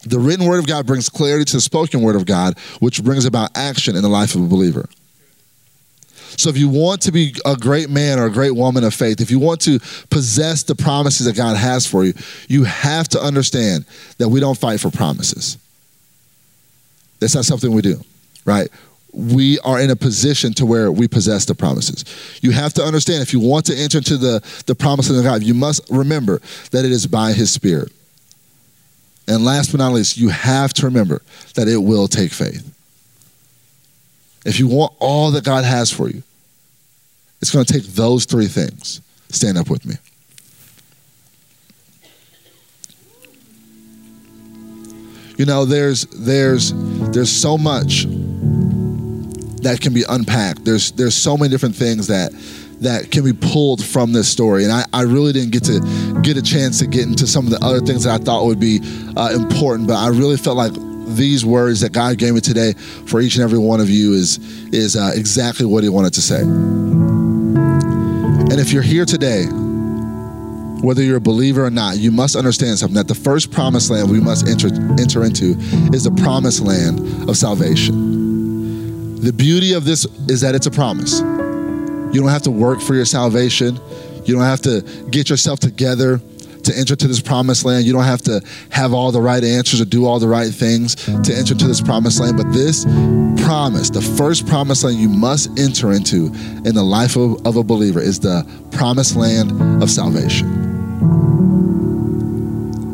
The 0.04 0.18
written 0.18 0.46
word 0.46 0.58
of 0.58 0.66
God 0.66 0.86
brings 0.86 1.08
clarity 1.08 1.44
to 1.46 1.56
the 1.56 1.60
spoken 1.60 2.02
word 2.02 2.14
of 2.14 2.26
God, 2.26 2.58
which 2.78 3.02
brings 3.02 3.24
about 3.24 3.56
action 3.56 3.96
in 3.96 4.02
the 4.02 4.08
life 4.08 4.34
of 4.34 4.42
a 4.42 4.46
believer. 4.46 4.88
So 6.36 6.50
if 6.50 6.58
you 6.58 6.68
want 6.68 7.02
to 7.02 7.12
be 7.12 7.34
a 7.44 7.56
great 7.56 7.88
man 7.88 8.18
or 8.18 8.26
a 8.26 8.30
great 8.30 8.54
woman 8.54 8.84
of 8.84 8.94
faith, 8.94 9.20
if 9.20 9.30
you 9.30 9.38
want 9.38 9.60
to 9.62 9.78
possess 10.10 10.62
the 10.62 10.74
promises 10.74 11.26
that 11.26 11.36
God 11.36 11.56
has 11.56 11.86
for 11.86 12.04
you, 12.04 12.12
you 12.48 12.64
have 12.64 13.08
to 13.08 13.20
understand 13.20 13.84
that 14.18 14.28
we 14.28 14.40
don't 14.40 14.58
fight 14.58 14.80
for 14.80 14.90
promises. 14.90 15.58
That's 17.20 17.34
not 17.34 17.44
something 17.44 17.72
we 17.72 17.82
do, 17.82 18.00
right? 18.44 18.68
We 19.12 19.58
are 19.60 19.80
in 19.80 19.90
a 19.90 19.96
position 19.96 20.52
to 20.54 20.66
where 20.66 20.92
we 20.92 21.08
possess 21.08 21.46
the 21.46 21.54
promises. 21.54 22.04
You 22.42 22.50
have 22.50 22.74
to 22.74 22.82
understand 22.82 23.22
if 23.22 23.32
you 23.32 23.40
want 23.40 23.64
to 23.66 23.74
enter 23.74 23.98
into 23.98 24.18
the, 24.18 24.42
the 24.66 24.74
promises 24.74 25.16
of 25.16 25.24
God, 25.24 25.42
you 25.42 25.54
must 25.54 25.88
remember 25.90 26.42
that 26.72 26.84
it 26.84 26.92
is 26.92 27.06
by 27.06 27.32
His 27.32 27.50
Spirit. 27.50 27.92
And 29.26 29.44
last 29.44 29.72
but 29.72 29.78
not 29.78 29.92
least, 29.92 30.18
you 30.18 30.28
have 30.28 30.74
to 30.74 30.86
remember 30.86 31.22
that 31.54 31.66
it 31.66 31.78
will 31.78 32.08
take 32.08 32.32
faith. 32.32 32.75
If 34.46 34.60
you 34.60 34.68
want 34.68 34.94
all 35.00 35.32
that 35.32 35.44
God 35.44 35.64
has 35.64 35.90
for 35.90 36.08
you, 36.08 36.22
it's 37.42 37.50
going 37.50 37.64
to 37.64 37.72
take 37.72 37.82
those 37.82 38.26
three 38.26 38.46
things. 38.46 39.00
Stand 39.28 39.58
up 39.58 39.68
with 39.68 39.84
me. 39.84 39.96
You 45.36 45.46
know, 45.46 45.64
there's 45.64 46.06
there's 46.06 46.72
there's 47.10 47.30
so 47.30 47.58
much 47.58 48.04
that 49.62 49.80
can 49.80 49.92
be 49.92 50.04
unpacked. 50.08 50.64
There's 50.64 50.92
there's 50.92 51.16
so 51.16 51.36
many 51.36 51.50
different 51.50 51.74
things 51.74 52.06
that 52.06 52.30
that 52.80 53.10
can 53.10 53.24
be 53.24 53.32
pulled 53.32 53.84
from 53.84 54.12
this 54.12 54.28
story. 54.28 54.62
And 54.62 54.72
I, 54.72 54.84
I 54.92 55.02
really 55.02 55.32
didn't 55.32 55.50
get 55.50 55.64
to 55.64 56.20
get 56.22 56.36
a 56.36 56.42
chance 56.42 56.78
to 56.78 56.86
get 56.86 57.02
into 57.02 57.26
some 57.26 57.46
of 57.46 57.50
the 57.50 57.58
other 57.64 57.80
things 57.80 58.04
that 58.04 58.20
I 58.20 58.24
thought 58.24 58.44
would 58.44 58.60
be 58.60 58.80
uh, 59.16 59.30
important, 59.32 59.88
but 59.88 59.96
I 59.96 60.08
really 60.08 60.36
felt 60.36 60.56
like 60.56 60.72
these 61.06 61.44
words 61.44 61.80
that 61.80 61.92
God 61.92 62.18
gave 62.18 62.34
me 62.34 62.40
today 62.40 62.72
for 63.06 63.20
each 63.20 63.36
and 63.36 63.44
every 63.44 63.58
one 63.58 63.80
of 63.80 63.88
you 63.88 64.12
is 64.12 64.38
is 64.72 64.96
uh, 64.96 65.12
exactly 65.14 65.66
what 65.66 65.82
He 65.84 65.88
wanted 65.88 66.14
to 66.14 66.22
say. 66.22 66.40
And 68.48 68.60
if 68.60 68.72
you're 68.72 68.82
here 68.82 69.04
today, 69.04 69.46
whether 70.82 71.02
you're 71.02 71.16
a 71.16 71.20
believer 71.20 71.64
or 71.64 71.70
not, 71.70 71.96
you 71.96 72.10
must 72.10 72.36
understand 72.36 72.78
something 72.78 72.96
that 72.96 73.08
the 73.08 73.14
first 73.14 73.50
promised 73.50 73.90
land 73.90 74.10
we 74.10 74.20
must 74.20 74.46
enter, 74.46 74.68
enter 75.00 75.24
into 75.24 75.56
is 75.92 76.04
the 76.04 76.10
promised 76.22 76.60
land 76.60 77.28
of 77.28 77.36
salvation. 77.36 79.16
The 79.20 79.32
beauty 79.32 79.72
of 79.72 79.84
this 79.84 80.04
is 80.28 80.42
that 80.42 80.54
it's 80.54 80.66
a 80.66 80.70
promise. 80.70 81.20
You 81.20 82.20
don't 82.20 82.28
have 82.28 82.42
to 82.42 82.50
work 82.50 82.80
for 82.80 82.94
your 82.94 83.04
salvation. 83.04 83.80
You 84.24 84.34
don't 84.34 84.44
have 84.44 84.60
to 84.62 84.82
get 85.10 85.28
yourself 85.28 85.58
together 85.60 86.20
to 86.66 86.76
enter 86.76 86.94
to 86.94 87.08
this 87.08 87.20
promised 87.20 87.64
land. 87.64 87.84
You 87.84 87.92
don't 87.92 88.04
have 88.04 88.22
to 88.22 88.40
have 88.70 88.92
all 88.92 89.10
the 89.10 89.20
right 89.20 89.42
answers 89.42 89.80
or 89.80 89.84
do 89.84 90.06
all 90.06 90.18
the 90.18 90.28
right 90.28 90.52
things 90.52 90.94
to 90.94 91.34
enter 91.34 91.52
into 91.52 91.66
this 91.66 91.80
promised 91.80 92.20
land. 92.20 92.36
But 92.36 92.52
this 92.52 92.84
promise, 93.44 93.90
the 93.90 94.02
first 94.02 94.46
promised 94.46 94.84
land 94.84 94.98
you 94.98 95.08
must 95.08 95.58
enter 95.58 95.92
into 95.92 96.26
in 96.64 96.74
the 96.74 96.82
life 96.82 97.16
of, 97.16 97.46
of 97.46 97.56
a 97.56 97.62
believer, 97.62 98.00
is 98.00 98.20
the 98.20 98.46
promised 98.72 99.16
land 99.16 99.82
of 99.82 99.90
salvation. 99.90 100.64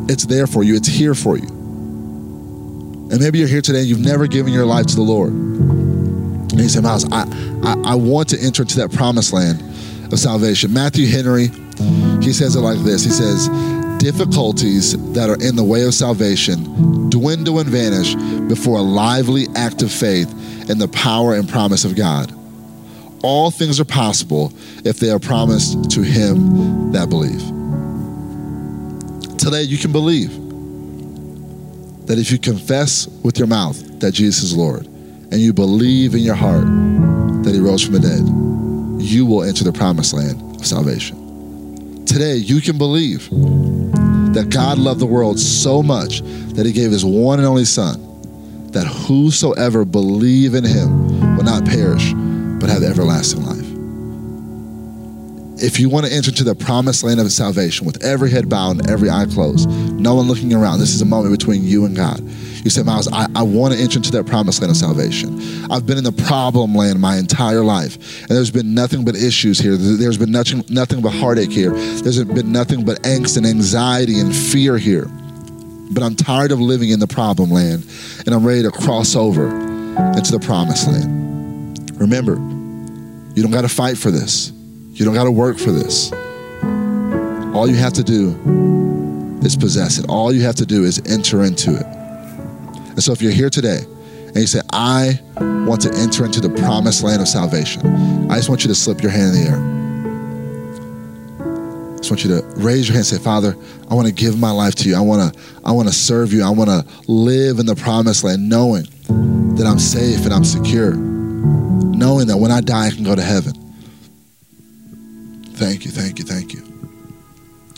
It's 0.09 0.25
there 0.25 0.47
for 0.47 0.63
you, 0.63 0.75
it's 0.75 0.87
here 0.87 1.15
for 1.15 1.37
you. 1.37 1.47
And 1.47 3.19
maybe 3.19 3.39
you're 3.39 3.47
here 3.47 3.61
today 3.61 3.79
and 3.79 3.87
you've 3.87 3.99
never 3.99 4.27
given 4.27 4.51
your 4.53 4.65
life 4.65 4.87
to 4.87 4.95
the 4.95 5.01
Lord. 5.01 5.31
And 5.31 6.59
you 6.59 6.69
say, 6.69 6.81
Miles, 6.81 7.05
I, 7.11 7.25
I, 7.63 7.93
I 7.93 7.95
want 7.95 8.29
to 8.29 8.39
enter 8.39 8.63
into 8.63 8.77
that 8.77 8.91
promised 8.91 9.33
land 9.33 9.61
of 10.11 10.19
salvation. 10.19 10.73
Matthew 10.73 11.07
Henry 11.07 11.49
he 12.21 12.33
says 12.33 12.55
it 12.55 12.61
like 12.61 12.79
this 12.79 13.03
He 13.03 13.11
says, 13.11 13.49
Difficulties 13.99 14.97
that 15.13 15.29
are 15.29 15.41
in 15.41 15.55
the 15.55 15.63
way 15.63 15.83
of 15.83 15.93
salvation 15.93 17.09
dwindle 17.09 17.59
and 17.59 17.69
vanish 17.69 18.15
before 18.49 18.79
a 18.79 18.81
lively 18.81 19.47
act 19.55 19.81
of 19.81 19.91
faith 19.91 20.29
in 20.69 20.77
the 20.77 20.89
power 20.89 21.35
and 21.35 21.47
promise 21.47 21.85
of 21.85 21.95
God. 21.95 22.33
All 23.23 23.49
things 23.49 23.79
are 23.79 23.85
possible 23.85 24.51
if 24.83 24.99
they 24.99 25.09
are 25.09 25.19
promised 25.19 25.91
to 25.91 26.01
him 26.01 26.91
that 26.91 27.09
believe. 27.09 27.39
Today, 29.37 29.61
you 29.61 29.77
can 29.77 29.93
believe 29.93 30.31
that 32.07 32.19
if 32.19 32.29
you 32.29 32.37
confess 32.37 33.07
with 33.23 33.37
your 33.37 33.47
mouth 33.47 34.01
that 34.01 34.11
Jesus 34.11 34.43
is 34.43 34.57
Lord 34.57 34.85
and 34.85 35.35
you 35.35 35.53
believe 35.53 36.13
in 36.13 36.19
your 36.19 36.35
heart 36.35 36.65
that 37.45 37.53
he 37.53 37.61
rose 37.61 37.81
from 37.81 37.93
the 37.93 37.99
dead, 38.01 39.01
you 39.01 39.25
will 39.25 39.43
enter 39.43 39.63
the 39.63 39.71
promised 39.71 40.13
land 40.13 40.41
of 40.57 40.65
salvation 40.65 41.22
today 42.13 42.35
you 42.35 42.61
can 42.61 42.77
believe 42.77 43.27
that 43.31 44.47
God 44.49 44.77
loved 44.77 44.99
the 44.99 45.05
world 45.07 45.39
so 45.39 45.81
much 45.81 46.21
that 46.53 46.63
he 46.63 46.71
gave 46.71 46.91
his 46.91 47.03
one 47.03 47.39
and 47.39 47.47
only 47.47 47.65
son 47.65 47.99
that 48.71 48.85
whosoever 48.85 49.83
believe 49.83 50.53
in 50.53 50.63
him 50.63 51.35
will 51.35 51.43
not 51.43 51.65
perish 51.65 52.13
but 52.59 52.69
have 52.69 52.83
everlasting 52.83 53.43
life. 53.43 53.65
If 55.63 55.79
you 55.79 55.89
want 55.89 56.05
to 56.05 56.13
enter 56.13 56.29
into 56.29 56.43
the 56.43 56.53
promised 56.53 57.03
land 57.03 57.19
of 57.19 57.31
salvation 57.31 57.87
with 57.87 58.03
every 58.03 58.29
head 58.29 58.47
bowed 58.47 58.77
and 58.77 58.89
every 58.91 59.09
eye 59.09 59.25
closed, 59.25 59.67
no 59.69 60.13
one 60.13 60.27
looking 60.27 60.53
around, 60.53 60.79
this 60.79 60.93
is 60.93 61.01
a 61.01 61.05
moment 61.05 61.35
between 61.37 61.63
you 61.63 61.85
and 61.85 61.95
God. 61.95 62.21
You 62.63 62.69
say, 62.69 62.81
Miles, 62.81 63.11
I, 63.11 63.27
I 63.35 63.43
want 63.43 63.73
to 63.73 63.79
enter 63.79 63.97
into 63.97 64.11
that 64.11 64.25
promised 64.25 64.61
land 64.61 64.71
of 64.71 64.77
salvation. 64.77 65.37
I've 65.69 65.85
been 65.85 65.97
in 65.97 66.03
the 66.03 66.13
problem 66.13 66.73
land 66.73 66.99
my 67.01 67.17
entire 67.17 67.63
life, 67.63 68.21
and 68.21 68.29
there's 68.29 68.51
been 68.51 68.73
nothing 68.73 69.03
but 69.03 69.15
issues 69.15 69.59
here. 69.59 69.75
There's 69.75 70.17
been 70.17 70.31
nothing, 70.31 70.63
nothing 70.69 71.01
but 71.01 71.09
heartache 71.09 71.51
here. 71.51 71.71
There's 71.71 72.23
been 72.23 72.51
nothing 72.53 72.85
but 72.85 73.01
angst 73.03 73.35
and 73.35 73.45
anxiety 73.45 74.19
and 74.19 74.33
fear 74.33 74.77
here. 74.77 75.07
But 75.91 76.03
I'm 76.03 76.15
tired 76.15 76.51
of 76.51 76.61
living 76.61 76.89
in 76.89 76.99
the 76.99 77.07
problem 77.07 77.51
land, 77.51 77.85
and 78.25 78.33
I'm 78.33 78.45
ready 78.45 78.63
to 78.63 78.71
cross 78.71 79.15
over 79.15 79.47
into 79.47 80.31
the 80.31 80.39
promised 80.39 80.87
land. 80.87 81.91
Remember, 81.99 82.35
you 83.35 83.43
don't 83.43 83.51
got 83.51 83.61
to 83.61 83.69
fight 83.69 83.97
for 83.97 84.09
this. 84.09 84.51
You 84.93 85.05
don't 85.05 85.13
got 85.13 85.25
to 85.25 85.31
work 85.31 85.57
for 85.57 85.71
this. 85.71 86.13
All 87.53 87.67
you 87.67 87.75
have 87.75 87.93
to 87.93 88.03
do 88.03 89.39
is 89.43 89.57
possess 89.57 89.99
it. 89.99 90.05
All 90.07 90.31
you 90.31 90.43
have 90.43 90.55
to 90.55 90.65
do 90.65 90.85
is 90.85 91.01
enter 91.09 91.43
into 91.43 91.75
it. 91.75 92.02
And 92.93 93.03
so 93.03 93.11
if 93.11 93.21
you're 93.21 93.31
here 93.31 93.49
today 93.49 93.79
and 94.27 94.37
you 94.37 94.47
say, 94.47 94.61
I 94.71 95.19
want 95.67 95.81
to 95.81 95.93
enter 95.95 96.25
into 96.25 96.39
the 96.39 96.49
promised 96.49 97.03
land 97.03 97.21
of 97.21 97.27
salvation, 97.27 97.85
I 98.31 98.35
just 98.35 98.49
want 98.49 98.63
you 98.63 98.67
to 98.67 98.75
slip 98.75 99.01
your 99.01 99.11
hand 99.11 99.35
in 99.35 99.43
the 99.43 99.49
air. 99.49 99.73
I 101.93 101.97
just 101.97 102.11
want 102.11 102.23
you 102.23 102.29
to 102.39 102.45
raise 102.57 102.87
your 102.87 102.93
hand 102.93 103.05
and 103.11 103.17
say, 103.17 103.17
Father, 103.17 103.55
I 103.89 103.95
want 103.95 104.07
to 104.07 104.13
give 104.13 104.39
my 104.39 104.51
life 104.51 104.75
to 104.75 104.89
you. 104.89 104.95
I 104.95 105.01
want 105.01 105.33
to, 105.33 105.39
I 105.65 105.71
want 105.71 105.87
to 105.87 105.93
serve 105.93 106.31
you. 106.33 106.43
I 106.43 106.49
want 106.49 106.69
to 106.69 106.85
live 107.11 107.59
in 107.59 107.65
the 107.65 107.75
promised 107.75 108.23
land 108.23 108.47
knowing 108.47 108.85
that 109.55 109.65
I'm 109.65 109.79
safe 109.79 110.23
and 110.25 110.33
I'm 110.33 110.43
secure. 110.43 110.93
Knowing 110.93 112.27
that 112.27 112.37
when 112.37 112.51
I 112.51 112.61
die, 112.61 112.87
I 112.87 112.91
can 112.91 113.03
go 113.03 113.15
to 113.15 113.21
heaven. 113.21 113.53
Thank 115.53 115.85
you, 115.85 115.91
thank 115.91 116.19
you, 116.19 116.25
thank 116.25 116.53
you. 116.53 116.61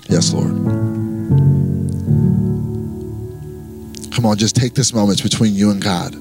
Yes, 0.10 0.34
Lord. 0.34 1.15
Come 4.26 4.32
on, 4.32 4.38
just 4.40 4.56
take 4.56 4.74
this 4.74 4.92
moment 4.92 5.22
between 5.22 5.54
you 5.54 5.70
and 5.70 5.80
God. 5.80 6.16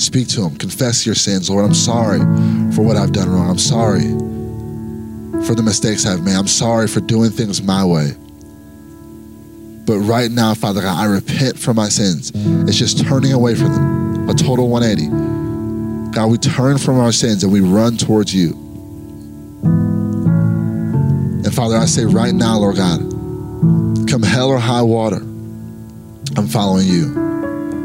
Speak 0.00 0.28
to 0.28 0.46
Him. 0.46 0.56
Confess 0.56 1.04
your 1.04 1.14
sins. 1.14 1.50
Lord, 1.50 1.62
I'm 1.62 1.74
sorry 1.74 2.20
for 2.72 2.80
what 2.80 2.96
I've 2.96 3.12
done 3.12 3.28
wrong. 3.28 3.50
I'm 3.50 3.58
sorry 3.58 4.00
for 5.46 5.54
the 5.54 5.62
mistakes 5.62 6.06
I've 6.06 6.24
made. 6.24 6.36
I'm 6.36 6.48
sorry 6.48 6.88
for 6.88 7.00
doing 7.00 7.30
things 7.32 7.60
my 7.60 7.84
way. 7.84 8.12
But 9.84 9.98
right 9.98 10.30
now, 10.30 10.54
Father 10.54 10.80
God, 10.80 10.98
I 10.98 11.04
repent 11.04 11.58
for 11.58 11.74
my 11.74 11.90
sins. 11.90 12.32
It's 12.66 12.78
just 12.78 13.06
turning 13.06 13.34
away 13.34 13.54
from 13.56 13.74
them. 13.74 14.30
A 14.30 14.32
total 14.32 14.70
180. 14.70 16.12
God, 16.14 16.30
we 16.30 16.38
turn 16.38 16.78
from 16.78 16.98
our 16.98 17.12
sins 17.12 17.44
and 17.44 17.52
we 17.52 17.60
run 17.60 17.98
towards 17.98 18.34
you. 18.34 18.52
And 21.44 21.54
Father, 21.54 21.76
I 21.76 21.84
say 21.84 22.06
right 22.06 22.32
now, 22.32 22.56
Lord 22.56 22.76
God, 22.76 23.00
come 24.08 24.22
hell 24.22 24.48
or 24.48 24.58
high 24.58 24.80
water. 24.80 25.20
I'm 26.36 26.48
following 26.48 26.86
you. 26.86 27.08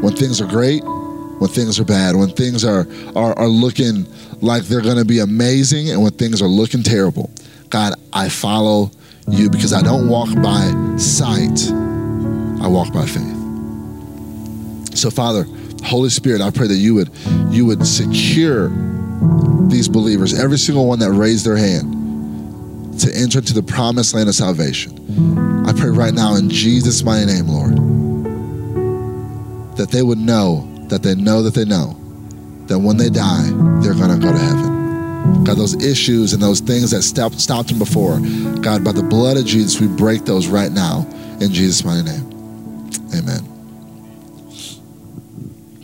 When 0.00 0.16
things 0.16 0.40
are 0.40 0.46
great, 0.46 0.82
when 0.84 1.48
things 1.48 1.78
are 1.78 1.84
bad, 1.84 2.16
when 2.16 2.30
things 2.30 2.64
are 2.64 2.86
are, 3.14 3.38
are 3.38 3.48
looking 3.48 4.06
like 4.40 4.64
they're 4.64 4.80
going 4.80 4.96
to 4.96 5.04
be 5.04 5.20
amazing, 5.20 5.90
and 5.90 6.02
when 6.02 6.12
things 6.12 6.42
are 6.42 6.48
looking 6.48 6.82
terrible, 6.82 7.30
God, 7.68 7.94
I 8.12 8.28
follow 8.28 8.90
you 9.28 9.50
because 9.50 9.72
I 9.72 9.82
don't 9.82 10.08
walk 10.08 10.28
by 10.42 10.96
sight, 10.96 11.70
I 12.62 12.66
walk 12.66 12.92
by 12.92 13.06
faith. 13.06 13.36
So, 14.96 15.10
Father, 15.10 15.44
Holy 15.84 16.10
Spirit, 16.10 16.40
I 16.40 16.50
pray 16.50 16.66
that 16.66 16.76
you 16.76 16.94
would 16.94 17.10
you 17.50 17.66
would 17.66 17.86
secure 17.86 18.68
these 19.68 19.88
believers, 19.88 20.38
every 20.38 20.58
single 20.58 20.86
one 20.86 20.98
that 20.98 21.12
raised 21.12 21.46
their 21.46 21.56
hand, 21.56 23.00
to 23.00 23.14
enter 23.14 23.38
into 23.38 23.54
the 23.54 23.62
promised 23.62 24.14
land 24.14 24.28
of 24.28 24.34
salvation. 24.34 25.66
I 25.66 25.72
pray 25.72 25.90
right 25.90 26.12
now 26.12 26.34
in 26.34 26.50
Jesus' 26.50 27.04
mighty 27.04 27.26
name, 27.26 27.46
Lord 27.46 27.89
that 29.80 29.90
they 29.90 30.02
would 30.02 30.18
know 30.18 30.68
that 30.88 31.02
they 31.02 31.14
know 31.14 31.42
that 31.42 31.54
they 31.54 31.64
know 31.64 31.96
that 32.66 32.78
when 32.78 32.98
they 32.98 33.08
die, 33.08 33.48
they're 33.80 33.94
going 33.94 34.10
to 34.10 34.18
go 34.20 34.30
to 34.30 34.38
heaven. 34.38 35.42
God, 35.42 35.56
those 35.56 35.82
issues 35.82 36.34
and 36.34 36.42
those 36.42 36.60
things 36.60 36.90
that 36.90 37.00
stopped, 37.00 37.40
stopped 37.40 37.70
them 37.70 37.78
before, 37.78 38.20
God, 38.60 38.84
by 38.84 38.92
the 38.92 39.02
blood 39.02 39.38
of 39.38 39.46
Jesus, 39.46 39.80
we 39.80 39.86
break 39.86 40.26
those 40.26 40.48
right 40.48 40.70
now 40.70 41.06
in 41.40 41.50
Jesus' 41.50 41.82
mighty 41.82 42.02
name. 42.02 42.30
Amen. 43.16 43.40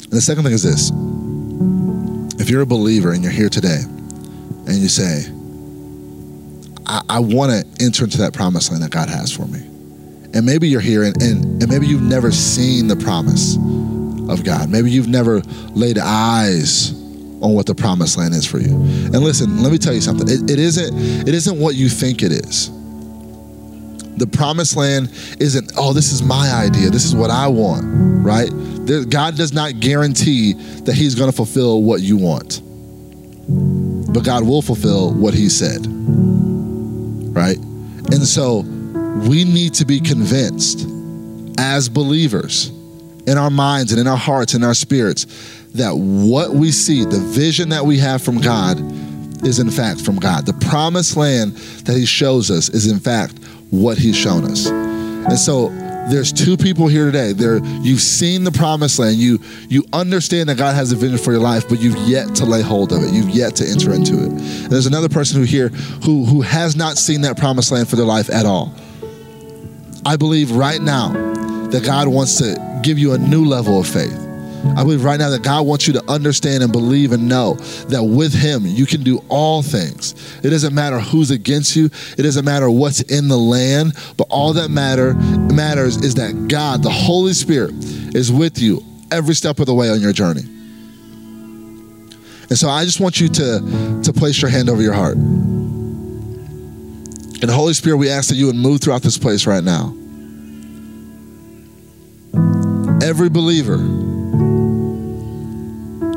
And 0.02 0.12
the 0.12 0.20
second 0.20 0.44
thing 0.44 0.52
is 0.52 0.62
this 0.62 0.90
if 2.38 2.50
you're 2.50 2.60
a 2.60 2.66
believer 2.66 3.12
and 3.12 3.22
you're 3.22 3.32
here 3.32 3.48
today 3.48 3.80
and 3.80 4.76
you 4.76 4.88
say, 4.88 5.24
I, 6.86 7.02
I 7.08 7.20
want 7.20 7.50
to 7.50 7.84
enter 7.84 8.04
into 8.04 8.18
that 8.18 8.34
promised 8.34 8.70
land 8.70 8.82
that 8.82 8.90
God 8.90 9.08
has 9.08 9.32
for 9.32 9.46
me. 9.46 9.66
And 10.36 10.44
maybe 10.44 10.68
you're 10.68 10.82
here 10.82 11.02
and, 11.02 11.20
and, 11.22 11.62
and 11.62 11.68
maybe 11.70 11.86
you've 11.86 12.02
never 12.02 12.30
seen 12.30 12.88
the 12.88 12.96
promise 12.96 13.56
of 14.28 14.44
God. 14.44 14.68
Maybe 14.68 14.90
you've 14.90 15.08
never 15.08 15.40
laid 15.70 15.96
eyes 15.96 16.92
on 17.40 17.54
what 17.54 17.64
the 17.64 17.74
promised 17.74 18.18
land 18.18 18.34
is 18.34 18.44
for 18.44 18.58
you. 18.58 18.74
And 18.74 19.20
listen, 19.20 19.62
let 19.62 19.72
me 19.72 19.78
tell 19.78 19.94
you 19.94 20.02
something. 20.02 20.28
It, 20.28 20.50
it 20.50 20.58
isn't 20.58 21.26
it 21.26 21.34
isn't 21.34 21.58
what 21.58 21.74
you 21.74 21.88
think 21.88 22.22
it 22.22 22.32
is. 22.32 22.70
The 24.18 24.26
promised 24.26 24.76
land 24.76 25.10
isn't, 25.40 25.72
oh, 25.78 25.94
this 25.94 26.12
is 26.12 26.22
my 26.22 26.52
idea. 26.52 26.90
This 26.90 27.06
is 27.06 27.16
what 27.16 27.30
I 27.30 27.48
want, 27.48 27.86
right? 28.22 28.50
There, 28.52 29.06
God 29.06 29.38
does 29.38 29.54
not 29.54 29.80
guarantee 29.80 30.52
that 30.82 30.94
He's 30.94 31.14
going 31.14 31.30
to 31.30 31.36
fulfill 31.36 31.82
what 31.82 32.02
you 32.02 32.18
want. 32.18 32.60
But 34.12 34.22
God 34.22 34.46
will 34.46 34.60
fulfill 34.60 35.14
what 35.14 35.32
He 35.32 35.48
said, 35.48 35.86
right? 35.86 37.56
And 37.56 38.26
so 38.26 38.64
we 39.24 39.44
need 39.44 39.74
to 39.74 39.84
be 39.84 40.00
convinced 40.00 40.86
as 41.58 41.88
believers 41.88 42.68
in 43.26 43.38
our 43.38 43.50
minds 43.50 43.92
and 43.92 44.00
in 44.00 44.06
our 44.06 44.16
hearts 44.16 44.54
and 44.54 44.64
our 44.64 44.74
spirits 44.74 45.24
that 45.74 45.94
what 45.94 46.50
we 46.50 46.70
see, 46.70 47.04
the 47.04 47.18
vision 47.18 47.70
that 47.70 47.84
we 47.84 47.98
have 47.98 48.22
from 48.22 48.40
God, 48.40 48.78
is 49.44 49.58
in 49.58 49.70
fact 49.70 50.00
from 50.00 50.16
God. 50.16 50.46
The 50.46 50.54
promised 50.54 51.16
land 51.16 51.52
that 51.84 51.96
He 51.96 52.06
shows 52.06 52.50
us 52.50 52.68
is 52.68 52.90
in 52.90 52.98
fact 52.98 53.38
what 53.70 53.98
He's 53.98 54.16
shown 54.16 54.44
us. 54.44 54.66
And 54.66 55.38
so 55.38 55.68
there's 56.08 56.32
two 56.32 56.56
people 56.56 56.86
here 56.86 57.06
today. 57.06 57.32
There, 57.32 57.64
you've 57.82 58.00
seen 58.00 58.44
the 58.44 58.52
promised 58.52 58.98
land. 58.98 59.16
You 59.16 59.40
you 59.68 59.84
understand 59.92 60.48
that 60.48 60.56
God 60.56 60.74
has 60.74 60.92
a 60.92 60.96
vision 60.96 61.18
for 61.18 61.32
your 61.32 61.40
life, 61.40 61.68
but 61.68 61.80
you've 61.80 61.96
yet 62.08 62.34
to 62.36 62.44
lay 62.44 62.62
hold 62.62 62.92
of 62.92 63.02
it. 63.02 63.12
You've 63.12 63.30
yet 63.30 63.56
to 63.56 63.68
enter 63.68 63.92
into 63.92 64.14
it. 64.14 64.28
And 64.28 64.70
there's 64.70 64.86
another 64.86 65.08
person 65.08 65.40
who 65.40 65.46
here 65.46 65.68
who 66.04 66.24
who 66.24 66.42
has 66.42 66.76
not 66.76 66.96
seen 66.96 67.22
that 67.22 67.36
promised 67.36 67.72
land 67.72 67.88
for 67.88 67.96
their 67.96 68.06
life 68.06 68.30
at 68.30 68.46
all. 68.46 68.72
I 70.06 70.14
believe 70.14 70.52
right 70.52 70.80
now 70.80 71.08
that 71.70 71.84
God 71.84 72.06
wants 72.06 72.38
to 72.38 72.80
give 72.84 72.96
you 72.96 73.14
a 73.14 73.18
new 73.18 73.44
level 73.44 73.80
of 73.80 73.88
faith. 73.88 74.16
I 74.76 74.84
believe 74.84 75.02
right 75.02 75.18
now 75.18 75.30
that 75.30 75.42
God 75.42 75.66
wants 75.66 75.88
you 75.88 75.94
to 75.94 76.04
understand 76.08 76.62
and 76.62 76.70
believe 76.70 77.10
and 77.10 77.28
know 77.28 77.54
that 77.88 78.04
with 78.04 78.32
Him 78.32 78.62
you 78.64 78.86
can 78.86 79.02
do 79.02 79.20
all 79.28 79.62
things. 79.62 80.14
It 80.44 80.50
doesn't 80.50 80.72
matter 80.72 81.00
who's 81.00 81.32
against 81.32 81.74
you. 81.74 81.86
It 82.16 82.22
doesn't 82.22 82.44
matter 82.44 82.70
what's 82.70 83.00
in 83.02 83.26
the 83.26 83.36
land. 83.36 83.94
But 84.16 84.28
all 84.30 84.52
that 84.52 84.70
matter 84.70 85.14
matters 85.14 85.96
is 85.96 86.14
that 86.14 86.46
God, 86.46 86.84
the 86.84 86.90
Holy 86.90 87.32
Spirit, 87.32 87.74
is 88.14 88.30
with 88.30 88.60
you 88.60 88.84
every 89.10 89.34
step 89.34 89.58
of 89.58 89.66
the 89.66 89.74
way 89.74 89.90
on 89.90 90.00
your 90.00 90.12
journey. 90.12 90.42
And 92.48 92.56
so 92.56 92.68
I 92.68 92.84
just 92.84 93.00
want 93.00 93.20
you 93.20 93.26
to 93.28 94.00
to 94.04 94.12
place 94.12 94.40
your 94.40 94.52
hand 94.52 94.70
over 94.70 94.82
your 94.82 94.92
heart. 94.92 95.16
And 97.46 97.54
Holy 97.54 97.74
Spirit, 97.74 97.98
we 97.98 98.10
ask 98.10 98.28
that 98.30 98.34
you 98.34 98.46
would 98.46 98.56
move 98.56 98.80
throughout 98.80 99.02
this 99.02 99.16
place 99.16 99.46
right 99.46 99.62
now. 99.62 99.94
Every 103.00 103.28
believer, 103.28 103.76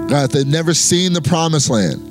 God, 0.10 0.24
if 0.24 0.32
they've 0.32 0.48
never 0.48 0.74
seen 0.74 1.14
the 1.14 1.22
promised 1.22 1.70
land, 1.70 2.04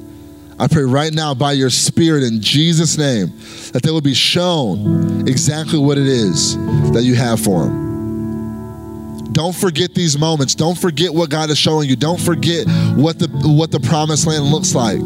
I 0.61 0.69
pray 0.69 0.85
right 0.85 1.12
now 1.12 1.35
by 1.35 1.51
your 1.51 1.69
Spirit 1.69 2.23
in 2.23 2.41
Jesus' 2.41 2.97
name 2.97 3.33
that 3.73 3.83
they 3.83 3.91
will 3.91 4.01
be 4.01 4.14
shown 4.14 5.27
exactly 5.27 5.81
what 5.81 5.99
it 5.99 6.07
is 6.07 6.57
that 6.93 7.03
you 7.03 7.16
have 7.16 7.41
for 7.41 7.64
them. 7.64 9.33
Don't 9.33 9.53
forget 9.53 9.95
these 9.95 10.16
moments. 10.16 10.55
Don't 10.55 10.79
forget 10.79 11.12
what 11.12 11.29
God 11.29 11.51
is 11.51 11.59
showing 11.59 11.89
you. 11.89 11.97
Don't 11.97 12.21
forget 12.21 12.69
what 12.95 13.19
the 13.19 13.27
what 13.43 13.73
the 13.73 13.81
promised 13.81 14.29
land 14.29 14.45
looks 14.45 14.77
like. 14.77 15.03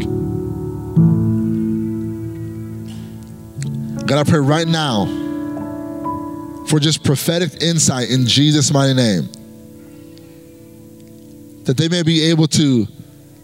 God, 4.06 4.26
I 4.26 4.30
pray 4.30 4.40
right 4.40 4.66
now 4.66 5.06
for 6.66 6.80
just 6.80 7.04
prophetic 7.04 7.62
insight 7.62 8.10
in 8.10 8.26
Jesus' 8.26 8.72
mighty 8.72 8.94
name. 8.94 9.28
That 11.64 11.76
they 11.76 11.88
may 11.88 12.02
be 12.02 12.22
able 12.30 12.48
to 12.48 12.86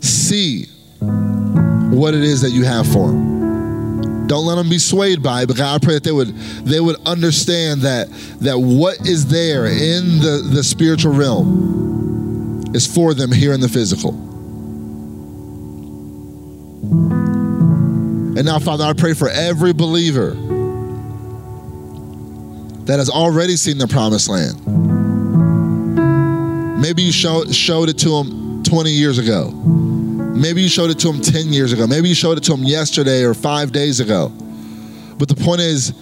see 0.01 0.67
what 1.01 2.15
it 2.15 2.23
is 2.23 2.41
that 2.43 2.51
you 2.51 2.65
have 2.65 2.87
for 2.87 3.09
them. 3.09 4.27
Don't 4.27 4.45
let 4.45 4.57
them 4.57 4.69
be 4.69 4.79
swayed 4.79 5.23
by 5.23 5.43
it, 5.43 5.47
but 5.47 5.57
God, 5.57 5.83
I 5.83 5.85
pray 5.85 5.95
that 5.95 6.05
they 6.05 6.13
would 6.13 6.37
they 6.65 6.81
would 6.81 6.97
understand 7.07 7.83
that 7.83 8.09
that 8.41 8.59
what 8.59 9.07
is 9.07 9.27
there 9.27 9.67
in 9.67 10.19
the, 10.19 10.47
the 10.53 10.63
spiritual 10.63 11.15
realm 11.15 12.63
is 12.75 12.87
for 12.87 13.15
them 13.15 13.33
here 13.33 13.55
in 13.55 13.61
the 13.61 13.69
physical. 13.69 14.13
And 18.39 18.47
now, 18.47 18.61
Father, 18.61 18.85
I 18.85 18.93
pray 18.93 19.15
for 19.15 19.29
every 19.29 19.73
believer 19.73 20.31
that 22.85 23.01
has 23.01 23.11
already 23.11 23.57
seen 23.57 23.79
the 23.79 23.89
promised 23.89 24.29
land. 24.29 24.65
Maybe 26.81 27.03
you 27.03 27.11
showed, 27.11 27.53
showed 27.53 27.89
it 27.89 27.99
to 27.99 28.11
them 28.11 28.63
20 28.63 28.93
years 28.93 29.19
ago. 29.19 29.51
Maybe 29.51 30.63
you 30.63 30.69
showed 30.69 30.91
it 30.91 31.01
to 31.01 31.11
them 31.11 31.21
10 31.21 31.53
years 31.53 31.73
ago. 31.73 31.89
Maybe 31.89 32.11
you 32.11 32.15
showed 32.15 32.39
it 32.39 32.45
to 32.45 32.53
them 32.53 32.63
yesterday 32.63 33.25
or 33.25 33.35
five 33.35 33.73
days 33.73 33.99
ago. 33.99 34.29
But 34.29 35.27
the 35.27 35.35
point 35.35 35.61
is, 35.61 35.93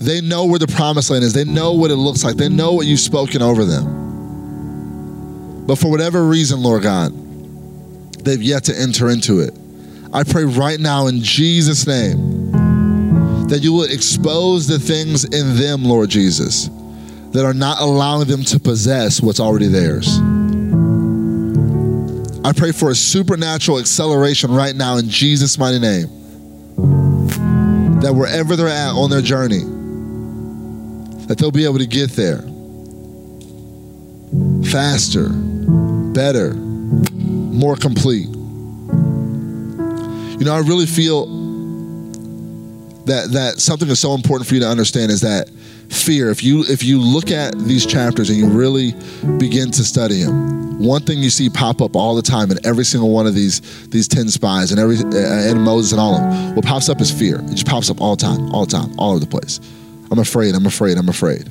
they 0.00 0.20
know 0.20 0.44
where 0.44 0.58
the 0.58 0.66
promised 0.66 1.08
land 1.08 1.24
is. 1.24 1.32
They 1.32 1.44
know 1.44 1.72
what 1.72 1.90
it 1.90 1.96
looks 1.96 2.24
like. 2.24 2.36
They 2.36 2.50
know 2.50 2.74
what 2.74 2.84
you've 2.84 3.00
spoken 3.00 3.40
over 3.40 3.64
them. 3.64 5.64
But 5.66 5.76
for 5.76 5.90
whatever 5.90 6.26
reason, 6.26 6.62
Lord 6.62 6.82
God, 6.82 7.10
they've 8.22 8.42
yet 8.42 8.64
to 8.64 8.78
enter 8.78 9.08
into 9.08 9.40
it. 9.40 9.54
I 10.14 10.22
pray 10.22 10.44
right 10.44 10.78
now 10.78 11.08
in 11.08 11.22
Jesus' 11.22 11.88
name 11.88 12.52
that 13.48 13.58
you 13.62 13.72
would 13.72 13.90
expose 13.90 14.68
the 14.68 14.78
things 14.78 15.24
in 15.24 15.56
them, 15.56 15.84
Lord 15.84 16.08
Jesus, 16.08 16.68
that 17.32 17.44
are 17.44 17.52
not 17.52 17.80
allowing 17.80 18.28
them 18.28 18.44
to 18.44 18.60
possess 18.60 19.20
what's 19.20 19.40
already 19.40 19.66
theirs. 19.66 20.20
I 22.44 22.52
pray 22.52 22.70
for 22.70 22.90
a 22.90 22.94
supernatural 22.94 23.80
acceleration 23.80 24.52
right 24.52 24.76
now 24.76 24.98
in 24.98 25.08
Jesus' 25.08 25.58
mighty 25.58 25.80
name. 25.80 26.06
That 28.00 28.14
wherever 28.14 28.54
they're 28.54 28.68
at 28.68 28.92
on 28.92 29.10
their 29.10 29.20
journey, 29.20 29.64
that 31.26 31.38
they'll 31.38 31.50
be 31.50 31.64
able 31.64 31.78
to 31.78 31.86
get 31.86 32.10
there 32.10 32.42
faster, 34.70 35.28
better, 36.12 36.54
more 36.54 37.74
complete. 37.74 38.28
You 40.38 40.44
know, 40.44 40.54
I 40.54 40.60
really 40.60 40.86
feel 40.86 41.26
that 43.04 43.32
that 43.32 43.60
something 43.60 43.86
that's 43.88 44.00
so 44.00 44.14
important 44.14 44.48
for 44.48 44.54
you 44.54 44.60
to 44.60 44.68
understand 44.68 45.12
is 45.12 45.20
that 45.20 45.48
fear. 45.90 46.30
If 46.30 46.42
you 46.42 46.64
if 46.64 46.82
you 46.82 47.00
look 47.00 47.30
at 47.30 47.56
these 47.58 47.86
chapters 47.86 48.30
and 48.30 48.38
you 48.38 48.48
really 48.48 48.92
begin 49.38 49.70
to 49.72 49.84
study 49.84 50.22
them, 50.22 50.78
one 50.78 51.02
thing 51.02 51.18
you 51.18 51.30
see 51.30 51.48
pop 51.48 51.80
up 51.80 51.94
all 51.94 52.14
the 52.14 52.22
time 52.22 52.50
in 52.50 52.58
every 52.66 52.84
single 52.84 53.10
one 53.10 53.26
of 53.26 53.34
these 53.34 53.60
these 53.88 54.08
ten 54.08 54.28
spies 54.28 54.70
and 54.70 54.80
every 54.80 54.96
uh, 54.96 55.50
and 55.50 55.62
Moses 55.62 55.92
and 55.92 56.00
all 56.00 56.14
of 56.14 56.20
them, 56.20 56.56
what 56.56 56.64
pops 56.64 56.88
up 56.88 57.00
is 57.00 57.10
fear. 57.10 57.40
It 57.40 57.50
just 57.50 57.66
pops 57.66 57.90
up 57.90 58.00
all 58.00 58.16
the 58.16 58.22
time, 58.22 58.52
all 58.52 58.64
the 58.66 58.72
time, 58.72 58.92
all 58.98 59.10
over 59.10 59.20
the 59.20 59.26
place. 59.26 59.60
I'm 60.10 60.18
afraid. 60.18 60.54
I'm 60.54 60.66
afraid. 60.66 60.98
I'm 60.98 61.08
afraid. 61.08 61.44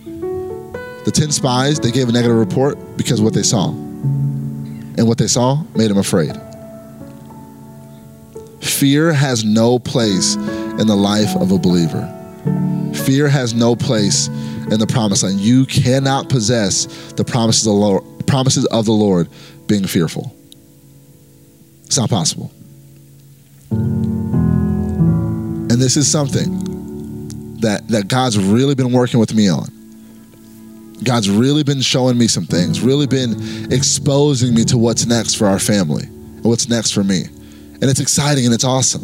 The 1.06 1.12
ten 1.14 1.32
spies 1.32 1.80
they 1.80 1.92
gave 1.92 2.10
a 2.10 2.12
negative 2.12 2.38
report 2.38 2.78
because 2.98 3.20
of 3.20 3.26
what 3.26 3.34
they 3.34 3.44
saw, 3.44 3.70
and 3.70 5.08
what 5.08 5.18
they 5.18 5.28
saw 5.28 5.64
made 5.76 5.90
them 5.90 5.98
afraid. 5.98 6.36
Fear 8.64 9.14
has 9.14 9.44
no 9.44 9.80
place 9.80 10.36
in 10.36 10.88
the 10.88 10.96
life 10.96 11.36
of 11.36 11.52
a 11.52 11.58
believer. 11.58 12.10
Fear 13.06 13.28
has 13.28 13.54
no 13.54 13.76
place 13.76 14.28
in 14.28 14.80
the 14.80 14.88
promised 14.88 15.24
land. 15.24 15.40
You 15.40 15.66
cannot 15.66 16.30
possess 16.30 16.86
the 17.14 17.24
promises 17.24 17.68
of 17.68 17.74
the 17.74 17.80
Lord, 17.80 18.28
promises 18.28 18.66
of 18.66 18.86
the 18.86 18.94
Lord 18.94 19.30
being 19.68 19.86
fearful. 19.86 20.36
It's 21.84 21.98
not 21.98 22.10
possible. 22.10 22.52
And 23.72 25.72
this 25.72 25.98
is 25.98 26.10
something 26.10 27.58
that, 27.60 27.88
that 27.90 28.08
God's 28.08 28.38
really 28.38 28.76
been 28.76 28.92
working 28.92 29.20
with 29.20 29.34
me 29.34 29.50
on. 29.50 29.68
God's 31.04 31.30
really 31.30 31.64
been 31.64 31.82
showing 31.82 32.18
me 32.18 32.28
some 32.28 32.46
things, 32.46 32.82
really 32.82 33.08
been 33.08 33.74
exposing 33.74 34.54
me 34.54 34.64
to 34.66 34.78
what's 34.78 35.06
next 35.06 35.36
for 35.36 35.48
our 35.48 35.60
family 35.60 36.08
what's 36.44 36.70
next 36.70 36.92
for 36.92 37.04
me. 37.04 37.24
And 37.84 37.90
it's 37.92 38.00
exciting 38.00 38.46
and 38.46 38.54
it's 38.54 38.64
awesome. 38.64 39.04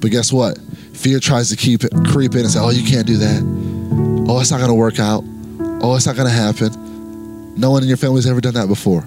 But 0.00 0.10
guess 0.10 0.32
what? 0.32 0.58
Fear 0.94 1.20
tries 1.20 1.50
to 1.50 1.56
keep 1.56 1.84
it, 1.84 1.92
creep 2.06 2.32
in 2.32 2.40
and 2.40 2.50
say, 2.50 2.58
oh, 2.58 2.70
you 2.70 2.82
can't 2.88 3.06
do 3.06 3.18
that. 3.18 4.26
Oh, 4.26 4.40
it's 4.40 4.50
not 4.50 4.56
going 4.56 4.70
to 4.70 4.74
work 4.74 4.98
out. 4.98 5.22
Oh, 5.82 5.94
it's 5.94 6.06
not 6.06 6.16
going 6.16 6.26
to 6.26 6.32
happen. 6.32 7.54
No 7.60 7.70
one 7.70 7.82
in 7.82 7.88
your 7.88 7.98
family's 7.98 8.26
ever 8.26 8.40
done 8.40 8.54
that 8.54 8.66
before. 8.66 9.04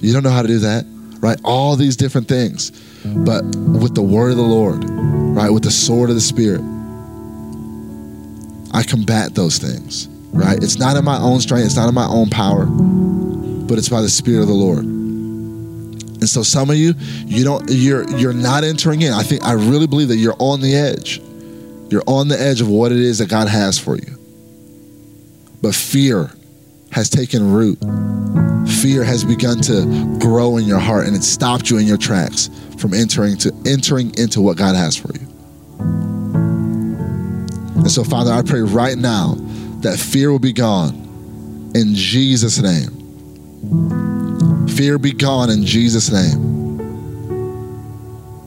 You 0.00 0.12
don't 0.12 0.22
know 0.22 0.28
how 0.28 0.42
to 0.42 0.48
do 0.48 0.58
that, 0.58 0.84
right? 1.20 1.40
All 1.44 1.76
these 1.76 1.96
different 1.96 2.28
things. 2.28 2.72
But 3.06 3.42
with 3.42 3.94
the 3.94 4.02
word 4.02 4.32
of 4.32 4.36
the 4.36 4.42
Lord, 4.42 4.84
right? 4.84 5.48
With 5.48 5.62
the 5.62 5.70
sword 5.70 6.10
of 6.10 6.14
the 6.14 6.20
Spirit, 6.20 6.60
I 8.74 8.82
combat 8.82 9.34
those 9.34 9.56
things, 9.56 10.08
right? 10.30 10.62
It's 10.62 10.76
not 10.76 10.98
in 10.98 11.06
my 11.06 11.16
own 11.16 11.40
strength, 11.40 11.64
it's 11.64 11.76
not 11.76 11.88
in 11.88 11.94
my 11.94 12.06
own 12.06 12.28
power, 12.28 12.66
but 12.66 13.78
it's 13.78 13.88
by 13.88 14.02
the 14.02 14.10
Spirit 14.10 14.42
of 14.42 14.48
the 14.48 14.52
Lord. 14.52 14.84
And 16.22 16.28
so 16.28 16.44
some 16.44 16.70
of 16.70 16.76
you, 16.76 16.94
you 17.26 17.42
don't 17.42 17.68
you're 17.68 18.08
you're 18.16 18.32
not 18.32 18.62
entering 18.62 19.02
in. 19.02 19.12
I 19.12 19.24
think 19.24 19.42
I 19.42 19.54
really 19.54 19.88
believe 19.88 20.06
that 20.06 20.18
you're 20.18 20.36
on 20.38 20.60
the 20.60 20.72
edge. 20.72 21.20
You're 21.90 22.04
on 22.06 22.28
the 22.28 22.40
edge 22.40 22.60
of 22.60 22.68
what 22.68 22.92
it 22.92 22.98
is 22.98 23.18
that 23.18 23.28
God 23.28 23.48
has 23.48 23.76
for 23.76 23.96
you. 23.96 24.16
But 25.60 25.74
fear 25.74 26.30
has 26.92 27.10
taken 27.10 27.52
root. 27.52 27.80
Fear 28.82 29.02
has 29.02 29.24
begun 29.24 29.62
to 29.62 30.18
grow 30.20 30.58
in 30.58 30.64
your 30.64 30.78
heart 30.78 31.08
and 31.08 31.16
it 31.16 31.24
stopped 31.24 31.70
you 31.70 31.78
in 31.78 31.88
your 31.88 31.98
tracks 31.98 32.48
from 32.78 32.94
entering 32.94 33.36
to 33.38 33.52
entering 33.66 34.16
into 34.16 34.40
what 34.40 34.56
God 34.56 34.76
has 34.76 34.96
for 34.96 35.12
you. 35.12 35.26
And 37.78 37.90
so 37.90 38.04
Father, 38.04 38.30
I 38.30 38.42
pray 38.42 38.60
right 38.60 38.96
now 38.96 39.34
that 39.80 39.98
fear 39.98 40.30
will 40.30 40.38
be 40.38 40.52
gone 40.52 41.72
in 41.74 41.96
Jesus 41.96 42.60
name. 42.60 44.11
Fear 44.76 44.98
be 44.98 45.12
gone 45.12 45.50
in 45.50 45.64
Jesus' 45.64 46.10
name. 46.10 46.80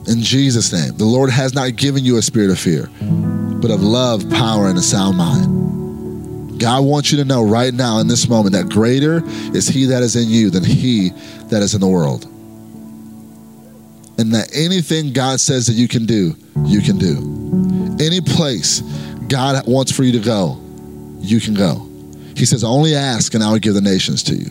In 0.08 0.22
Jesus' 0.22 0.72
name. 0.72 0.96
The 0.96 1.04
Lord 1.04 1.30
has 1.30 1.54
not 1.54 1.76
given 1.76 2.04
you 2.04 2.16
a 2.16 2.22
spirit 2.22 2.50
of 2.50 2.58
fear, 2.58 2.88
but 3.00 3.70
of 3.70 3.82
love, 3.82 4.28
power, 4.30 4.68
and 4.68 4.78
a 4.78 4.82
sound 4.82 5.16
mind. 5.16 6.58
God 6.58 6.84
wants 6.84 7.12
you 7.12 7.18
to 7.18 7.24
know 7.24 7.44
right 7.44 7.72
now 7.72 7.98
in 7.98 8.08
this 8.08 8.28
moment 8.28 8.54
that 8.54 8.68
greater 8.68 9.22
is 9.54 9.68
He 9.68 9.86
that 9.86 10.02
is 10.02 10.16
in 10.16 10.28
you 10.28 10.50
than 10.50 10.64
He 10.64 11.10
that 11.48 11.62
is 11.62 11.74
in 11.74 11.80
the 11.80 11.88
world. 11.88 12.24
And 14.18 14.34
that 14.34 14.48
anything 14.54 15.12
God 15.12 15.40
says 15.40 15.66
that 15.66 15.74
you 15.74 15.88
can 15.88 16.06
do, 16.06 16.34
you 16.64 16.80
can 16.80 16.98
do. 16.98 17.98
Any 18.04 18.20
place 18.20 18.80
God 19.28 19.66
wants 19.66 19.92
for 19.92 20.02
you 20.02 20.12
to 20.12 20.24
go, 20.24 20.60
you 21.20 21.40
can 21.40 21.54
go. 21.54 21.88
He 22.34 22.46
says, 22.46 22.64
Only 22.64 22.94
ask, 22.94 23.34
and 23.34 23.44
I 23.44 23.52
will 23.52 23.58
give 23.58 23.74
the 23.74 23.80
nations 23.80 24.22
to 24.24 24.34
you. 24.34 24.50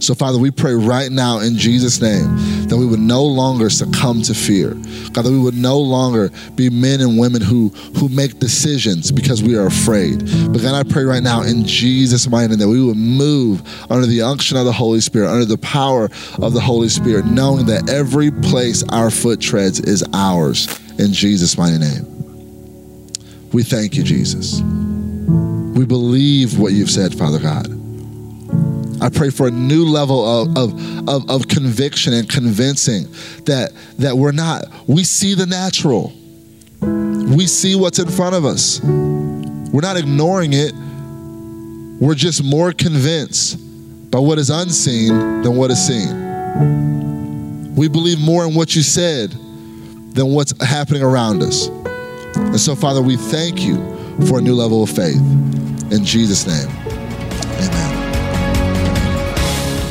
So, 0.00 0.14
Father, 0.14 0.38
we 0.38 0.50
pray 0.50 0.74
right 0.74 1.10
now 1.10 1.40
in 1.40 1.56
Jesus' 1.56 2.00
name 2.00 2.36
that 2.68 2.76
we 2.76 2.86
would 2.86 3.00
no 3.00 3.24
longer 3.24 3.68
succumb 3.68 4.22
to 4.22 4.34
fear. 4.34 4.74
God, 5.12 5.22
that 5.22 5.30
we 5.30 5.38
would 5.38 5.56
no 5.56 5.78
longer 5.78 6.30
be 6.54 6.70
men 6.70 7.00
and 7.00 7.18
women 7.18 7.42
who, 7.42 7.70
who 7.96 8.08
make 8.08 8.38
decisions 8.38 9.10
because 9.10 9.42
we 9.42 9.56
are 9.56 9.66
afraid. 9.66 10.18
But 10.52 10.62
God, 10.62 10.74
I 10.74 10.88
pray 10.88 11.02
right 11.02 11.22
now 11.22 11.42
in 11.42 11.66
Jesus' 11.66 12.28
mighty 12.28 12.48
name 12.48 12.58
that 12.60 12.68
we 12.68 12.82
would 12.82 12.96
move 12.96 13.62
under 13.90 14.06
the 14.06 14.22
unction 14.22 14.56
of 14.56 14.64
the 14.64 14.72
Holy 14.72 15.00
Spirit, 15.00 15.30
under 15.30 15.44
the 15.44 15.58
power 15.58 16.04
of 16.40 16.52
the 16.52 16.60
Holy 16.60 16.88
Spirit, 16.88 17.26
knowing 17.26 17.66
that 17.66 17.90
every 17.90 18.30
place 18.30 18.84
our 18.90 19.10
foot 19.10 19.40
treads 19.40 19.80
is 19.80 20.04
ours 20.14 20.68
in 20.98 21.12
Jesus' 21.12 21.58
mighty 21.58 21.78
name. 21.78 22.06
We 23.52 23.62
thank 23.64 23.96
you, 23.96 24.04
Jesus. 24.04 24.60
We 24.60 25.86
believe 25.86 26.58
what 26.58 26.72
you've 26.72 26.90
said, 26.90 27.14
Father 27.14 27.38
God. 27.38 27.77
I 29.00 29.08
pray 29.10 29.30
for 29.30 29.46
a 29.46 29.50
new 29.50 29.84
level 29.84 30.24
of, 30.24 30.56
of, 30.56 31.08
of, 31.08 31.30
of, 31.30 31.48
conviction 31.48 32.12
and 32.12 32.28
convincing 32.28 33.04
that, 33.44 33.72
that 33.98 34.16
we're 34.16 34.32
not, 34.32 34.64
we 34.86 35.04
see 35.04 35.34
the 35.34 35.46
natural. 35.46 36.12
We 36.80 37.46
see 37.46 37.76
what's 37.76 37.98
in 37.98 38.08
front 38.08 38.34
of 38.34 38.44
us. 38.44 38.80
We're 38.80 39.82
not 39.82 39.96
ignoring 39.96 40.52
it. 40.52 40.72
We're 42.00 42.14
just 42.14 42.42
more 42.42 42.72
convinced 42.72 43.58
by 44.10 44.18
what 44.18 44.38
is 44.38 44.50
unseen 44.50 45.42
than 45.42 45.56
what 45.56 45.70
is 45.70 45.86
seen. 45.86 47.74
We 47.74 47.88
believe 47.88 48.20
more 48.20 48.44
in 48.46 48.54
what 48.54 48.74
you 48.74 48.82
said 48.82 49.30
than 49.30 50.32
what's 50.34 50.60
happening 50.64 51.02
around 51.02 51.42
us. 51.42 51.68
And 52.36 52.58
so, 52.58 52.74
Father, 52.74 53.02
we 53.02 53.16
thank 53.16 53.62
you 53.62 53.76
for 54.26 54.38
a 54.38 54.42
new 54.42 54.54
level 54.54 54.82
of 54.82 54.90
faith. 54.90 55.20
In 55.92 56.04
Jesus' 56.04 56.46
name, 56.46 56.87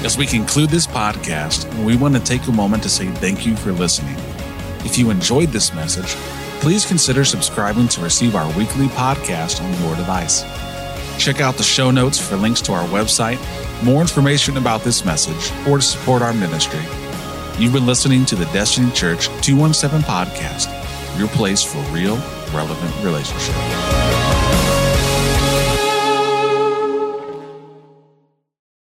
As 0.08 0.18
we 0.18 0.26
conclude 0.26 0.70
this 0.70 0.88
podcast, 0.88 1.68
we 1.84 1.98
want 1.98 2.16
to 2.16 2.22
take 2.22 2.48
a 2.48 2.52
moment 2.54 2.82
to 2.84 2.90
say 2.90 3.08
thank 3.16 3.46
you 3.46 3.58
for 3.58 3.74
listening. 3.74 4.16
If 4.86 4.98
you 4.98 5.10
enjoyed 5.10 5.50
this 5.50 5.74
message, 5.74 6.16
please 6.62 6.86
consider 6.86 7.26
subscribing 7.26 7.90
to 7.90 8.00
receive 8.00 8.34
our 8.34 8.48
weekly 8.58 8.88
podcast 8.88 9.62
on 9.62 9.84
your 9.84 9.98
device. 9.98 10.44
Check 11.22 11.42
out 11.42 11.56
the 11.56 11.64
show 11.64 11.92
notes 11.92 12.18
for 12.18 12.38
links 12.38 12.62
to 12.62 12.72
our 12.72 12.88
website, 12.88 13.38
more 13.84 14.00
information 14.00 14.56
about 14.56 14.82
this 14.82 15.04
message, 15.04 15.52
or 15.68 15.76
to 15.76 15.84
support 15.84 16.22
our 16.22 16.32
ministry. 16.32 16.80
You've 17.60 17.74
been 17.74 17.86
listening 17.86 18.24
to 18.28 18.36
the 18.38 18.46
Destiny 18.54 18.90
Church 18.94 19.28
217 19.42 20.04
podcast, 20.04 20.70
your 21.20 21.28
place 21.28 21.62
for 21.62 21.80
real, 21.92 22.16
relevant 22.54 22.96
relationship. 23.04 23.56